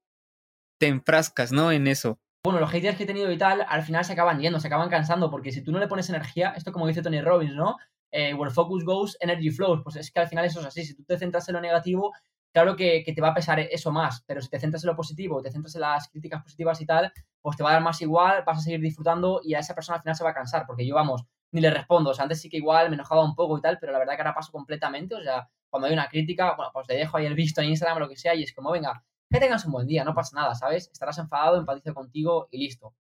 te 0.82 0.88
enfrascas, 0.88 1.52
¿no? 1.52 1.72
En 1.72 1.86
eso. 1.86 2.20
Bueno, 2.44 2.60
los 2.60 2.72
haters 2.72 2.98
que 2.98 3.04
he 3.04 3.06
tenido 3.06 3.32
y 3.32 3.38
tal, 3.38 3.64
al 3.70 3.84
final 3.84 4.04
se 4.04 4.14
acaban 4.14 4.40
yendo, 4.40 4.60
se 4.60 4.66
acaban 4.66 4.90
cansando, 4.90 5.30
porque 5.30 5.52
si 5.52 5.64
tú 5.64 5.72
no 5.72 5.78
le 5.78 5.88
pones 5.88 6.10
energía, 6.10 6.54
esto 6.58 6.72
como 6.72 6.88
dice 6.88 7.04
Tony 7.04 7.22
Robbins, 7.22 7.54
¿no? 7.54 7.78
Eh, 8.12 8.34
where 8.34 8.52
focus 8.52 8.84
goes, 8.84 9.16
energy 9.20 9.52
flows. 9.52 9.82
Pues 9.84 9.96
es 9.98 10.10
que 10.10 10.20
al 10.20 10.28
final 10.28 10.44
eso 10.46 10.60
es 10.60 10.66
así. 10.66 10.84
Si 10.84 10.96
tú 10.96 11.04
te 11.04 11.20
centras 11.20 11.48
en 11.50 11.54
lo 11.54 11.62
negativo, 11.62 12.14
claro 12.52 12.76
que, 12.76 13.04
te 13.06 13.22
va 13.22 13.28
a 13.28 13.34
pesar 13.36 13.60
eso 13.60 13.92
más, 13.92 14.24
pero 14.26 14.42
si 14.42 14.50
te 14.50 14.60
centras 14.60 14.84
en 14.84 14.88
lo 14.88 14.96
positivo, 14.96 15.40
te 15.44 15.52
centras 15.52 15.76
en 15.76 15.82
las 15.82 16.10
críticas 16.10 16.42
positivas 16.42 16.82
y 16.82 16.88
tal, 16.88 17.14
pues 17.44 17.58
te 17.58 17.62
va 17.62 17.70
a 17.70 17.74
dar 17.74 17.84
más 17.84 18.02
igual, 18.02 18.44
vas 18.44 18.58
a 18.58 18.62
seguir 18.62 18.82
disfrutando 18.82 19.40
y 19.44 19.54
a 19.54 19.60
esa 19.60 19.76
persona 19.76 19.98
al 19.98 20.02
final 20.02 20.16
se 20.16 20.24
va 20.24 20.32
a 20.32 20.34
cansar, 20.34 20.66
porque 20.66 20.88
yo, 20.88 20.96
vamos, 20.96 21.26
ni 21.52 21.62
le 21.62 21.70
respondo, 21.70 22.10
o 22.10 22.14
sea, 22.16 22.24
antes 22.24 22.42
sí 22.42 22.50
que 22.50 22.58
igual 22.58 22.90
me 22.90 22.96
enojaba 22.96 23.24
un 23.24 23.36
poco 23.36 23.56
y 23.60 23.62
tal, 23.62 23.78
pero 23.80 23.92
la 23.92 24.00
verdad 24.00 24.16
que 24.16 24.22
ahora 24.22 24.34
paso 24.34 24.52
completamente, 24.52 25.14
o 25.14 25.22
sea, 25.22 25.48
cuando 25.70 25.88
hay 25.88 25.94
una 25.94 26.10
crítica, 26.10 26.56
bueno, 26.56 26.72
pues 26.74 26.88
te 26.88 26.96
dejo 26.96 27.18
ahí 27.18 27.28
el 27.28 27.36
visto 27.36 27.62
en 27.62 27.70
Instagram 27.70 27.98
o 27.98 28.00
lo 28.00 28.10
que 28.10 28.16
sea 28.16 28.34
y 28.34 28.42
es 28.42 28.54
como, 28.54 28.72
venga, 28.72 29.04
que 29.32 29.40
tengas 29.40 29.66
un 29.66 29.72
buen 29.72 29.88
día, 29.88 30.04
no 30.04 30.14
pasa 30.14 30.36
nada, 30.36 30.56
¿sabes? 30.56 30.90
Estarás 30.92 31.18
enfadado, 31.18 31.58
empatizo 31.58 31.94
contigo 31.94 32.48
y 32.52 32.60
listo. 32.60 32.94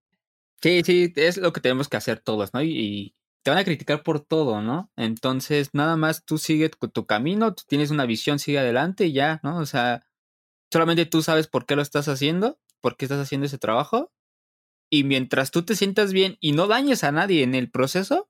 Sí, 0.61 0.81
sí, 0.83 1.11
es 1.15 1.37
lo 1.37 1.53
que 1.53 1.61
tenemos 1.61 1.89
que 1.89 1.97
hacer 1.97 2.19
todos, 2.19 2.53
¿no? 2.53 2.61
y 2.61 3.15
te 3.43 3.51
van 3.51 3.59
a 3.59 3.63
criticar 3.63 4.03
por 4.03 4.19
todo, 4.19 4.61
¿no? 4.61 4.91
Entonces, 4.95 5.71
nada 5.73 5.95
más 5.97 6.25
tú 6.25 6.37
sigue 6.37 6.69
tu 6.69 7.05
camino, 7.05 7.53
tú 7.55 7.63
tienes 7.67 7.89
una 7.91 8.05
visión, 8.05 8.39
sigue 8.39 8.59
adelante 8.59 9.05
y 9.07 9.13
ya, 9.13 9.39
¿no? 9.43 9.57
O 9.57 9.65
sea, 9.65 10.05
solamente 10.71 11.05
tú 11.05 11.21
sabes 11.21 11.47
por 11.47 11.65
qué 11.65 11.75
lo 11.75 11.81
estás 11.81 12.07
haciendo, 12.07 12.59
por 12.81 12.97
qué 12.97 13.05
estás 13.05 13.19
haciendo 13.19 13.47
ese 13.47 13.57
trabajo. 13.57 14.11
Y 14.91 15.05
mientras 15.05 15.51
tú 15.51 15.63
te 15.63 15.75
sientas 15.75 16.13
bien 16.13 16.37
y 16.39 16.51
no 16.51 16.67
dañes 16.67 17.03
a 17.03 17.11
nadie 17.11 17.43
en 17.43 17.55
el 17.55 17.71
proceso, 17.71 18.29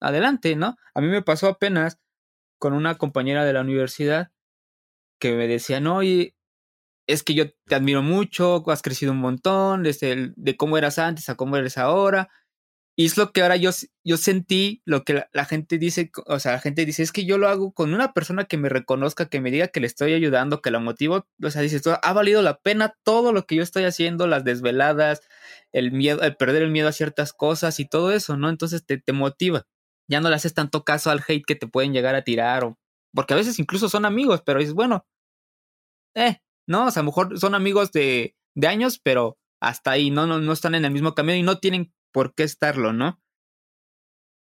adelante, 0.00 0.56
¿no? 0.56 0.76
A 0.94 1.00
mí 1.00 1.08
me 1.08 1.22
pasó 1.22 1.48
apenas 1.48 1.98
con 2.58 2.72
una 2.72 2.96
compañera 2.96 3.44
de 3.44 3.52
la 3.52 3.60
universidad 3.60 4.30
que 5.20 5.34
me 5.34 5.48
decía, 5.48 5.80
no, 5.80 6.02
y 6.02 6.34
es 7.08 7.22
que 7.22 7.34
yo 7.34 7.50
te 7.66 7.74
admiro 7.74 8.02
mucho, 8.02 8.62
has 8.70 8.82
crecido 8.82 9.12
un 9.12 9.18
montón, 9.18 9.82
desde 9.82 10.32
de 10.36 10.56
cómo 10.56 10.78
eras 10.78 10.98
antes 10.98 11.28
a 11.28 11.36
cómo 11.36 11.56
eres 11.56 11.78
ahora. 11.78 12.28
Y 12.96 13.06
es 13.06 13.16
lo 13.16 13.32
que 13.32 13.42
ahora 13.42 13.56
yo, 13.56 13.70
yo 14.04 14.16
sentí, 14.16 14.82
lo 14.84 15.04
que 15.04 15.24
la, 15.32 15.44
gente 15.46 15.78
dice, 15.78 16.10
o 16.26 16.40
sea, 16.40 16.52
la 16.52 16.60
gente 16.60 16.84
dice, 16.84 17.02
es 17.04 17.12
que 17.12 17.24
yo 17.24 17.38
lo 17.38 17.48
hago 17.48 17.72
con 17.72 17.94
una 17.94 18.12
persona 18.12 18.44
que 18.46 18.58
me 18.58 18.68
reconozca, 18.68 19.28
que 19.28 19.40
me 19.40 19.52
diga 19.52 19.68
que 19.68 19.80
le 19.80 19.86
estoy 19.86 20.14
ayudando, 20.14 20.60
que 20.62 20.72
la 20.72 20.80
motivo, 20.80 21.26
o 21.42 21.50
sea, 21.50 21.62
dices, 21.62 21.82
ha 21.86 22.12
valido 22.12 22.42
la 22.42 22.58
pena 22.58 22.94
todo 23.04 23.32
lo 23.32 23.46
que 23.46 23.54
yo 23.56 23.62
estoy 23.62 23.84
haciendo, 23.84 24.26
las 24.26 24.44
desveladas, 24.44 25.22
el 25.72 25.92
miedo, 25.92 26.22
el 26.22 26.36
perder 26.36 26.62
el 26.62 26.70
miedo 26.70 26.88
a 26.88 26.92
ciertas 26.92 27.32
cosas 27.32 27.80
y 27.80 27.86
todo 27.86 28.12
eso, 28.12 28.36
¿no? 28.36 28.48
Entonces 28.50 28.84
te, 28.84 28.98
te 28.98 29.12
motiva. 29.12 29.66
Ya 30.08 30.20
no 30.20 30.28
le 30.28 30.34
haces 30.36 30.54
tanto 30.54 30.84
caso 30.84 31.10
al 31.10 31.22
hate 31.26 31.44
que 31.46 31.54
te 31.54 31.68
pueden 31.68 31.92
llegar 31.92 32.16
a 32.16 32.24
tirar, 32.24 32.64
o, 32.64 32.78
porque 33.14 33.34
a 33.34 33.36
veces 33.36 33.58
incluso 33.60 33.88
son 33.88 34.06
amigos, 34.06 34.42
pero 34.44 34.58
dices, 34.60 34.74
bueno, 34.74 35.06
eh, 36.14 36.40
¿no? 36.68 36.86
O 36.86 36.90
sea, 36.90 37.00
a 37.00 37.04
lo 37.04 37.10
mejor 37.10 37.38
son 37.38 37.54
amigos 37.54 37.90
de, 37.92 38.36
de 38.54 38.66
años, 38.68 39.00
pero 39.02 39.38
hasta 39.60 39.90
ahí, 39.90 40.10
¿no? 40.10 40.26
¿no? 40.26 40.38
No 40.40 40.52
están 40.52 40.74
en 40.76 40.84
el 40.84 40.92
mismo 40.92 41.14
camino 41.14 41.36
y 41.36 41.42
no 41.42 41.58
tienen 41.58 41.92
por 42.12 42.34
qué 42.34 42.44
estarlo, 42.44 42.92
¿no? 42.92 43.20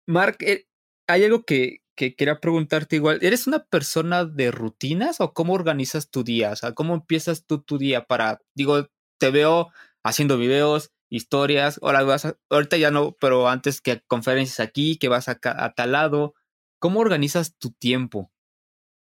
Mark, 0.08 0.38
eh, 0.42 0.66
hay 1.08 1.26
algo 1.26 1.44
que, 1.44 1.80
que 1.96 2.16
quería 2.16 2.40
preguntarte 2.40 2.96
igual. 2.96 3.20
¿Eres 3.22 3.48
una 3.48 3.66
persona 3.66 4.26
de 4.26 4.52
rutinas 4.52 5.20
o 5.22 5.34
cómo 5.34 5.54
organizas 5.54 6.10
tu 6.10 6.24
día? 6.24 6.52
O 6.52 6.56
sea, 6.56 6.74
¿cómo 6.74 6.94
empiezas 6.94 7.46
tú 7.46 7.62
tu 7.62 7.78
día 7.78 8.06
para, 8.06 8.42
digo, 8.56 8.88
te 9.20 9.32
veo 9.32 9.70
haciendo 10.04 10.38
videos, 10.38 10.92
historias, 11.10 11.80
ahora 11.84 12.04
vas 12.04 12.36
ahorita 12.50 12.78
ya 12.78 12.90
no, 12.90 13.16
pero 13.20 13.50
antes 13.50 13.82
que 13.82 14.02
conferencias 14.08 14.60
aquí, 14.60 14.98
que 14.98 15.10
vas 15.10 15.28
a, 15.28 15.40
a 15.44 15.74
tal 15.74 15.92
lado, 15.92 16.34
¿cómo 16.80 17.02
organizas 17.02 17.58
tu 17.58 17.72
tiempo? 17.72 18.32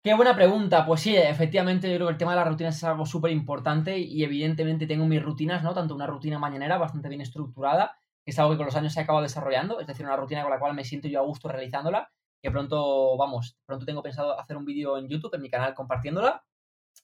Qué 0.02 0.14
buena 0.14 0.34
pregunta. 0.34 0.86
Pues 0.86 1.02
sí, 1.02 1.16
efectivamente, 1.18 1.90
yo 1.90 1.96
creo 1.96 2.08
que 2.08 2.14
el 2.14 2.18
tema 2.18 2.32
de 2.32 2.38
las 2.38 2.48
rutinas 2.48 2.78
es 2.78 2.84
algo 2.86 3.06
súper 3.06 3.32
importante 3.32 3.98
y 4.00 4.24
evidentemente 4.24 4.88
tengo 4.88 5.06
mis 5.06 5.22
rutinas, 5.22 5.62
¿no? 5.62 5.74
Tanto 5.74 5.94
una 5.94 6.08
rutina 6.08 6.40
mañanera 6.40 6.78
bastante 6.78 7.10
bien 7.10 7.20
estructurada, 7.20 7.98
que 8.24 8.32
es 8.32 8.40
algo 8.40 8.52
que 8.52 8.58
con 8.58 8.68
los 8.68 8.76
años 8.78 8.94
se 8.94 9.02
ha 9.02 9.04
acabado 9.04 9.24
desarrollando, 9.24 9.82
es 9.82 9.88
decir, 9.88 10.06
una 10.06 10.16
rutina 10.16 10.42
con 10.44 10.52
la 10.52 10.60
cual 10.60 10.74
me 10.74 10.86
siento 10.86 11.10
yo 11.10 11.20
a 11.20 11.24
gusto 11.24 11.50
realizándola, 11.50 12.10
que 12.42 12.50
pronto, 12.50 13.18
vamos, 13.18 13.58
pronto 13.66 13.86
tengo 13.86 14.02
pensado 14.02 14.40
hacer 14.40 14.56
un 14.56 14.64
vídeo 14.64 14.98
en 14.98 15.10
YouTube, 15.10 15.36
en 15.36 15.42
mi 15.42 15.50
canal, 15.50 15.74
compartiéndola. 15.74 16.46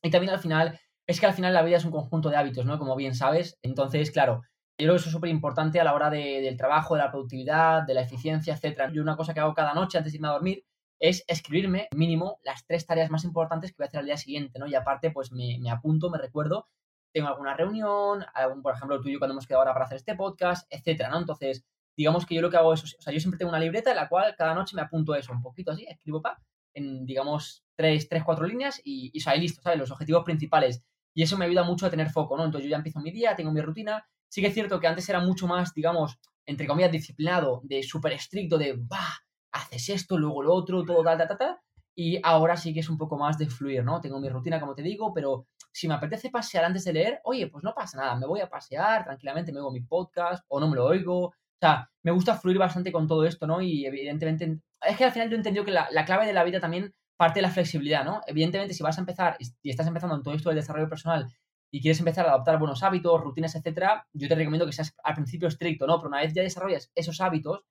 Y 0.02 0.10
también 0.10 0.32
al 0.34 0.40
final, 0.40 0.80
es 1.06 1.20
que 1.20 1.26
al 1.26 1.34
final 1.34 1.54
la 1.54 1.64
vida 1.64 1.78
es 1.78 1.86
un 1.86 1.92
conjunto 1.92 2.30
de 2.30 2.38
hábitos, 2.38 2.66
¿no? 2.66 2.80
Como 2.80 2.96
bien 2.96 3.14
sabes. 3.14 3.60
Entonces, 3.62 4.10
claro, 4.12 4.44
yo 4.78 4.86
creo 4.86 4.94
que 4.94 4.98
eso 4.98 5.10
es 5.10 5.14
súper 5.14 5.30
importante 5.30 5.82
a 5.82 5.84
la 5.84 5.94
hora 5.94 6.10
del 6.10 6.56
trabajo, 6.58 6.96
de 6.96 7.02
la 7.02 7.12
productividad, 7.12 7.84
de 7.84 7.94
la 7.94 8.02
eficiencia, 8.02 8.54
etc. 8.56 8.90
Yo 8.94 9.02
una 9.02 9.18
cosa 9.18 9.34
que 9.34 9.42
hago 9.42 9.54
cada 9.54 9.74
noche 9.74 9.98
antes 9.98 10.14
de 10.14 10.18
irme 10.18 10.30
a 10.30 10.32
dormir 10.32 10.64
es 11.10 11.24
escribirme 11.28 11.88
mínimo 11.96 12.40
las 12.44 12.66
tres 12.66 12.86
tareas 12.86 13.10
más 13.10 13.24
importantes 13.24 13.72
que 13.72 13.76
voy 13.78 13.86
a 13.86 13.88
hacer 13.88 14.00
al 14.00 14.06
día 14.06 14.18
siguiente, 14.18 14.60
¿no? 14.60 14.68
Y 14.68 14.76
aparte, 14.76 15.12
pues 15.12 15.32
me, 15.32 15.60
apunto, 15.70 16.10
me 16.10 16.18
recuerdo, 16.18 16.68
tengo 17.14 17.28
alguna 17.28 17.56
reunión, 17.56 18.26
algún, 18.34 18.62
por 18.62 18.76
ejemplo, 18.76 19.02
tuyo 19.02 19.20
cuando 19.20 19.34
hemos 19.34 19.48
quedado 19.48 19.62
ahora 19.62 19.74
para 19.74 19.86
hacer 19.86 19.98
este 19.98 20.16
podcast, 20.16 20.68
etcétera, 20.70 21.10
¿no? 21.10 21.20
Entonces, 21.20 21.66
digamos 21.96 22.26
que 22.26 22.36
yo 22.36 22.42
lo 22.42 22.50
que 22.50 22.58
hago 22.58 22.74
es, 22.74 22.84
o 22.84 23.02
sea, 23.02 23.14
yo 23.14 23.20
siempre 23.20 23.38
tengo 23.38 23.50
una 23.50 23.60
libreta 23.60 23.92
en 23.92 23.98
la 23.98 24.10
cual 24.10 24.36
cada 24.38 24.54
noche 24.54 24.76
me 24.76 24.82
apunto 24.82 25.16
eso, 25.16 25.32
un 25.32 25.42
poquito 25.42 25.72
así, 25.72 25.86
escribo 25.88 26.22
pa, 26.22 26.42
en, 26.74 27.06
digamos, 27.06 27.64
tres, 27.76 28.10
tres, 28.10 28.24
cuatro 28.24 28.46
líneas 28.46 28.82
y, 28.84 29.12
y 29.14 29.30
ahí 29.30 29.40
listo, 29.40 29.62
¿sabes? 29.62 29.80
Los 29.80 29.92
objetivos 29.92 30.24
principales. 30.24 30.84
Y 31.14 31.24
eso 31.24 31.38
me 31.38 31.46
ayuda 31.46 31.64
mucho 31.64 31.86
a 31.86 31.90
tener 31.90 32.10
foco, 32.10 32.36
¿no? 32.36 32.46
Entonces 32.46 32.66
yo 32.66 32.72
ya 32.72 32.78
empiezo 32.78 33.00
mi 33.00 33.12
día, 33.12 33.36
tengo 33.36 33.52
mi 33.52 33.62
rutina. 33.62 34.06
Sí 34.28 34.42
que 34.42 34.48
es 34.48 34.54
cierto 34.54 34.80
que 34.80 34.88
antes 34.88 35.08
era 35.08 35.22
mucho 35.22 35.48
más, 35.48 35.74
digamos, 35.74 36.20
entre 36.46 36.68
comillas, 36.68 36.92
disciplinado, 36.92 37.62
de 37.64 37.82
súper 37.84 38.14
estricto, 38.14 38.58
de, 38.58 38.76
bah, 38.78 39.25
haces 39.56 39.90
esto, 39.90 40.18
luego 40.18 40.44
lo 40.44 40.54
otro, 40.54 40.84
todo 40.84 41.04
tal, 41.04 41.18
tal, 41.18 41.28
tal, 41.28 41.38
tal. 41.38 41.58
Y 41.98 42.20
ahora 42.24 42.58
sí 42.58 42.74
que 42.74 42.82
es 42.82 42.90
un 42.90 42.98
poco 42.98 43.18
más 43.18 43.38
de 43.38 43.48
fluir, 43.48 43.84
¿no? 43.84 44.02
Tengo 44.02 44.20
mi 44.20 44.30
rutina, 44.30 44.60
como 44.60 44.76
te 44.76 44.82
digo, 44.82 45.14
pero 45.14 45.48
si 45.72 45.88
me 45.88 45.94
apetece 45.94 46.30
pasear 46.30 46.66
antes 46.66 46.84
de 46.86 46.94
leer, 46.94 47.22
oye, 47.24 47.48
pues 47.48 47.64
no 47.64 47.74
pasa 47.74 47.98
nada, 47.98 48.16
me 48.16 48.26
voy 48.28 48.42
a 48.42 48.50
pasear 48.50 49.06
tranquilamente, 49.06 49.52
me 49.52 49.60
oigo 49.60 49.72
mi 49.72 49.82
podcast 49.82 50.44
o 50.50 50.60
no 50.60 50.70
me 50.70 50.76
lo 50.76 50.86
oigo. 50.86 51.28
O 51.28 51.34
sea, 51.60 51.90
me 52.04 52.12
gusta 52.12 52.36
fluir 52.36 52.58
bastante 52.58 52.92
con 52.92 53.08
todo 53.08 53.26
esto, 53.26 53.48
¿no? 53.48 53.62
Y 53.62 53.86
evidentemente, 53.86 54.60
es 54.82 54.98
que 54.98 55.06
al 55.06 55.12
final 55.12 55.30
yo 55.30 55.36
he 55.36 55.38
entendido 55.38 55.64
que 55.66 55.72
la, 55.72 56.06
clave 56.06 56.26
de 56.26 56.34
la 56.34 56.44
vida 56.44 56.60
también 56.60 56.94
parte 57.18 57.40
de 57.40 57.44
la 57.44 57.50
flexibilidad, 57.50 58.04
¿no? 58.04 58.22
Evidentemente, 58.28 58.74
si 58.74 58.84
vas 58.84 58.98
a 58.98 59.02
empezar 59.02 59.38
y 59.62 59.70
estás 59.70 59.88
empezando 59.88 60.16
en 60.16 60.24
todo 60.24 60.34
esto 60.34 60.50
del 60.50 60.58
desarrollo 60.58 60.90
personal 60.90 61.28
y 61.72 61.82
quieres 61.82 62.00
empezar 62.00 62.26
a 62.26 62.32
adoptar 62.32 62.60
buenos 62.60 62.84
hábitos, 62.84 63.22
rutinas, 63.22 63.56
etcétera, 63.56 64.06
yo 64.14 64.28
te 64.28 64.36
recomiendo 64.36 64.66
que 64.66 64.74
seas 64.74 64.94
al 65.04 65.16
principio 65.16 65.48
estricto, 65.48 65.88
¿no? 65.88 65.98
Pero 65.98 66.10
una 66.10 66.20
vez 66.20 66.34
ya 66.34 66.42
desarrollas 66.42 66.92
esos 66.96 67.20
hábitos, 67.22 67.64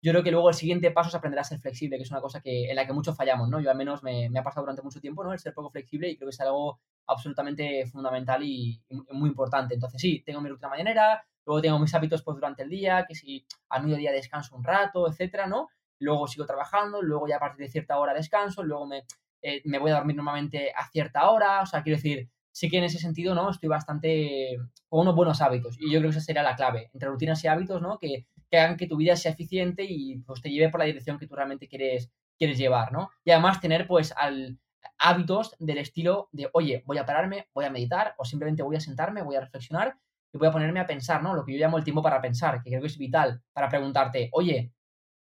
yo 0.00 0.12
creo 0.12 0.22
que 0.22 0.30
luego 0.30 0.48
el 0.48 0.54
siguiente 0.54 0.90
paso 0.92 1.08
es 1.08 1.14
aprender 1.14 1.40
a 1.40 1.44
ser 1.44 1.58
flexible, 1.58 1.96
que 1.96 2.04
es 2.04 2.10
una 2.10 2.20
cosa 2.20 2.40
que, 2.40 2.70
en 2.70 2.76
la 2.76 2.86
que 2.86 2.92
muchos 2.92 3.16
fallamos, 3.16 3.48
¿no? 3.48 3.60
Yo 3.60 3.70
al 3.70 3.76
menos 3.76 4.02
me, 4.02 4.30
ha 4.38 4.42
pasado 4.42 4.62
durante 4.62 4.82
mucho 4.82 5.00
tiempo, 5.00 5.24
¿no? 5.24 5.32
El 5.32 5.38
ser 5.40 5.54
poco 5.54 5.70
flexible 5.70 6.08
y 6.08 6.16
creo 6.16 6.28
que 6.28 6.34
es 6.34 6.40
algo 6.40 6.80
absolutamente 7.06 7.84
fundamental 7.86 8.42
y, 8.44 8.80
muy 9.10 9.28
importante. 9.28 9.74
Entonces 9.74 10.00
sí, 10.00 10.22
tengo 10.24 10.40
mi 10.40 10.48
rutina 10.50 10.68
mañanera, 10.68 11.24
luego 11.44 11.60
tengo 11.60 11.78
mis 11.80 11.94
hábitos 11.94 12.22
pues 12.22 12.36
durante 12.36 12.62
el 12.62 12.68
día, 12.68 13.06
que 13.08 13.14
si 13.14 13.44
al 13.70 13.84
mediodía 13.84 14.12
descanso 14.12 14.56
un 14.56 14.62
rato, 14.62 15.08
etcétera, 15.08 15.46
¿no? 15.46 15.68
Luego 15.98 16.28
sigo 16.28 16.46
trabajando, 16.46 17.02
luego 17.02 17.26
ya 17.26 17.36
a 17.36 17.40
partir 17.40 17.66
de 17.66 17.72
cierta 17.72 17.98
hora 17.98 18.14
descanso, 18.14 18.62
luego 18.62 18.86
me, 18.86 19.04
eh, 19.42 19.62
me 19.64 19.78
voy 19.80 19.90
a 19.90 19.96
dormir 19.96 20.14
normalmente 20.14 20.72
a 20.76 20.88
cierta 20.90 21.28
hora, 21.28 21.62
o 21.62 21.66
sea, 21.66 21.82
quiero 21.82 21.96
decir, 21.96 22.30
sí 22.52 22.68
que 22.68 22.78
en 22.78 22.84
ese 22.84 22.98
sentido, 22.98 23.34
¿no? 23.34 23.50
Estoy 23.50 23.68
bastante 23.68 24.58
con 24.88 25.00
unos 25.00 25.16
buenos 25.16 25.40
hábitos 25.40 25.76
y 25.80 25.92
yo 25.92 25.98
creo 25.98 26.10
que 26.10 26.18
esa 26.18 26.24
sería 26.24 26.42
la 26.44 26.54
clave, 26.56 26.90
entre 26.92 27.08
rutinas 27.08 27.42
y 27.42 27.48
hábitos, 27.48 27.82
¿no? 27.82 27.98
Que 27.98 28.26
que 28.50 28.58
hagan 28.58 28.76
que 28.76 28.86
tu 28.86 28.96
vida 28.96 29.16
sea 29.16 29.32
eficiente 29.32 29.84
y 29.84 30.18
pues 30.18 30.40
te 30.42 30.50
lleve 30.50 30.70
por 30.70 30.80
la 30.80 30.86
dirección 30.86 31.18
que 31.18 31.26
tú 31.26 31.34
realmente 31.34 31.68
quieres, 31.68 32.10
quieres 32.38 32.58
llevar, 32.58 32.92
¿no? 32.92 33.10
Y 33.24 33.30
además 33.30 33.60
tener 33.60 33.86
pues 33.86 34.12
al, 34.16 34.58
hábitos 34.98 35.54
del 35.58 35.78
estilo 35.78 36.28
de, 36.32 36.48
oye, 36.52 36.82
voy 36.86 36.98
a 36.98 37.06
pararme, 37.06 37.48
voy 37.54 37.64
a 37.64 37.70
meditar 37.70 38.14
o 38.18 38.24
simplemente 38.24 38.62
voy 38.62 38.76
a 38.76 38.80
sentarme, 38.80 39.22
voy 39.22 39.36
a 39.36 39.40
reflexionar 39.40 39.96
y 40.32 40.38
voy 40.38 40.48
a 40.48 40.52
ponerme 40.52 40.80
a 40.80 40.86
pensar, 40.86 41.22
¿no? 41.22 41.34
Lo 41.34 41.44
que 41.44 41.52
yo 41.52 41.58
llamo 41.58 41.78
el 41.78 41.84
tiempo 41.84 42.02
para 42.02 42.20
pensar, 42.20 42.62
que 42.62 42.70
creo 42.70 42.80
que 42.80 42.88
es 42.88 42.98
vital 42.98 43.42
para 43.52 43.68
preguntarte, 43.68 44.28
oye, 44.32 44.72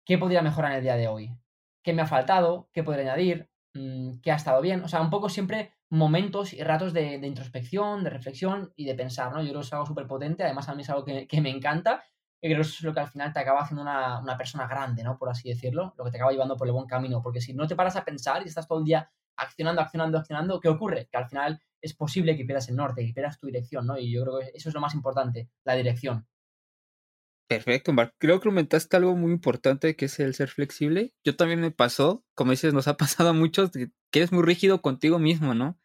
¿qué 0.05 0.17
podría 0.17 0.41
mejorar 0.41 0.71
en 0.71 0.77
el 0.77 0.83
día 0.83 0.95
de 0.95 1.07
hoy? 1.07 1.31
¿Qué 1.83 1.93
me 1.93 2.01
ha 2.01 2.07
faltado? 2.07 2.69
¿Qué 2.73 2.83
podría 2.83 3.03
añadir? 3.03 3.49
Mm, 3.73 4.19
¿Qué 4.21 4.31
ha 4.31 4.35
estado 4.35 4.61
bien? 4.61 4.83
O 4.83 4.87
sea, 4.87 5.01
un 5.01 5.09
poco 5.09 5.29
siempre 5.29 5.73
momentos 5.89 6.53
y 6.53 6.63
ratos 6.63 6.93
de, 6.93 7.15
introspección, 7.15 8.03
de 8.03 8.09
reflexión 8.09 8.73
y 8.75 8.85
de 8.85 8.95
pensar, 8.95 9.31
¿no? 9.31 9.41
Yo 9.41 9.49
creo 9.49 9.61
que 9.61 9.67
es 9.67 9.73
algo 9.73 9.85
súper 9.85 10.07
potente, 10.07 10.43
además 10.43 10.69
a 10.69 10.75
mí 10.75 10.81
es 10.83 10.89
algo 10.89 11.05
que, 11.05 11.27
que 11.27 11.41
me 11.41 11.49
encanta 11.49 12.03
y 12.41 12.47
creo 12.47 12.57
que 12.57 12.67
eso 12.67 12.75
es 12.77 12.83
lo 12.83 12.93
que 12.93 13.01
al 13.01 13.09
final 13.09 13.33
te 13.33 13.39
acaba 13.39 13.61
haciendo 13.61 13.81
una, 13.81 14.19
una, 14.19 14.37
persona 14.37 14.65
grande, 14.67 15.03
¿no? 15.03 15.17
Por 15.17 15.29
así 15.29 15.49
decirlo, 15.49 15.93
lo 15.97 16.05
que 16.05 16.11
te 16.11 16.17
acaba 16.17 16.31
llevando 16.31 16.55
por 16.55 16.67
el 16.67 16.73
buen 16.73 16.87
camino. 16.87 17.21
Porque 17.21 17.41
si 17.41 17.53
no 17.53 17.67
te 17.67 17.75
paras 17.75 17.97
a 17.97 18.05
pensar 18.05 18.41
y 18.43 18.47
estás 18.47 18.67
todo 18.67 18.79
el 18.79 18.85
día 18.85 19.11
accionando, 19.35 19.81
accionando, 19.81 20.17
accionando, 20.17 20.59
¿qué 20.59 20.69
ocurre? 20.69 21.09
Que 21.11 21.17
al 21.17 21.27
final 21.27 21.61
es 21.81 21.93
posible 21.93 22.37
que 22.37 22.45
pierdas 22.45 22.69
el 22.69 22.77
norte, 22.77 23.05
que 23.05 23.13
pierdas 23.13 23.39
tu 23.39 23.47
dirección, 23.47 23.85
¿no? 23.85 23.97
Y 23.97 24.11
yo 24.11 24.23
creo 24.23 24.39
que 24.39 24.51
eso 24.53 24.69
es 24.69 24.75
lo 24.75 24.81
más 24.81 24.93
importante, 24.93 25.49
la 25.65 25.75
dirección. 25.75 26.27
Perfecto, 27.47 27.91
Mark. 27.93 28.13
Creo 28.19 28.39
que 28.39 28.47
comentaste 28.47 28.95
algo 28.95 29.15
muy 29.15 29.31
importante 29.31 29.95
que 29.95 30.05
es 30.05 30.19
el 30.19 30.35
ser 30.35 30.49
flexible. 30.49 31.13
Yo 31.25 31.35
también 31.35 31.59
me 31.59 31.71
pasó, 31.71 32.23
como 32.35 32.51
dices, 32.51 32.73
nos 32.73 32.87
ha 32.87 32.95
pasado 32.97 33.29
a 33.29 33.33
muchos, 33.33 33.71
que 33.71 33.89
eres 34.13 34.31
muy 34.31 34.43
rígido 34.43 34.81
contigo 34.81 35.19
mismo, 35.19 35.55
¿no? 35.55 35.79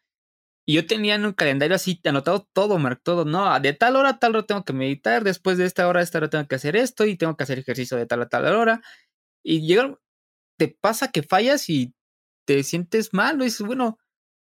Y 0.67 0.73
yo 0.75 0.87
tenía 0.87 1.15
en 1.15 1.25
un 1.25 1.33
calendario 1.33 1.75
así 1.75 2.01
anotado 2.05 2.47
todo, 2.53 2.79
Mark, 2.79 3.01
todo. 3.03 3.25
No, 3.25 3.59
de 3.59 3.73
tal 3.73 3.95
hora 3.95 4.09
a 4.09 4.19
tal 4.19 4.35
hora 4.35 4.45
tengo 4.47 4.63
que 4.65 4.73
meditar, 4.73 5.23
después 5.23 5.57
de 5.57 5.65
esta 5.65 5.87
hora 5.87 5.99
a 5.99 6.03
esta 6.03 6.17
hora 6.17 6.29
tengo 6.29 6.47
que 6.47 6.55
hacer 6.55 6.75
esto 6.75 7.05
y 7.05 7.17
tengo 7.17 7.37
que 7.37 7.43
hacer 7.43 7.59
ejercicio 7.59 7.97
de 7.97 8.07
tal 8.07 8.23
a 8.23 8.29
tal 8.29 8.45
hora. 8.55 8.81
Y 9.43 9.67
llega, 9.67 9.99
te 10.57 10.69
pasa 10.69 11.11
que 11.11 11.23
fallas 11.23 11.69
y 11.69 11.93
te 12.47 12.63
sientes 12.63 13.13
mal, 13.13 13.39
dices, 13.39 13.65
bueno, 13.65 13.99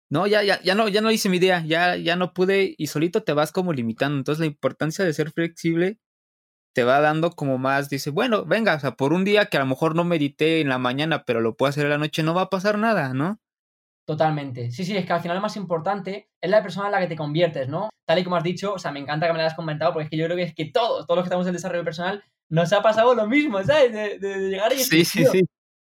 no, 0.09 0.27
ya, 0.27 0.43
ya, 0.43 0.61
ya 0.63 0.75
no, 0.75 0.87
ya 0.89 1.01
no 1.01 1.11
hice 1.11 1.29
mi 1.29 1.37
idea, 1.37 1.63
ya, 1.65 1.97
ya 1.97 2.15
no 2.15 2.33
pude 2.33 2.75
y 2.77 2.87
solito 2.87 3.23
te 3.23 3.33
vas 3.33 3.51
como 3.51 3.73
limitando. 3.73 4.17
Entonces 4.17 4.39
la 4.41 4.45
importancia 4.47 5.05
de 5.05 5.13
ser 5.13 5.31
flexible 5.31 5.99
te 6.75 6.83
va 6.83 7.01
dando 7.01 7.31
como 7.31 7.57
más, 7.57 7.89
dice, 7.89 8.11
bueno, 8.11 8.45
venga, 8.45 8.75
o 8.75 8.79
sea, 8.79 8.95
por 8.97 9.13
un 9.13 9.25
día 9.25 9.47
que 9.47 9.57
a 9.57 9.61
lo 9.61 9.67
mejor 9.67 9.95
no 9.95 10.03
medité 10.05 10.61
en 10.61 10.69
la 10.69 10.77
mañana, 10.79 11.23
pero 11.25 11.41
lo 11.41 11.55
puedo 11.57 11.69
hacer 11.69 11.85
en 11.85 11.91
la 11.91 11.97
noche, 11.99 12.23
no 12.23 12.33
va 12.35 12.43
a 12.43 12.49
pasar 12.49 12.77
nada, 12.77 13.13
¿no? 13.13 13.39
Totalmente. 14.05 14.69
Sí, 14.71 14.85
sí, 14.85 14.95
es 14.95 15.05
que 15.05 15.13
al 15.13 15.21
final 15.21 15.37
lo 15.37 15.41
más 15.41 15.55
importante 15.57 16.29
es 16.39 16.49
la 16.49 16.61
persona 16.61 16.87
en 16.87 16.91
la 16.91 16.99
que 16.99 17.07
te 17.07 17.15
conviertes, 17.15 17.67
¿no? 17.67 17.89
Tal 18.05 18.19
y 18.19 18.23
como 18.23 18.35
has 18.35 18.43
dicho, 18.43 18.73
o 18.73 18.79
sea, 18.79 18.91
me 18.91 18.99
encanta 18.99 19.25
que 19.25 19.33
me 19.33 19.39
lo 19.39 19.43
hayas 19.43 19.55
comentado 19.55 19.93
porque 19.93 20.03
es 20.05 20.09
que 20.11 20.17
yo 20.17 20.25
creo 20.25 20.37
que 20.37 20.43
es 20.43 20.53
que 20.53 20.65
todos, 20.65 21.07
todos 21.07 21.17
los 21.17 21.23
que 21.23 21.27
estamos 21.27 21.47
en 21.47 21.53
desarrollo 21.53 21.83
personal, 21.83 22.23
nos 22.49 22.71
ha 22.71 22.83
pasado 22.83 23.15
lo 23.15 23.25
mismo, 23.25 23.63
¿sabes? 23.63 23.91
De, 23.91 24.49
llegar 24.49 24.71
y 24.73 24.77
decir, 24.77 25.05
sí, 25.05 25.25
sí, 25.25 25.45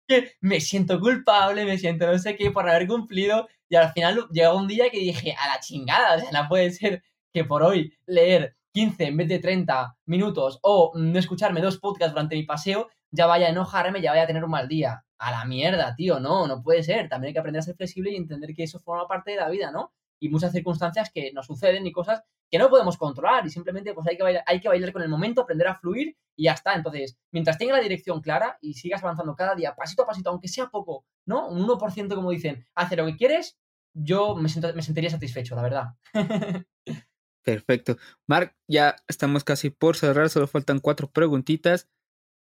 sí. 0.09 0.25
me 0.41 0.61
siento 0.61 0.99
culpable, 0.99 1.65
me 1.65 1.79
siento 1.79 2.09
no 2.09 2.19
sé 2.19 2.35
qué 2.35 2.51
por 2.51 2.69
haber 2.69 2.89
cumplido 2.89 3.47
y 3.69 3.77
al 3.77 3.93
final 3.93 4.27
llegó 4.33 4.57
un 4.57 4.67
día 4.67 4.91
que 4.91 4.99
dije, 4.99 5.37
a 5.39 5.47
la 5.47 5.61
chingada, 5.61 6.17
o 6.17 6.21
sea, 6.21 6.43
no 6.43 6.49
puede 6.49 6.73
ser 6.73 7.05
que 7.33 7.45
por 7.45 7.63
hoy 7.63 7.95
leer 8.07 8.57
15 8.73 9.05
en 9.05 9.17
vez 9.17 9.29
de 9.29 9.39
30 9.39 9.97
minutos 10.07 10.59
o 10.63 10.91
no 10.97 11.19
escucharme 11.19 11.61
dos 11.61 11.79
podcasts 11.79 12.13
durante 12.13 12.35
mi 12.35 12.43
paseo 12.43 12.89
ya 13.13 13.27
vaya 13.27 13.47
a 13.47 13.51
enojarme, 13.51 14.03
ya 14.03 14.11
vaya 14.11 14.25
a 14.25 14.27
tener 14.27 14.45
un 14.45 14.51
mal 14.51 14.67
día 14.67 15.05
a 15.19 15.31
la 15.31 15.45
mierda, 15.45 15.95
tío, 15.95 16.21
no, 16.21 16.47
no 16.47 16.63
puede 16.63 16.83
ser. 16.83 17.09
También 17.09 17.29
hay 17.29 17.33
que 17.35 17.41
aprender 17.41 17.61
a 17.61 17.63
ser 17.63 17.77
flexible 17.77 18.13
y 18.13 18.17
entender 18.17 18.55
que 18.55 18.65
eso 18.65 18.81
forma 18.81 19.07
parte 19.07 19.33
de 19.33 19.39
la 19.39 19.49
vida, 19.49 19.71
¿no? 19.71 19.93
Y 20.21 20.29
muchas 20.29 20.53
circunstancias 20.53 21.11
que 21.13 21.33
nos 21.33 21.47
suceden 21.47 21.87
y 21.87 21.93
cosas 21.93 22.23
que 22.51 22.59
no 22.59 22.71
podemos 22.71 22.97
controlar 22.97 23.47
y 23.47 23.51
simplemente 23.51 23.93
pues 23.93 24.07
hay 24.09 24.17
que 24.17 24.23
bailar, 24.23 24.43
hay 24.47 24.61
que 24.61 24.69
bailar 24.69 24.93
con 24.93 25.03
el 25.03 25.09
momento, 25.09 25.43
aprender 25.43 25.69
a 25.69 25.79
fluir 25.79 26.17
y 26.35 26.45
ya 26.45 26.53
está. 26.53 26.75
Entonces, 26.75 27.19
mientras 27.31 27.59
tenga 27.59 27.75
la 27.75 27.83
dirección 27.83 28.21
clara 28.21 28.59
y 28.61 28.75
sigas 28.75 29.03
avanzando 29.03 29.37
cada 29.37 29.55
día, 29.55 29.75
pasito 29.75 30.03
a 30.03 30.07
pasito, 30.07 30.31
aunque 30.31 30.49
sea 30.49 30.69
poco, 30.69 31.05
¿no? 31.27 31.49
Un 31.49 31.67
1% 31.67 32.15
como 32.15 32.31
dicen, 32.31 32.67
hace 32.75 32.97
lo 32.97 33.07
que 33.07 33.17
quieres, 33.17 33.59
yo 33.95 34.35
me, 34.35 34.49
me 34.75 34.83
sentiría 34.83 35.11
satisfecho, 35.11 35.55
la 35.55 35.63
verdad. 35.63 35.85
Perfecto. 37.49 37.97
Mark, 38.27 38.55
ya 38.69 38.97
estamos 39.09 39.43
casi 39.43 39.71
por 39.71 39.97
cerrar, 39.97 40.29
solo 40.29 40.47
faltan 40.47 40.81
cuatro 40.81 41.11
preguntitas. 41.11 41.89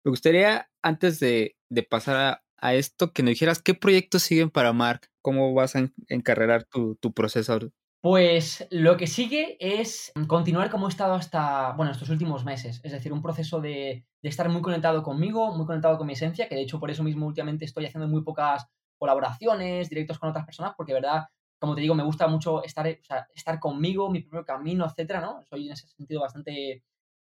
Me 0.04 0.10
gustaría, 0.10 0.70
antes 0.82 1.20
de, 1.20 1.56
pasar 1.88 2.16
a, 2.16 2.44
esto, 2.60 3.12
que 3.12 3.22
nos 3.22 3.30
dijeras 3.30 3.62
qué 3.62 3.74
proyectos 3.74 4.22
siguen 4.22 4.50
para 4.50 4.72
Mark, 4.72 5.08
cómo 5.22 5.52
vas 5.54 5.76
a 5.76 5.90
encarrerar 6.08 6.64
tu, 6.64 6.96
tu 6.96 7.12
proceso. 7.12 7.58
Pues 8.00 8.66
lo 8.70 8.96
que 8.96 9.06
sigue 9.06 9.56
es 9.60 10.12
continuar 10.28 10.70
como 10.70 10.86
he 10.86 10.90
estado 10.90 11.14
hasta, 11.14 11.72
bueno, 11.72 11.92
estos 11.92 12.10
últimos 12.10 12.44
meses. 12.44 12.80
Es 12.84 12.92
decir, 12.92 13.12
un 13.12 13.22
proceso 13.22 13.60
de, 13.60 14.06
de 14.22 14.28
estar 14.28 14.48
muy 14.48 14.62
conectado 14.62 15.02
conmigo, 15.02 15.54
muy 15.56 15.66
conectado 15.66 15.98
con 15.98 16.06
mi 16.06 16.12
esencia, 16.12 16.48
que 16.48 16.54
de 16.54 16.62
hecho 16.62 16.78
por 16.78 16.90
eso 16.90 17.02
mismo 17.02 17.26
últimamente 17.26 17.64
estoy 17.64 17.86
haciendo 17.86 18.08
muy 18.08 18.22
pocas 18.22 18.66
colaboraciones, 18.98 19.88
directos 19.88 20.18
con 20.18 20.30
otras 20.30 20.46
personas, 20.46 20.74
porque 20.76 20.92
verdad 20.92 21.24
como 21.58 21.74
te 21.74 21.80
digo, 21.80 21.94
me 21.94 22.02
gusta 22.02 22.28
mucho 22.28 22.62
estar, 22.62 22.86
estar 22.86 23.58
conmigo, 23.58 24.10
mi 24.10 24.20
propio 24.20 24.44
camino, 24.44 24.84
etcétera, 24.86 25.20
¿no? 25.20 25.42
Soy 25.44 25.66
en 25.66 25.72
ese 25.72 25.86
sentido 25.88 26.20
bastante, 26.20 26.84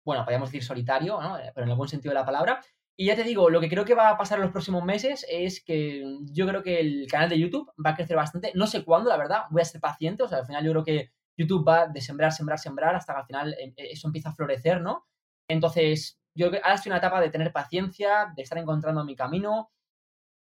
bueno, 0.03 0.23
podríamos 0.23 0.49
decir 0.49 0.63
solitario, 0.63 1.21
¿no? 1.21 1.37
Pero 1.53 1.65
en 1.65 1.71
el 1.71 1.77
buen 1.77 1.89
sentido 1.89 2.11
de 2.11 2.19
la 2.19 2.25
palabra. 2.25 2.61
Y 3.01 3.05
ya 3.05 3.15
te 3.15 3.23
digo, 3.23 3.49
lo 3.49 3.61
que 3.61 3.69
creo 3.69 3.85
que 3.85 3.95
va 3.95 4.09
a 4.09 4.17
pasar 4.17 4.39
en 4.39 4.43
los 4.43 4.51
próximos 4.51 4.83
meses 4.83 5.25
es 5.29 5.63
que 5.63 6.03
yo 6.33 6.45
creo 6.45 6.61
que 6.61 6.81
el 6.81 7.07
canal 7.09 7.29
de 7.29 7.39
YouTube 7.39 7.71
va 7.83 7.91
a 7.91 7.95
crecer 7.95 8.17
bastante. 8.17 8.51
No 8.55 8.67
sé 8.67 8.83
cuándo, 8.83 9.09
la 9.09 9.15
verdad, 9.15 9.43
voy 9.51 9.61
a 9.61 9.65
ser 9.65 9.79
paciente. 9.79 10.23
O 10.23 10.27
sea, 10.27 10.39
al 10.39 10.45
final 10.45 10.65
yo 10.65 10.71
creo 10.71 10.83
que 10.83 11.11
YouTube 11.37 11.65
va 11.65 11.87
de 11.87 12.01
sembrar, 12.01 12.33
sembrar, 12.33 12.59
sembrar 12.59 12.95
hasta 12.97 13.13
que 13.13 13.19
al 13.19 13.25
final 13.25 13.53
eh, 13.53 13.73
eso 13.77 14.09
empieza 14.09 14.27
a 14.27 14.33
florecer, 14.33 14.81
¿no? 14.81 15.07
Entonces, 15.47 16.19
yo 16.35 16.47
ahora 16.47 16.73
estoy 16.73 16.89
en 16.89 16.93
una 16.95 16.97
etapa 16.97 17.21
de 17.21 17.29
tener 17.29 17.53
paciencia, 17.53 18.33
de 18.35 18.41
estar 18.41 18.57
encontrando 18.57 19.05
mi 19.05 19.15
camino, 19.15 19.71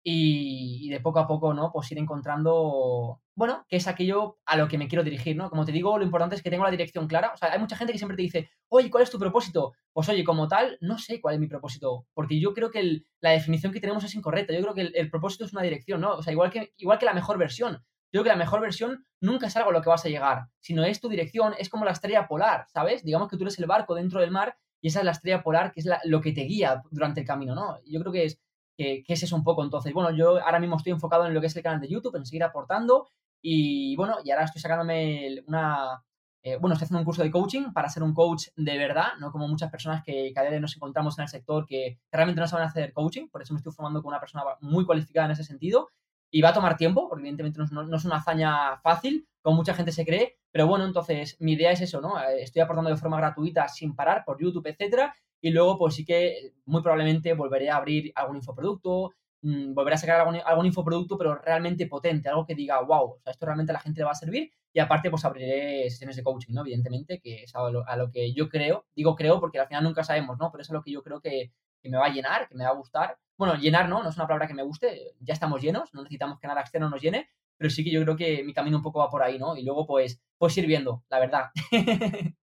y, 0.08 0.88
de 0.88 1.00
poco 1.00 1.18
a 1.18 1.26
poco, 1.26 1.52
¿no? 1.52 1.72
Pues 1.72 1.90
ir 1.90 1.98
encontrando, 1.98 3.20
bueno, 3.34 3.66
que 3.68 3.76
es 3.76 3.88
aquello 3.88 4.38
a 4.46 4.56
lo 4.56 4.68
que 4.68 4.78
me 4.78 4.86
quiero 4.86 5.02
dirigir, 5.02 5.36
¿no? 5.36 5.50
Como 5.50 5.64
te 5.64 5.72
digo, 5.72 5.98
lo 5.98 6.04
importante 6.04 6.36
es 6.36 6.42
que 6.42 6.50
tengo 6.50 6.62
la 6.62 6.70
dirección 6.70 7.08
clara. 7.08 7.32
O 7.34 7.36
sea, 7.36 7.52
hay 7.52 7.58
mucha 7.58 7.76
gente 7.76 7.92
que 7.92 7.98
siempre 7.98 8.14
te 8.16 8.22
dice, 8.22 8.48
oye, 8.68 8.88
¿cuál 8.88 9.02
es 9.02 9.10
tu 9.10 9.18
propósito? 9.18 9.72
Pues 9.92 10.08
oye, 10.08 10.22
como 10.22 10.46
tal, 10.46 10.78
no 10.80 10.96
sé 10.96 11.20
cuál 11.20 11.34
es 11.34 11.40
mi 11.40 11.48
propósito, 11.48 12.06
porque 12.14 12.38
yo 12.38 12.54
creo 12.54 12.70
que 12.70 13.02
la 13.20 13.30
definición 13.30 13.72
que 13.72 13.80
tenemos 13.80 14.04
es 14.04 14.14
incorrecta. 14.14 14.54
Yo 14.54 14.60
creo 14.60 14.74
que 14.74 14.92
el, 14.94 15.10
propósito 15.10 15.44
es 15.44 15.52
una 15.52 15.62
dirección, 15.62 16.00
¿no? 16.00 16.14
O 16.14 16.22
sea, 16.22 16.32
igual 16.32 16.52
que, 16.52 16.72
igual 16.76 17.00
que 17.00 17.06
la 17.06 17.14
mejor 17.14 17.36
versión. 17.36 17.72
Yo 18.12 18.22
creo 18.22 18.22
que 18.22 18.30
la 18.30 18.36
mejor 18.36 18.60
versión 18.60 19.04
nunca 19.20 19.48
es 19.48 19.56
algo 19.56 19.70
a 19.70 19.72
lo 19.72 19.82
que 19.82 19.88
vas 19.88 20.04
a 20.04 20.08
llegar, 20.08 20.46
sino 20.60 20.84
es 20.84 21.00
tu 21.00 21.08
dirección, 21.08 21.54
es 21.58 21.68
como 21.68 21.84
la 21.84 21.90
estrella 21.90 22.28
polar, 22.28 22.66
¿sabes? 22.68 23.02
Digamos 23.02 23.28
que 23.28 23.36
tú 23.36 23.42
eres 23.42 23.58
el 23.58 23.66
barco 23.66 23.96
dentro 23.96 24.20
del 24.20 24.30
mar 24.30 24.56
y 24.80 24.88
esa 24.88 25.00
es 25.00 25.04
la 25.04 25.10
estrella 25.10 25.42
polar 25.42 25.72
que 25.72 25.80
es 25.80 25.88
lo 26.04 26.20
que 26.20 26.30
te 26.30 26.42
guía 26.42 26.84
durante 26.92 27.22
el 27.22 27.26
camino, 27.26 27.56
¿no? 27.56 27.80
Yo 27.84 27.98
creo 27.98 28.12
que 28.12 28.24
es 28.24 28.38
que, 28.76 29.04
es 29.06 29.22
eso 29.22 29.36
un 29.36 29.44
poco. 29.44 29.64
Entonces, 29.64 29.92
bueno, 29.92 30.10
yo 30.10 30.42
ahora 30.44 30.60
mismo 30.60 30.76
estoy 30.76 30.92
enfocado 30.92 31.26
en 31.26 31.34
lo 31.34 31.40
que 31.40 31.46
es 31.48 31.56
el 31.56 31.62
canal 31.62 31.80
de 31.80 31.88
YouTube, 31.88 32.16
en 32.16 32.26
seguir 32.26 32.44
aportando 32.44 33.08
y 33.42 33.96
bueno, 33.96 34.16
y 34.24 34.30
ahora 34.30 34.44
estoy 34.44 34.60
sacándome 34.60 35.42
una... 35.46 36.02
Eh, 36.42 36.58
bueno, 36.60 36.74
estoy 36.74 36.84
haciendo 36.84 37.00
un 37.00 37.04
curso 37.04 37.24
de 37.24 37.30
coaching 37.30 37.72
para 37.72 37.88
ser 37.88 38.04
un 38.04 38.14
coach 38.14 38.48
de 38.54 38.78
verdad, 38.78 39.14
no 39.18 39.32
como 39.32 39.48
muchas 39.48 39.68
personas 39.68 40.04
que 40.04 40.32
cada 40.32 40.48
vez 40.48 40.60
nos 40.60 40.76
encontramos 40.76 41.18
en 41.18 41.22
el 41.22 41.28
sector 41.28 41.66
que, 41.66 41.98
realmente 42.12 42.40
no 42.40 42.46
saben 42.46 42.66
hacer 42.66 42.92
coaching, 42.92 43.28
por 43.28 43.42
eso 43.42 43.52
me 43.52 43.58
estoy 43.58 43.72
formando 43.72 44.00
con 44.00 44.10
una 44.10 44.20
persona 44.20 44.44
muy 44.60 44.86
cualificada 44.86 45.26
en 45.26 45.32
ese 45.32 45.42
sentido 45.42 45.88
y 46.30 46.42
va 46.42 46.50
a 46.50 46.52
tomar 46.52 46.76
tiempo, 46.76 47.08
porque 47.08 47.22
evidentemente 47.22 47.58
no, 47.72 47.96
es 47.96 48.04
una 48.04 48.16
hazaña 48.16 48.78
fácil, 48.78 49.26
como 49.42 49.56
mucha 49.56 49.74
gente 49.74 49.90
se 49.90 50.04
cree, 50.04 50.38
pero 50.52 50.68
bueno, 50.68 50.84
entonces 50.84 51.36
mi 51.40 51.54
idea 51.54 51.72
es 51.72 51.80
eso, 51.80 52.00
¿no? 52.00 52.20
Eh, 52.20 52.42
estoy 52.42 52.62
aportando 52.62 52.90
de 52.90 52.96
forma 52.96 53.16
gratuita 53.16 53.66
sin 53.68 53.96
parar 53.96 54.24
por 54.24 54.40
YouTube, 54.40 54.66
etcétera, 54.68 55.16
y 55.40 55.50
luego, 55.50 55.78
pues 55.78 55.94
sí 55.94 56.04
que 56.04 56.52
muy 56.64 56.82
probablemente 56.82 57.34
volveré 57.34 57.70
a 57.70 57.76
abrir 57.76 58.12
algún 58.14 58.36
infoproducto, 58.36 59.12
mm, 59.42 59.74
volveré 59.74 59.94
a 59.94 59.98
sacar 59.98 60.20
algún, 60.20 60.66
infoproducto, 60.66 61.18
pero 61.18 61.36
realmente 61.36 61.86
potente, 61.86 62.28
algo 62.28 62.46
que 62.46 62.54
diga, 62.54 62.80
wow, 62.80 63.12
o 63.12 63.20
sea, 63.22 63.32
esto 63.32 63.46
realmente 63.46 63.72
a 63.72 63.74
la 63.74 63.80
gente 63.80 64.00
le 64.00 64.06
va 64.06 64.12
a 64.12 64.14
servir. 64.14 64.50
Y 64.72 64.80
aparte, 64.80 65.10
pues 65.10 65.24
abriré 65.24 65.88
sesiones 65.88 66.16
de 66.16 66.22
coaching, 66.22 66.52
¿no? 66.52 66.60
Evidentemente, 66.62 67.20
que 67.20 67.44
es 67.44 67.54
a 67.54 67.70
lo, 67.70 68.10
que 68.12 68.32
yo 68.34 68.48
creo, 68.48 68.86
digo 68.94 69.14
creo 69.16 69.40
porque 69.40 69.58
al 69.58 69.68
final 69.68 69.84
nunca 69.84 70.04
sabemos, 70.04 70.36
¿no? 70.38 70.50
Pero 70.50 70.62
es 70.62 70.70
a 70.70 70.74
lo 70.74 70.82
que 70.82 70.92
yo 70.92 71.02
creo 71.02 71.20
que, 71.20 71.52
me 71.84 71.96
va 71.96 72.06
a 72.06 72.12
llenar, 72.12 72.48
que 72.48 72.56
me 72.56 72.64
va 72.64 72.70
a 72.70 72.74
gustar. 72.74 73.16
Bueno, 73.38 73.54
llenar, 73.54 73.88
¿no? 73.88 74.02
No 74.02 74.08
es 74.10 74.16
una 74.16 74.26
palabra 74.26 74.48
que 74.48 74.54
me 74.54 74.64
guste, 74.64 75.14
ya 75.20 75.34
estamos 75.34 75.62
llenos, 75.62 75.94
no 75.94 76.02
necesitamos 76.02 76.40
que 76.40 76.48
nada 76.48 76.60
externo 76.60 76.90
nos 76.90 77.00
llene, 77.00 77.28
pero 77.56 77.70
sí 77.70 77.84
que 77.84 77.92
yo 77.92 78.02
creo 78.02 78.16
que 78.16 78.42
mi 78.42 78.52
camino 78.52 78.78
un 78.78 78.82
poco 78.82 78.98
va 78.98 79.08
por 79.08 79.22
ahí, 79.22 79.38
¿no? 79.38 79.56
Y 79.56 79.62
luego, 79.62 79.86
pues, 79.86 80.20
pues 80.36 80.58
ir 80.58 80.66
viendo, 80.66 81.04
la 81.08 81.20
verdad. 81.20 81.50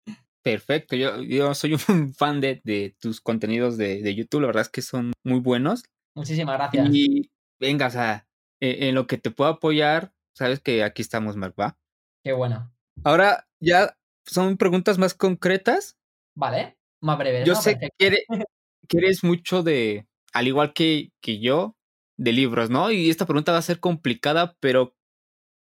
Perfecto, 0.44 0.96
yo, 0.96 1.22
yo 1.22 1.54
soy 1.54 1.74
un 1.90 2.14
fan 2.14 2.42
de, 2.42 2.62
de 2.64 2.96
tus 3.00 3.22
contenidos 3.22 3.78
de, 3.78 4.02
de, 4.02 4.16
YouTube, 4.16 4.42
la 4.42 4.48
verdad 4.48 4.64
es 4.64 4.70
que 4.70 4.82
son 4.82 5.14
muy 5.24 5.40
buenos. 5.40 5.84
Muchísimas 6.16 6.56
gracias. 6.58 6.90
Y 6.92 7.32
venga, 7.60 7.88
o 7.88 7.92
sea, 7.92 8.28
e, 8.60 8.90
en, 8.90 8.96
lo 8.96 9.08
que 9.08 9.18
te 9.18 9.32
puedo 9.32 9.50
apoyar, 9.50 10.14
sabes 10.36 10.60
que 10.60 10.84
aquí 10.84 11.02
estamos, 11.02 11.36
Mark, 11.36 11.56
¿va? 11.60 11.78
Qué 12.24 12.34
bueno. 12.34 12.74
Ahora 13.04 13.48
ya 13.60 13.98
son 14.26 14.58
preguntas 14.58 14.98
más 14.98 15.14
concretas. 15.14 15.98
Vale, 16.36 16.78
más 17.02 17.18
breves. 17.18 17.48
Yo 17.48 17.56
sé 17.56 17.78
que, 17.78 17.90
eres, 18.00 18.22
que 18.88 18.98
eres 18.98 19.24
mucho 19.24 19.64
de, 19.64 20.08
al 20.34 20.48
igual 20.48 20.74
que, 20.74 21.12
que 21.22 21.40
yo, 21.40 21.78
de 22.18 22.32
libros, 22.34 22.70
¿no? 22.70 22.92
Y 22.92 23.10
esta 23.10 23.26
pregunta 23.26 23.52
va 23.52 23.60
a 23.60 23.64
ser 23.64 23.80
complicada, 23.80 24.56
pero 24.60 24.96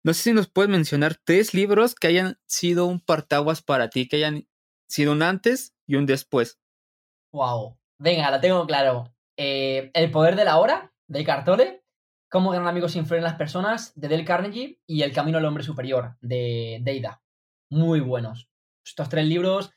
no 0.03 0.13
sé 0.13 0.23
si 0.23 0.33
nos 0.33 0.47
puedes 0.47 0.69
mencionar 0.69 1.15
tres 1.23 1.53
libros 1.53 1.95
que 1.95 2.07
hayan 2.07 2.37
sido 2.45 2.85
un 2.85 2.99
partaguas 2.99 3.61
para 3.61 3.89
ti, 3.89 4.07
que 4.07 4.17
hayan 4.17 4.47
sido 4.87 5.11
un 5.11 5.23
antes 5.23 5.75
y 5.87 5.95
un 5.95 6.05
después. 6.05 6.59
Wow. 7.31 7.77
Venga, 7.97 8.31
la 8.31 8.41
tengo 8.41 8.65
claro. 8.65 9.13
Eh, 9.37 9.91
el 9.93 10.11
poder 10.11 10.35
de 10.35 10.45
la 10.45 10.57
hora, 10.57 10.93
de 11.07 11.23
Cartole. 11.23 11.83
Cómo 12.29 12.51
ganar 12.51 12.67
amigos 12.67 12.95
en 12.95 13.05
las 13.21 13.35
personas, 13.35 13.93
de 13.95 14.07
Dale 14.07 14.25
Carnegie. 14.25 14.81
Y 14.85 15.03
El 15.03 15.13
camino 15.13 15.37
al 15.37 15.45
hombre 15.45 15.63
superior, 15.63 16.17
de 16.21 16.79
Deida. 16.81 17.21
Muy 17.69 17.99
buenos. 17.99 18.49
Estos 18.85 19.09
tres 19.09 19.25
libros 19.25 19.71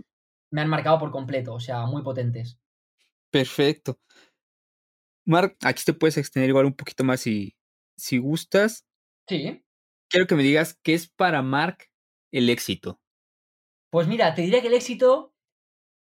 me 0.51 0.61
han 0.61 0.69
marcado 0.69 0.99
por 0.99 1.11
completo, 1.11 1.55
o 1.55 1.61
sea, 1.61 1.87
muy 1.87 2.03
potentes. 2.03 2.59
Perfecto. 3.31 3.99
Mark, 5.25 5.57
aquí 5.63 5.83
te 5.85 5.93
puedes 5.93 6.17
extender 6.17 6.49
igual 6.49 6.65
un 6.65 6.75
poquito 6.75 7.05
más 7.05 7.21
si, 7.21 7.55
si 7.97 8.19
gustas. 8.19 8.87
Sí. 9.29 9.63
Quiero 10.09 10.27
que 10.27 10.35
me 10.35 10.43
digas 10.43 10.79
qué 10.83 10.95
es 10.95 11.09
para 11.09 11.43
Mark 11.43 11.91
el 12.33 12.49
éxito. 12.49 13.01
Pues 13.91 14.07
mira, 14.07 14.35
te 14.35 14.43
diría 14.43 14.61
que 14.61 14.69
el 14.69 14.75
éxito. 14.75 15.33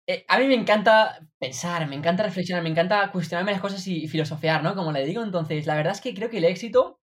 Eh, 0.07 0.25
a 0.29 0.39
mí 0.39 0.47
me 0.47 0.55
encanta 0.55 1.21
pensar, 1.39 1.87
me 1.89 1.97
encanta 1.97 2.25
reflexionar, 2.25 2.63
me 2.65 2.71
encanta 2.71 3.11
cuestionarme 3.13 3.53
las 3.53 3.61
cosas 3.61 3.87
y, 3.87 4.09
filosofear, 4.09 4.63
¿no? 4.63 4.75
Como 4.75 4.93
le 4.93 5.05
digo, 5.07 5.23
entonces, 5.23 5.67
la 5.67 5.77
verdad 5.77 5.93
es 5.93 6.01
que 6.01 6.15
creo 6.15 6.31
que 6.31 6.39
el 6.39 6.45
éxito 6.45 7.01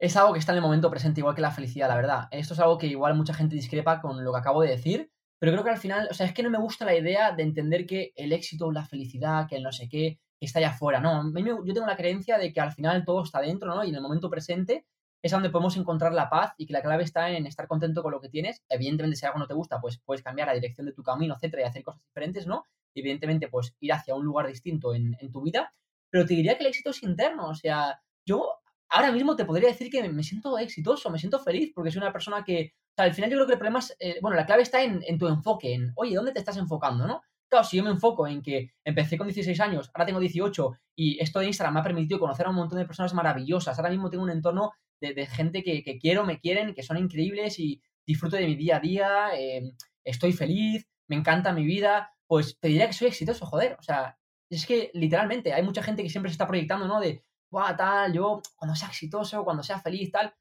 es 0.00 0.16
algo 0.16 0.32
que 0.34 0.40
está 0.40 0.52
en 0.52 0.58
el 0.58 0.62
momento 0.62 0.90
presente, 0.90 1.20
igual 1.20 1.36
que 1.36 1.42
la 1.42 1.52
felicidad, 1.52 1.88
la 1.88 1.96
verdad. 1.96 2.28
Esto 2.32 2.54
es 2.54 2.60
algo 2.60 2.78
que 2.78 2.88
igual 2.88 3.14
mucha 3.16 3.34
gente 3.34 3.56
discrepa 3.56 4.00
con 4.00 4.24
lo 4.24 4.32
que 4.32 4.38
acabo 4.40 4.62
de 4.62 4.70
decir, 4.70 5.12
pero 5.38 5.52
creo 5.52 5.64
que 5.64 5.70
al 5.70 5.78
final, 5.78 6.08
o 6.10 6.14
sea, 6.14 6.26
es 6.26 6.34
que 6.34 6.42
no 6.42 6.50
me 6.50 6.58
gusta 6.58 6.84
la 6.84 6.96
idea 6.96 7.32
de 7.32 7.44
entender 7.44 7.86
que 7.86 8.12
el 8.16 8.32
éxito, 8.32 8.72
la 8.72 8.84
felicidad, 8.84 9.48
que 9.48 9.56
el 9.56 9.62
no 9.64 9.72
sé 9.72 9.88
qué, 9.88 10.20
está 10.40 10.58
allá 10.58 10.70
afuera, 10.70 11.00
¿no? 11.00 11.32
yo 11.64 11.74
tengo 11.74 11.86
la 11.86 11.96
creencia 11.96 12.38
de 12.38 12.52
que 12.52 12.60
al 12.60 12.72
final 12.72 13.04
todo 13.04 13.22
está 13.22 13.40
dentro, 13.40 13.74
¿no? 13.74 13.84
Y 13.84 13.90
en 13.90 13.96
el 13.96 14.02
momento 14.02 14.28
presente 14.30 14.86
es 15.22 15.30
donde 15.30 15.50
podemos 15.50 15.76
encontrar 15.76 16.12
la 16.12 16.28
paz 16.28 16.52
y 16.58 16.66
que 16.66 16.72
la 16.72 16.82
clave 16.82 17.04
está 17.04 17.30
en 17.30 17.46
estar 17.46 17.68
contento 17.68 18.02
con 18.02 18.10
lo 18.10 18.20
que 18.20 18.28
tienes. 18.28 18.62
Evidentemente, 18.68 19.16
si 19.16 19.24
algo 19.24 19.38
no 19.38 19.46
te 19.46 19.54
gusta, 19.54 19.80
pues 19.80 19.98
puedes 20.04 20.22
cambiar 20.22 20.48
la 20.48 20.54
dirección 20.54 20.86
de 20.86 20.92
tu 20.92 21.02
camino, 21.02 21.34
etcétera, 21.34 21.62
y 21.62 21.66
hacer 21.66 21.84
cosas 21.84 22.02
diferentes, 22.02 22.46
¿no? 22.46 22.64
Evidentemente, 22.94 23.48
pues 23.48 23.74
ir 23.80 23.92
hacia 23.92 24.16
un 24.16 24.24
lugar 24.24 24.48
distinto 24.48 24.94
en, 24.94 25.16
tu 25.32 25.42
vida. 25.42 25.72
Pero 26.10 26.26
te 26.26 26.34
diría 26.34 26.56
que 26.56 26.64
el 26.64 26.70
éxito 26.70 26.90
es 26.90 27.02
interno. 27.04 27.48
O 27.48 27.54
sea, 27.54 28.02
yo 28.26 28.58
ahora 28.88 29.12
mismo 29.12 29.36
te 29.36 29.44
podría 29.44 29.68
decir 29.68 29.90
que 29.90 30.06
me 30.08 30.22
siento 30.24 30.58
exitoso, 30.58 31.08
me 31.08 31.18
siento 31.18 31.38
feliz, 31.38 31.72
porque 31.74 31.92
soy 31.92 32.02
una 32.02 32.12
persona 32.12 32.44
que. 32.44 32.72
O 32.74 32.94
sea, 32.96 33.04
al 33.06 33.14
final 33.14 33.30
yo 33.30 33.36
creo 33.36 33.46
que 33.46 33.52
el 33.52 33.58
problema 33.58 33.78
es. 33.78 33.96
Eh, 34.00 34.18
bueno, 34.20 34.36
la 34.36 34.44
clave 34.44 34.62
está 34.62 34.82
en, 34.82 35.02
en 35.06 35.18
tu 35.18 35.28
enfoque, 35.28 35.72
en, 35.72 35.92
oye, 35.94 36.16
¿dónde 36.16 36.32
te 36.32 36.40
estás 36.40 36.56
enfocando, 36.56 37.06
no? 37.06 37.22
Claro, 37.52 37.66
si 37.66 37.76
yo 37.76 37.84
me 37.84 37.90
enfoco 37.90 38.26
en 38.26 38.40
que 38.40 38.72
empecé 38.82 39.18
con 39.18 39.26
16 39.26 39.60
años, 39.60 39.90
ahora 39.92 40.06
tengo 40.06 40.20
18 40.20 40.72
y 40.96 41.22
esto 41.22 41.38
de 41.38 41.48
Instagram 41.48 41.74
me 41.74 41.80
ha 41.80 41.82
permitido 41.82 42.18
conocer 42.18 42.46
a 42.46 42.48
un 42.48 42.56
montón 42.56 42.78
de 42.78 42.86
personas 42.86 43.12
maravillosas. 43.12 43.78
Ahora 43.78 43.90
mismo 43.90 44.08
tengo 44.08 44.24
un 44.24 44.30
entorno 44.30 44.72
de, 45.10 45.26
gente 45.26 45.62
que, 45.62 45.98
quiero, 45.98 46.24
me 46.24 46.38
quieren, 46.38 46.74
que 46.74 46.82
son 46.82 46.96
increíbles 46.96 47.58
y 47.58 47.82
disfruto 48.06 48.36
de 48.36 48.46
mi 48.46 48.54
día 48.54 48.76
a 48.76 48.80
día, 48.80 49.28
em, 49.34 49.72
estoy 50.04 50.32
feliz, 50.32 50.86
me 51.08 51.16
encanta 51.16 51.52
mi 51.52 51.64
vida, 51.64 52.14
pues 52.26 52.58
te 52.58 52.68
diría 52.68 52.86
que 52.86 52.92
soy 52.92 53.08
exitoso, 53.08 53.44
joder. 53.46 53.76
O 53.78 53.82
sea, 53.82 54.18
es 54.48 54.66
que 54.66 54.90
literalmente 54.94 55.52
hay 55.52 55.62
mucha 55.62 55.82
gente 55.82 56.02
que 56.02 56.10
siempre 56.10 56.30
se 56.30 56.34
está 56.34 56.46
proyectando, 56.46 56.86
¿no? 56.86 57.00
De, 57.00 57.24
guau, 57.50 57.76
tal, 57.76 58.12
yo 58.12 58.40
cuando 58.56 58.74
sea 58.74 58.88
exitoso, 58.88 59.44
cuando 59.44 59.62
sea 59.62 59.80
feliz, 59.80 60.10
tal. 60.10 60.34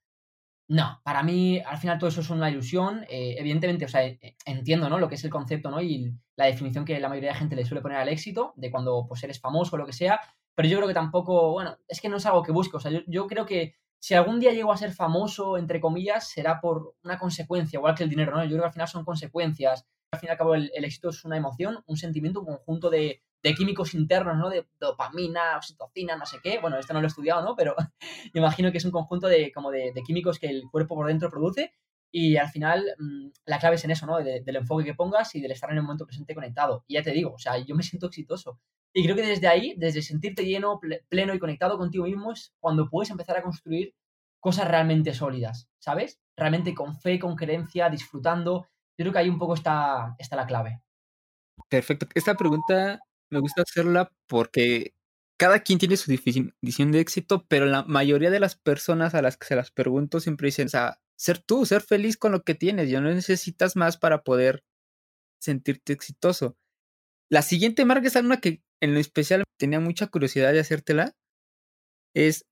No, 0.68 1.02
para 1.04 1.22
mí 1.22 1.60
al 1.60 1.78
final 1.78 2.00
todo 2.00 2.10
eso 2.10 2.22
es 2.22 2.30
una 2.30 2.50
ilusión. 2.50 3.04
Eh, 3.10 3.36
evidentemente, 3.38 3.86
o 3.86 3.88
sea, 3.90 4.06
e, 4.06 4.38
entiendo, 4.46 4.90
¿no? 4.90 5.00
Lo 5.00 5.10
que 5.10 5.16
es 5.16 5.24
el 5.26 5.30
concepto, 5.30 5.70
¿no? 5.70 5.82
Y 5.82 6.14
la 6.38 6.46
definición 6.46 6.86
que 6.86 7.00
la 7.00 7.10
mayoría 7.10 7.32
de 7.34 7.40
gente 7.40 7.56
le 7.58 7.66
suele 7.66 7.82
poner 7.82 7.98
al 7.98 8.08
éxito, 8.08 8.54
de 8.56 8.72
cuando 8.72 9.06
pues 9.08 9.22
eres 9.24 9.40
famoso 9.40 9.76
o 9.76 9.80
lo 9.80 9.86
que 9.86 9.94
sea. 9.94 10.22
Pero 10.56 10.70
yo 10.70 10.78
creo 10.78 10.88
que 10.88 10.94
tampoco, 10.94 11.52
bueno, 11.52 11.78
es 11.88 12.00
que 12.00 12.10
no 12.10 12.18
es 12.18 12.26
algo 12.26 12.44
que 12.44 12.52
busco. 12.52 12.78
O 12.78 12.80
sea, 12.80 12.92
yo, 13.08 13.28
creo 13.28 13.46
que 13.46 13.76
si 14.02 14.16
algún 14.16 14.40
día 14.40 14.52
llego 14.52 14.74
a 14.74 14.78
ser 14.78 14.94
famoso, 14.94 15.60
entre 15.60 15.80
comillas, 15.80 16.28
será 16.28 16.60
por 16.60 16.96
una 17.04 17.20
consecuencia, 17.20 17.78
igual 17.78 17.94
que 17.94 18.04
el 18.04 18.10
dinero, 18.10 18.36
¿no? 18.36 18.44
Yo 18.44 18.50
creo 18.50 18.62
que 18.62 18.68
al 18.68 18.74
final 18.74 18.88
son 18.88 19.06
consecuencias. 19.06 19.86
Al 20.12 20.20
fin 20.20 20.28
y 20.28 20.32
al 20.32 20.38
cabo, 20.40 20.56
el, 20.56 20.72
éxito 20.74 21.10
es 21.10 21.24
una 21.24 21.38
emoción, 21.38 21.84
un 21.86 21.98
sentimiento, 21.98 22.40
un 22.40 22.48
conjunto 22.48 22.90
de, 22.90 23.22
químicos 23.56 23.94
internos, 23.94 24.38
¿no? 24.38 24.50
De 24.50 24.66
dopamina, 24.80 25.56
oxitocina, 25.56 26.18
no 26.18 26.26
sé 26.26 26.40
qué. 26.42 26.58
Bueno, 26.58 26.80
esto 26.80 26.94
no 26.94 27.00
lo 27.00 27.06
he 27.06 27.10
estudiado, 27.10 27.44
¿no? 27.44 27.56
Pero 27.56 27.76
imagino 28.34 28.72
que 28.72 28.80
es 28.80 28.86
un 28.86 28.92
conjunto 28.92 29.28
de, 29.28 29.52
como 29.52 29.70
de, 29.70 29.94
químicos 30.04 30.40
que 30.40 30.48
el 30.48 30.64
cuerpo 30.72 30.96
por 30.96 31.06
dentro 31.06 31.30
produce 31.30 31.76
y 32.12 32.38
al 32.38 32.50
final 32.50 32.84
mm, 32.98 33.28
la 33.46 33.60
clave 33.60 33.76
es 33.76 33.86
en 33.86 33.92
eso, 33.92 34.08
¿no? 34.08 34.18
del 34.18 34.56
enfoque 34.56 34.84
que 34.84 34.96
pongas 34.96 35.36
y 35.36 35.42
del 35.42 35.52
estar 35.52 35.70
en 35.70 35.78
el 35.78 35.84
momento 35.84 36.08
presente 36.08 36.34
conectado. 36.34 36.84
Y 36.88 36.96
ya 36.96 37.04
te 37.04 37.12
digo, 37.12 37.34
o 37.34 37.40
sea, 37.40 37.60
yo 37.60 37.76
me 37.76 37.84
siento 37.84 38.08
exitoso. 38.08 38.60
Y 38.94 39.04
creo 39.04 39.16
que 39.16 39.26
desde 39.26 39.48
ahí, 39.48 39.74
desde 39.78 40.02
sentirte 40.02 40.46
lleno, 40.46 40.80
pleno 41.10 41.34
y 41.34 41.40
conectado 41.40 41.78
contigo 41.78 42.06
mismo, 42.06 42.34
es 42.34 42.54
cuando 42.60 42.90
puedes 42.90 43.10
empezar 43.10 43.38
a 43.38 43.44
construir 43.44 43.94
cosas 44.42 44.68
realmente 44.68 45.14
sólidas, 45.14 45.70
¿sabes? 45.80 46.20
Realmente 46.36 46.74
con 46.74 47.00
fe, 47.00 47.20
con 47.20 47.36
creencia, 47.36 47.90
disfrutando. 47.90 48.68
Yo 48.98 49.04
creo 49.04 49.14
que 49.14 49.20
ahí 49.20 49.30
un 49.30 49.40
poco 49.40 49.54
está, 49.54 50.16
está 50.18 50.36
la 50.36 50.48
clave. 50.48 50.82
Perfecto. 51.70 52.08
Esta 52.16 52.36
pregunta 52.36 53.00
me 53.30 53.40
gusta 53.40 53.62
hacerla 53.62 54.12
porque 54.28 54.94
cada 55.38 55.60
quien 55.62 55.80
tiene 55.80 55.98
su 55.98 56.12
definición 56.12 56.92
de 56.92 57.00
éxito, 57.00 57.46
pero 57.48 57.66
la 57.66 57.84
mayoría 57.84 58.30
de 58.30 58.40
las 58.40 58.56
personas 58.56 59.16
a 59.16 59.22
las 59.22 59.38
que 59.38 59.48
se 59.48 59.56
las 59.56 59.72
pregunto 59.72 60.20
siempre 60.20 60.48
dicen, 60.48 60.68
o 60.68 60.70
sea, 60.70 61.00
ser 61.16 61.40
tú, 61.40 61.66
ser 61.66 61.82
feliz 61.82 62.18
con 62.18 62.32
lo 62.32 62.44
que 62.44 62.56
tienes, 62.56 62.90
ya 62.90 63.00
no 63.00 63.10
necesitas 63.10 63.76
más 63.76 63.98
para 63.98 64.24
poder 64.24 64.64
sentirte 65.40 65.94
exitoso. 65.94 66.58
La 67.32 67.44
siguiente 67.44 67.86
marca 67.86 68.08
es 68.08 68.16
una 68.18 68.42
que 68.42 68.62
en 68.82 68.94
lo 68.94 69.00
especial 69.00 69.46
tenía 69.58 69.80
mucha 69.80 70.08
curiosidad 70.08 70.52
de 70.52 70.60
hacértela, 70.60 71.14
es 72.14 72.46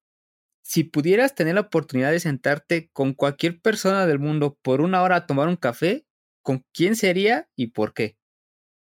si 0.64 0.86
pudieras 0.86 1.36
tener 1.36 1.56
la 1.56 1.62
oportunidad 1.62 2.12
de 2.12 2.22
sentarte 2.22 2.90
con 2.94 3.14
cualquier 3.14 3.60
persona 3.60 4.06
del 4.06 4.20
mundo 4.20 4.58
por 4.62 4.80
una 4.80 5.02
hora 5.02 5.18
a 5.18 5.26
tomar 5.26 5.50
un 5.50 5.58
café, 5.58 6.06
¿con 6.44 6.64
quién 6.74 6.96
sería 6.96 7.50
y 7.58 7.68
por 7.68 7.94
qué? 7.94 8.16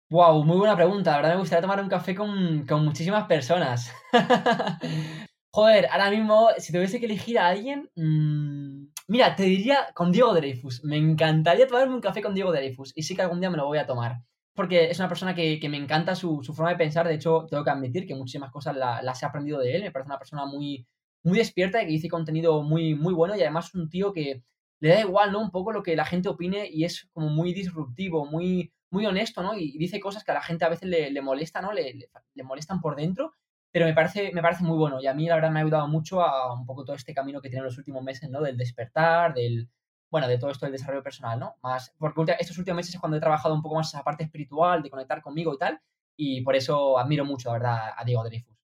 Wow, 0.09 0.45
muy 0.45 0.57
buena 0.57 0.77
pregunta. 0.77 1.11
La 1.11 1.17
verdad 1.17 1.33
me 1.33 1.41
gustaría 1.41 1.63
tomar 1.63 1.83
un 1.83 1.89
café 1.89 2.15
con, 2.15 2.65
muchísimas 2.85 3.27
personas. 3.27 3.91
Joder, 5.51 5.87
ahora 5.91 6.11
mismo, 6.11 6.47
si 6.59 6.71
tuviese 6.71 7.01
que 7.01 7.07
elegir 7.07 7.37
a 7.39 7.47
alguien, 7.47 7.91
mmm, 7.97 8.85
mira, 9.09 9.35
te 9.35 9.43
diría 9.43 9.89
con 9.93 10.13
Diego 10.13 10.33
Dreyfus. 10.33 10.81
Me 10.85 10.95
encantaría 10.95 11.67
tomarme 11.67 11.95
un 11.95 12.01
café 12.01 12.21
con 12.21 12.33
Diego 12.33 12.53
Dreyfus. 12.53 12.93
Y 12.95 13.03
sí 13.03 13.17
que 13.17 13.23
algún 13.23 13.41
día 13.41 13.49
me 13.49 13.57
lo 13.57 13.65
voy 13.65 13.79
a 13.79 13.85
tomar. 13.85 14.21
Porque 14.53 14.89
es 14.89 14.99
una 14.99 15.07
persona 15.07 15.33
que, 15.35 15.59
me 15.69 15.77
encanta 15.77 16.15
su, 16.15 16.41
forma 16.43 16.71
de 16.71 16.77
pensar. 16.77 17.07
De 17.07 17.15
hecho, 17.15 17.47
tengo 17.49 17.63
que 17.63 17.69
admitir 17.69 18.05
que 18.05 18.15
muchísimas 18.15 18.51
cosas 18.51 18.75
las 18.75 19.23
he 19.23 19.25
aprendido 19.25 19.59
de 19.59 19.75
él. 19.75 19.83
Me 19.83 19.91
parece 19.91 20.09
una 20.09 20.19
persona 20.19 20.45
muy, 20.45 20.85
muy 21.23 21.37
despierta 21.37 21.81
y 21.81 21.85
que 21.85 21.91
dice 21.91 22.09
contenido 22.09 22.61
muy, 22.63 22.95
muy 22.95 23.13
bueno 23.13 23.35
y 23.35 23.41
además 23.41 23.73
un 23.73 23.89
tío 23.89 24.13
que 24.13 24.43
le 24.79 24.89
da 24.89 25.01
igual, 25.01 25.31
¿no? 25.31 25.41
Un 25.41 25.51
poco 25.51 25.71
lo 25.71 25.83
que 25.83 25.95
la 25.95 26.05
gente 26.05 26.29
opine 26.29 26.67
y 26.71 26.85
es 26.85 27.09
como 27.13 27.29
muy 27.29 27.53
disruptivo, 27.53 28.25
muy, 28.25 28.71
muy 28.89 29.05
honesto, 29.05 29.43
¿no? 29.43 29.57
Y 29.57 29.77
dice 29.77 29.99
cosas 29.99 30.23
que 30.23 30.31
a 30.31 30.35
la 30.35 30.41
gente 30.41 30.65
a 30.65 30.69
veces 30.69 30.89
le, 30.89 31.11
le 31.11 31.21
molesta, 31.21 31.61
¿no? 31.61 31.73
Le, 31.73 32.09
le, 32.33 32.43
molestan 32.43 32.79
por 32.81 32.95
dentro, 32.95 33.33
pero 33.71 33.85
me 33.85 33.93
parece, 33.93 34.31
me 34.33 34.41
parece 34.41 34.63
muy 34.63 34.77
bueno 34.77 35.01
y 35.01 35.07
a 35.07 35.13
mí 35.13 35.27
la 35.27 35.35
verdad 35.35 35.51
me 35.51 35.59
ha 35.59 35.63
ayudado 35.63 35.87
mucho 35.87 36.21
a 36.21 36.53
un 36.53 36.65
poco 36.65 36.85
todo 36.85 36.95
este 36.95 37.13
camino 37.13 37.41
que 37.41 37.49
tiene 37.49 37.59
en 37.59 37.65
los 37.65 37.77
últimos 37.77 38.03
meses, 38.03 38.29
¿no? 38.29 38.41
Del 38.41 38.57
despertar, 38.57 39.33
del, 39.33 39.69
bueno, 40.09 40.27
de 40.27 40.37
todo 40.37 40.51
esto 40.51 40.65
del 40.65 40.73
desarrollo 40.73 41.03
personal, 41.03 41.39
¿no? 41.39 41.55
Más, 41.61 41.93
porque 41.97 42.35
estos 42.39 42.57
últimos 42.57 42.77
meses 42.77 42.95
es 42.95 42.99
cuando 42.99 43.17
he 43.17 43.21
trabajado 43.21 43.53
un 43.53 43.61
poco 43.61 43.75
más 43.75 43.89
esa 43.89 44.03
parte 44.03 44.23
espiritual, 44.23 44.81
de 44.81 44.89
conectar 44.89 45.21
conmigo 45.21 45.53
y 45.53 45.57
tal, 45.57 45.81
y 46.15 46.41
por 46.41 46.55
eso 46.55 46.97
admiro 46.97 47.25
mucho, 47.25 47.49
la 47.49 47.53
verdad, 47.53 47.93
a 47.95 48.03
Diego 48.03 48.23
Dreyfus 48.23 48.59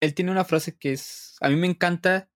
él 0.00 0.14
tiene 0.14 0.30
una 0.30 0.44
frase 0.44 0.76
que 0.76 0.92
es, 0.92 1.36
a 1.40 1.48
mí 1.48 1.56
me 1.56 1.66
encanta, 1.66 2.30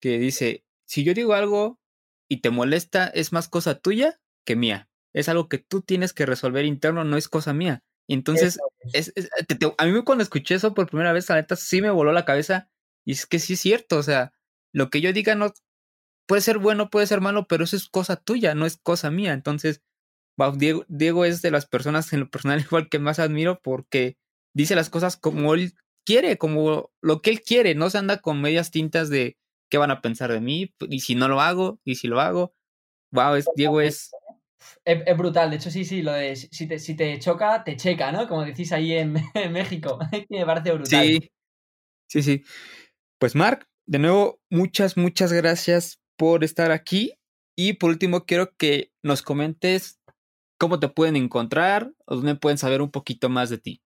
que 0.00 0.18
dice, 0.18 0.64
si 0.86 1.04
yo 1.04 1.14
digo 1.14 1.34
algo 1.34 1.80
y 2.28 2.40
te 2.40 2.50
molesta, 2.50 3.06
es 3.08 3.32
más 3.32 3.48
cosa 3.48 3.78
tuya 3.78 4.20
que 4.44 4.56
mía. 4.56 4.88
Es 5.12 5.28
algo 5.28 5.48
que 5.48 5.58
tú 5.58 5.82
tienes 5.82 6.12
que 6.12 6.26
resolver 6.26 6.64
interno, 6.64 7.04
no 7.04 7.16
es 7.16 7.28
cosa 7.28 7.52
mía. 7.52 7.82
Y 8.06 8.14
entonces, 8.14 8.58
es. 8.92 9.12
a 9.78 9.86
mí 9.86 10.04
cuando 10.04 10.22
escuché 10.22 10.56
eso 10.56 10.74
por 10.74 10.88
primera 10.88 11.12
vez, 11.12 11.28
la 11.28 11.36
neta 11.36 11.56
sí 11.56 11.80
me 11.80 11.90
voló 11.90 12.12
la 12.12 12.24
cabeza. 12.24 12.68
Y 13.04 13.12
es 13.12 13.26
que 13.26 13.38
sí 13.38 13.54
es 13.54 13.60
cierto, 13.60 13.98
o 13.98 14.02
sea, 14.02 14.32
lo 14.72 14.90
que 14.90 15.00
yo 15.00 15.12
diga 15.12 15.34
no 15.34 15.52
puede 16.26 16.42
ser 16.42 16.58
bueno, 16.58 16.90
puede 16.90 17.06
ser 17.06 17.20
malo, 17.20 17.46
pero 17.46 17.64
eso 17.64 17.76
es 17.76 17.88
cosa 17.88 18.16
tuya, 18.16 18.54
no 18.54 18.66
es 18.66 18.76
cosa 18.76 19.10
mía. 19.10 19.32
Entonces, 19.32 19.82
Diego, 20.56 20.84
Diego 20.88 21.24
es 21.24 21.42
de 21.42 21.50
las 21.50 21.66
personas 21.66 22.12
en 22.12 22.20
lo 22.20 22.30
personal 22.30 22.60
igual 22.66 22.88
que 22.88 22.98
más 22.98 23.18
admiro 23.18 23.60
porque 23.62 24.16
dice 24.54 24.74
las 24.74 24.90
cosas 24.90 25.16
como 25.16 25.54
él 25.54 25.74
quiere, 26.06 26.38
como 26.38 26.90
lo 27.00 27.22
que 27.22 27.30
él 27.30 27.40
quiere, 27.40 27.74
no 27.74 27.90
se 27.90 27.98
anda 27.98 28.18
con 28.18 28.40
medias 28.40 28.70
tintas 28.70 29.08
de 29.08 29.38
qué 29.70 29.78
van 29.78 29.90
a 29.90 30.02
pensar 30.02 30.30
de 30.30 30.40
mí, 30.40 30.72
y 30.88 31.00
si 31.00 31.14
no 31.14 31.28
lo 31.28 31.40
hago, 31.40 31.80
y 31.84 31.96
si 31.96 32.06
lo 32.06 32.20
hago. 32.20 32.54
Wow, 33.10 33.36
es, 33.36 33.46
Diego 33.56 33.80
es... 33.80 34.10
es... 34.84 35.16
brutal, 35.16 35.50
de 35.50 35.56
hecho 35.56 35.70
sí, 35.70 35.84
sí, 35.84 36.02
lo 36.02 36.12
de 36.12 36.36
si 36.36 36.68
te, 36.68 36.78
si 36.78 36.94
te 36.94 37.18
choca, 37.18 37.64
te 37.64 37.76
checa, 37.76 38.12
¿no? 38.12 38.28
Como 38.28 38.44
decís 38.44 38.70
ahí 38.72 38.92
en, 38.92 39.14
México, 39.52 39.98
me 40.28 40.44
parece 40.44 40.72
brutal. 40.72 41.06
Sí, 41.06 41.32
sí, 42.08 42.22
sí. 42.22 42.44
Pues 43.18 43.34
Mark, 43.34 43.66
de 43.86 43.98
nuevo, 43.98 44.40
muchas, 44.50 44.96
muchas 44.96 45.32
gracias 45.32 46.03
por 46.16 46.44
estar 46.44 46.70
aquí. 46.70 47.14
Y 47.56 47.74
por 47.74 47.90
último, 47.90 48.26
quiero 48.26 48.54
que 48.56 48.92
nos 49.02 49.22
comentes 49.22 50.00
cómo 50.58 50.80
te 50.80 50.88
pueden 50.88 51.16
encontrar 51.16 51.92
o 52.06 52.16
dónde 52.16 52.36
pueden 52.36 52.58
saber 52.58 52.82
un 52.82 52.90
poquito 52.90 53.28
más 53.28 53.50
de 53.50 53.58
ti. 53.58 53.83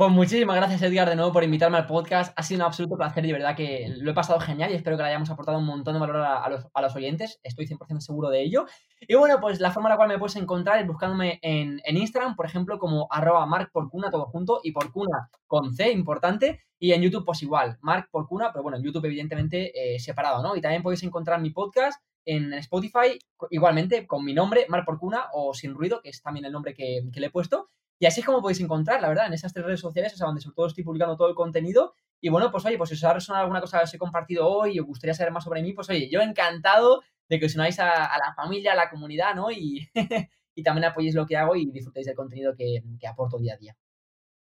Pues 0.00 0.12
muchísimas 0.12 0.56
gracias 0.56 0.80
Edgar 0.80 1.10
de 1.10 1.14
nuevo 1.14 1.30
por 1.30 1.44
invitarme 1.44 1.76
al 1.76 1.84
podcast. 1.84 2.32
Ha 2.34 2.42
sido 2.42 2.60
un 2.60 2.64
absoluto 2.64 2.96
placer 2.96 3.22
de 3.22 3.34
verdad 3.34 3.54
que 3.54 3.86
lo 3.98 4.10
he 4.10 4.14
pasado 4.14 4.40
genial 4.40 4.70
y 4.70 4.74
espero 4.74 4.96
que 4.96 5.02
le 5.02 5.10
hayamos 5.10 5.28
aportado 5.28 5.58
un 5.58 5.66
montón 5.66 5.92
de 5.92 6.00
valor 6.00 6.16
a, 6.16 6.48
los, 6.48 6.96
oyentes. 6.96 7.38
Estoy 7.42 7.66
100% 7.66 8.00
seguro 8.00 8.30
de 8.30 8.40
ello. 8.40 8.64
Y 9.02 9.14
bueno, 9.14 9.38
pues 9.42 9.60
la 9.60 9.70
forma 9.70 9.90
en 9.90 9.90
la 9.90 9.96
cual 9.98 10.08
me 10.08 10.18
puedes 10.18 10.36
encontrar 10.36 10.78
es 10.78 10.86
buscándome 10.86 11.38
en, 11.42 11.82
Instagram, 11.86 12.34
por 12.34 12.46
ejemplo, 12.46 12.78
como 12.78 13.08
arroba 13.10 13.44
markporcuna, 13.44 14.10
todo 14.10 14.24
junto, 14.24 14.60
y 14.64 14.72
porcuna 14.72 15.28
con 15.46 15.74
C, 15.74 15.92
importante. 15.92 16.62
Y 16.78 16.92
en 16.92 17.02
YouTube, 17.02 17.26
pues 17.26 17.42
igual, 17.42 17.76
Mark 17.82 18.08
Porcuna, 18.10 18.52
pero 18.54 18.62
bueno, 18.62 18.78
en 18.78 18.84
YouTube 18.84 19.04
evidentemente 19.04 19.70
eh, 19.96 19.98
separado, 20.00 20.42
¿no? 20.42 20.56
Y 20.56 20.62
también 20.62 20.82
podéis 20.82 21.02
encontrar 21.02 21.42
mi 21.42 21.50
podcast 21.50 22.02
en 22.24 22.54
Spotify, 22.54 23.18
igualmente 23.50 24.06
con 24.06 24.24
mi 24.24 24.32
nombre, 24.32 24.64
Mark 24.70 24.86
Porcuna, 24.86 25.26
o 25.34 25.52
Sin 25.52 25.74
Ruido, 25.74 26.00
que 26.00 26.08
es 26.08 26.22
también 26.22 26.46
el 26.46 26.52
nombre 26.52 26.72
que 26.72 27.02
le 27.12 27.26
he 27.26 27.30
puesto. 27.30 27.68
Y 28.00 28.06
así 28.06 28.20
es 28.20 28.26
como 28.26 28.40
podéis 28.40 28.60
encontrar, 28.60 29.02
la 29.02 29.08
verdad, 29.08 29.26
en 29.26 29.34
esas 29.34 29.52
tres 29.52 29.64
redes 29.66 29.80
sociales, 29.80 30.14
o 30.14 30.16
sea, 30.16 30.26
donde 30.26 30.40
sobre 30.40 30.54
todo 30.54 30.66
estoy 30.66 30.82
publicando 30.82 31.18
todo 31.18 31.28
el 31.28 31.34
contenido. 31.34 31.94
Y 32.18 32.30
bueno, 32.30 32.50
pues 32.50 32.64
oye, 32.64 32.78
pues 32.78 32.88
si 32.88 32.96
os 32.96 33.04
ha 33.04 33.12
resonado 33.12 33.42
alguna 33.42 33.60
cosa 33.60 33.78
que 33.78 33.84
os 33.84 33.94
he 33.94 33.98
compartido 33.98 34.48
hoy 34.48 34.76
y 34.76 34.80
os 34.80 34.86
gustaría 34.86 35.12
saber 35.12 35.34
más 35.34 35.44
sobre 35.44 35.60
mí, 35.60 35.74
pues 35.74 35.90
oye, 35.90 36.08
yo 36.10 36.22
encantado 36.22 37.02
de 37.28 37.38
que 37.38 37.44
os 37.44 37.54
unáis 37.54 37.78
a, 37.78 37.84
la 37.86 38.34
familia, 38.34 38.72
a 38.72 38.74
la 38.74 38.88
comunidad, 38.88 39.34
¿no? 39.34 39.50
Y, 39.50 39.86
y, 40.54 40.62
también 40.62 40.86
apoyéis 40.86 41.14
lo 41.14 41.26
que 41.26 41.36
hago 41.36 41.54
y 41.56 41.70
disfrutéis 41.70 42.06
del 42.06 42.16
contenido 42.16 42.54
que, 42.56 42.82
que 42.98 43.06
aporto 43.06 43.38
día 43.38 43.54
a 43.54 43.58
día. 43.58 43.76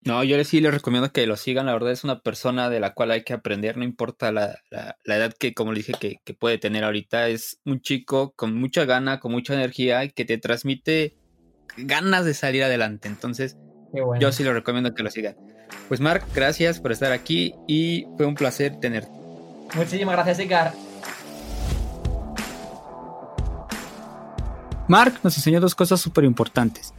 No, 0.06 0.24
yo 0.24 0.42
sí 0.46 0.62
les 0.62 0.74
recomiendo 0.74 1.12
que 1.12 1.28
lo 1.28 1.36
sigan. 1.36 1.66
La 1.66 1.74
verdad 1.74 1.92
es 1.92 2.06
una 2.06 2.22
persona 2.22 2.70
de 2.70 2.80
la 2.80 2.94
cual 2.94 3.12
hay 3.12 3.26
que 3.26 3.34
aprender, 3.34 3.76
no 3.76 3.84
importa 3.84 4.32
la, 4.32 4.58
la, 4.72 4.96
edad 5.18 5.34
que, 5.38 5.54
como 5.54 5.74
le 5.74 5.80
dije, 5.80 5.94
que, 6.00 6.22
que, 6.24 6.34
puede 6.34 6.58
tener 6.60 6.86
ahorita. 6.86 7.28
Es 7.28 7.60
un 7.66 7.82
chico 7.82 8.32
con 8.38 8.56
mucha 8.56 8.86
gana, 8.86 9.20
con 9.20 9.34
mucha 9.34 9.54
energía 9.54 10.06
y 10.06 10.12
que 10.12 10.24
te 10.24 10.38
transmite 10.38 11.18
ganas 11.78 12.26
de 12.26 12.34
salir 12.34 12.64
adelante. 12.64 13.08
Entonces, 13.08 13.58
yo 14.20 14.32
sí 14.32 14.44
lo 14.44 14.54
recomiendo 14.54 14.94
que 14.94 15.04
lo 15.04 15.10
sigan. 15.10 15.36
Pues 15.88 16.00
Mark, 16.00 16.26
gracias 16.36 16.80
por 16.80 16.92
estar 16.92 17.12
aquí 17.12 17.56
y 17.68 18.08
fue 18.18 18.26
un 18.26 18.36
placer 18.36 18.80
tenerte. 18.80 19.12
Muchísimas 19.76 20.16
gracias, 20.16 20.40
Icar. 20.40 20.74
Mark 24.88 25.20
nos 25.24 25.38
enseñó 25.38 25.60
dos 25.60 25.76
cosas 25.76 26.02
súper 26.02 26.24
importantes. 26.24 26.94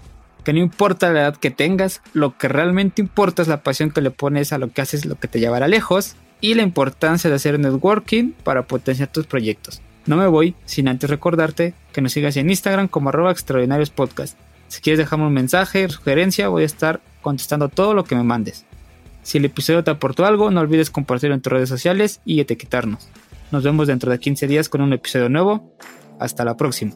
Que 0.45 0.53
no 0.53 0.61
importa 0.61 1.13
la 1.13 1.21
edad 1.23 1.37
que 1.37 1.51
tengas, 1.51 2.01
lo 2.13 2.39
que 2.39 2.49
realmente 2.49 3.03
importa 3.03 3.43
es 3.43 3.49
la 3.49 3.63
pasión 3.63 3.91
que 3.91 4.01
le 4.01 4.11
pones 4.11 4.53
a 4.53 4.59
lo 4.59 4.73
que 4.73 4.81
haces, 4.81 5.05
lo 5.05 5.17
que 5.17 5.29
te 5.29 5.41
llevará 5.41 5.69
lejos, 5.69 6.17
y 6.41 6.55
la 6.55 6.63
importancia 6.63 7.29
de 7.29 7.37
hacer 7.37 7.59
networking 7.59 8.33
para 8.45 8.63
potenciar 8.63 9.13
tus 9.13 9.27
proyectos. 9.27 9.83
No 10.07 10.17
me 10.17 10.27
voy 10.29 10.55
sin 10.65 10.89
antes 10.89 11.11
recordarte 11.11 11.75
que 11.93 12.01
nos 12.01 12.13
sigas 12.13 12.37
en 12.37 12.49
Instagram 12.49 12.89
como 12.89 13.11
arroba 13.11 13.33
extraordinarios 13.33 13.91
podcast 13.91 14.39
si 14.71 14.81
quieres 14.81 14.99
dejarme 14.99 15.27
un 15.27 15.33
mensaje, 15.33 15.89
sugerencia, 15.89 16.49
voy 16.49 16.63
a 16.63 16.67
estar 16.67 17.01
contestando 17.23 17.69
todo 17.69 17.93
lo 17.93 18.05
que 18.05 18.15
me 18.15 18.23
mandes. 18.23 18.65
Si 19.25 19.39
el 19.39 19.45
episodio 19.45 19.83
te 19.83 19.91
aportó 19.91 20.25
algo, 20.25 20.53
no 20.53 20.61
olvides 20.61 20.91
compartirlo 20.91 21.35
en 21.35 21.43
tus 21.43 21.53
redes 21.53 21.69
sociales 21.69 22.21
y 22.25 22.39
etiquetarnos. 22.39 23.09
Nos 23.51 23.65
vemos 23.65 23.89
dentro 23.89 24.13
de 24.13 24.21
15 24.21 24.47
días 24.47 24.69
con 24.69 24.81
un 24.81 24.93
episodio 24.93 25.29
nuevo. 25.29 25.75
Hasta 26.21 26.45
la 26.45 26.57
próxima. 26.57 26.93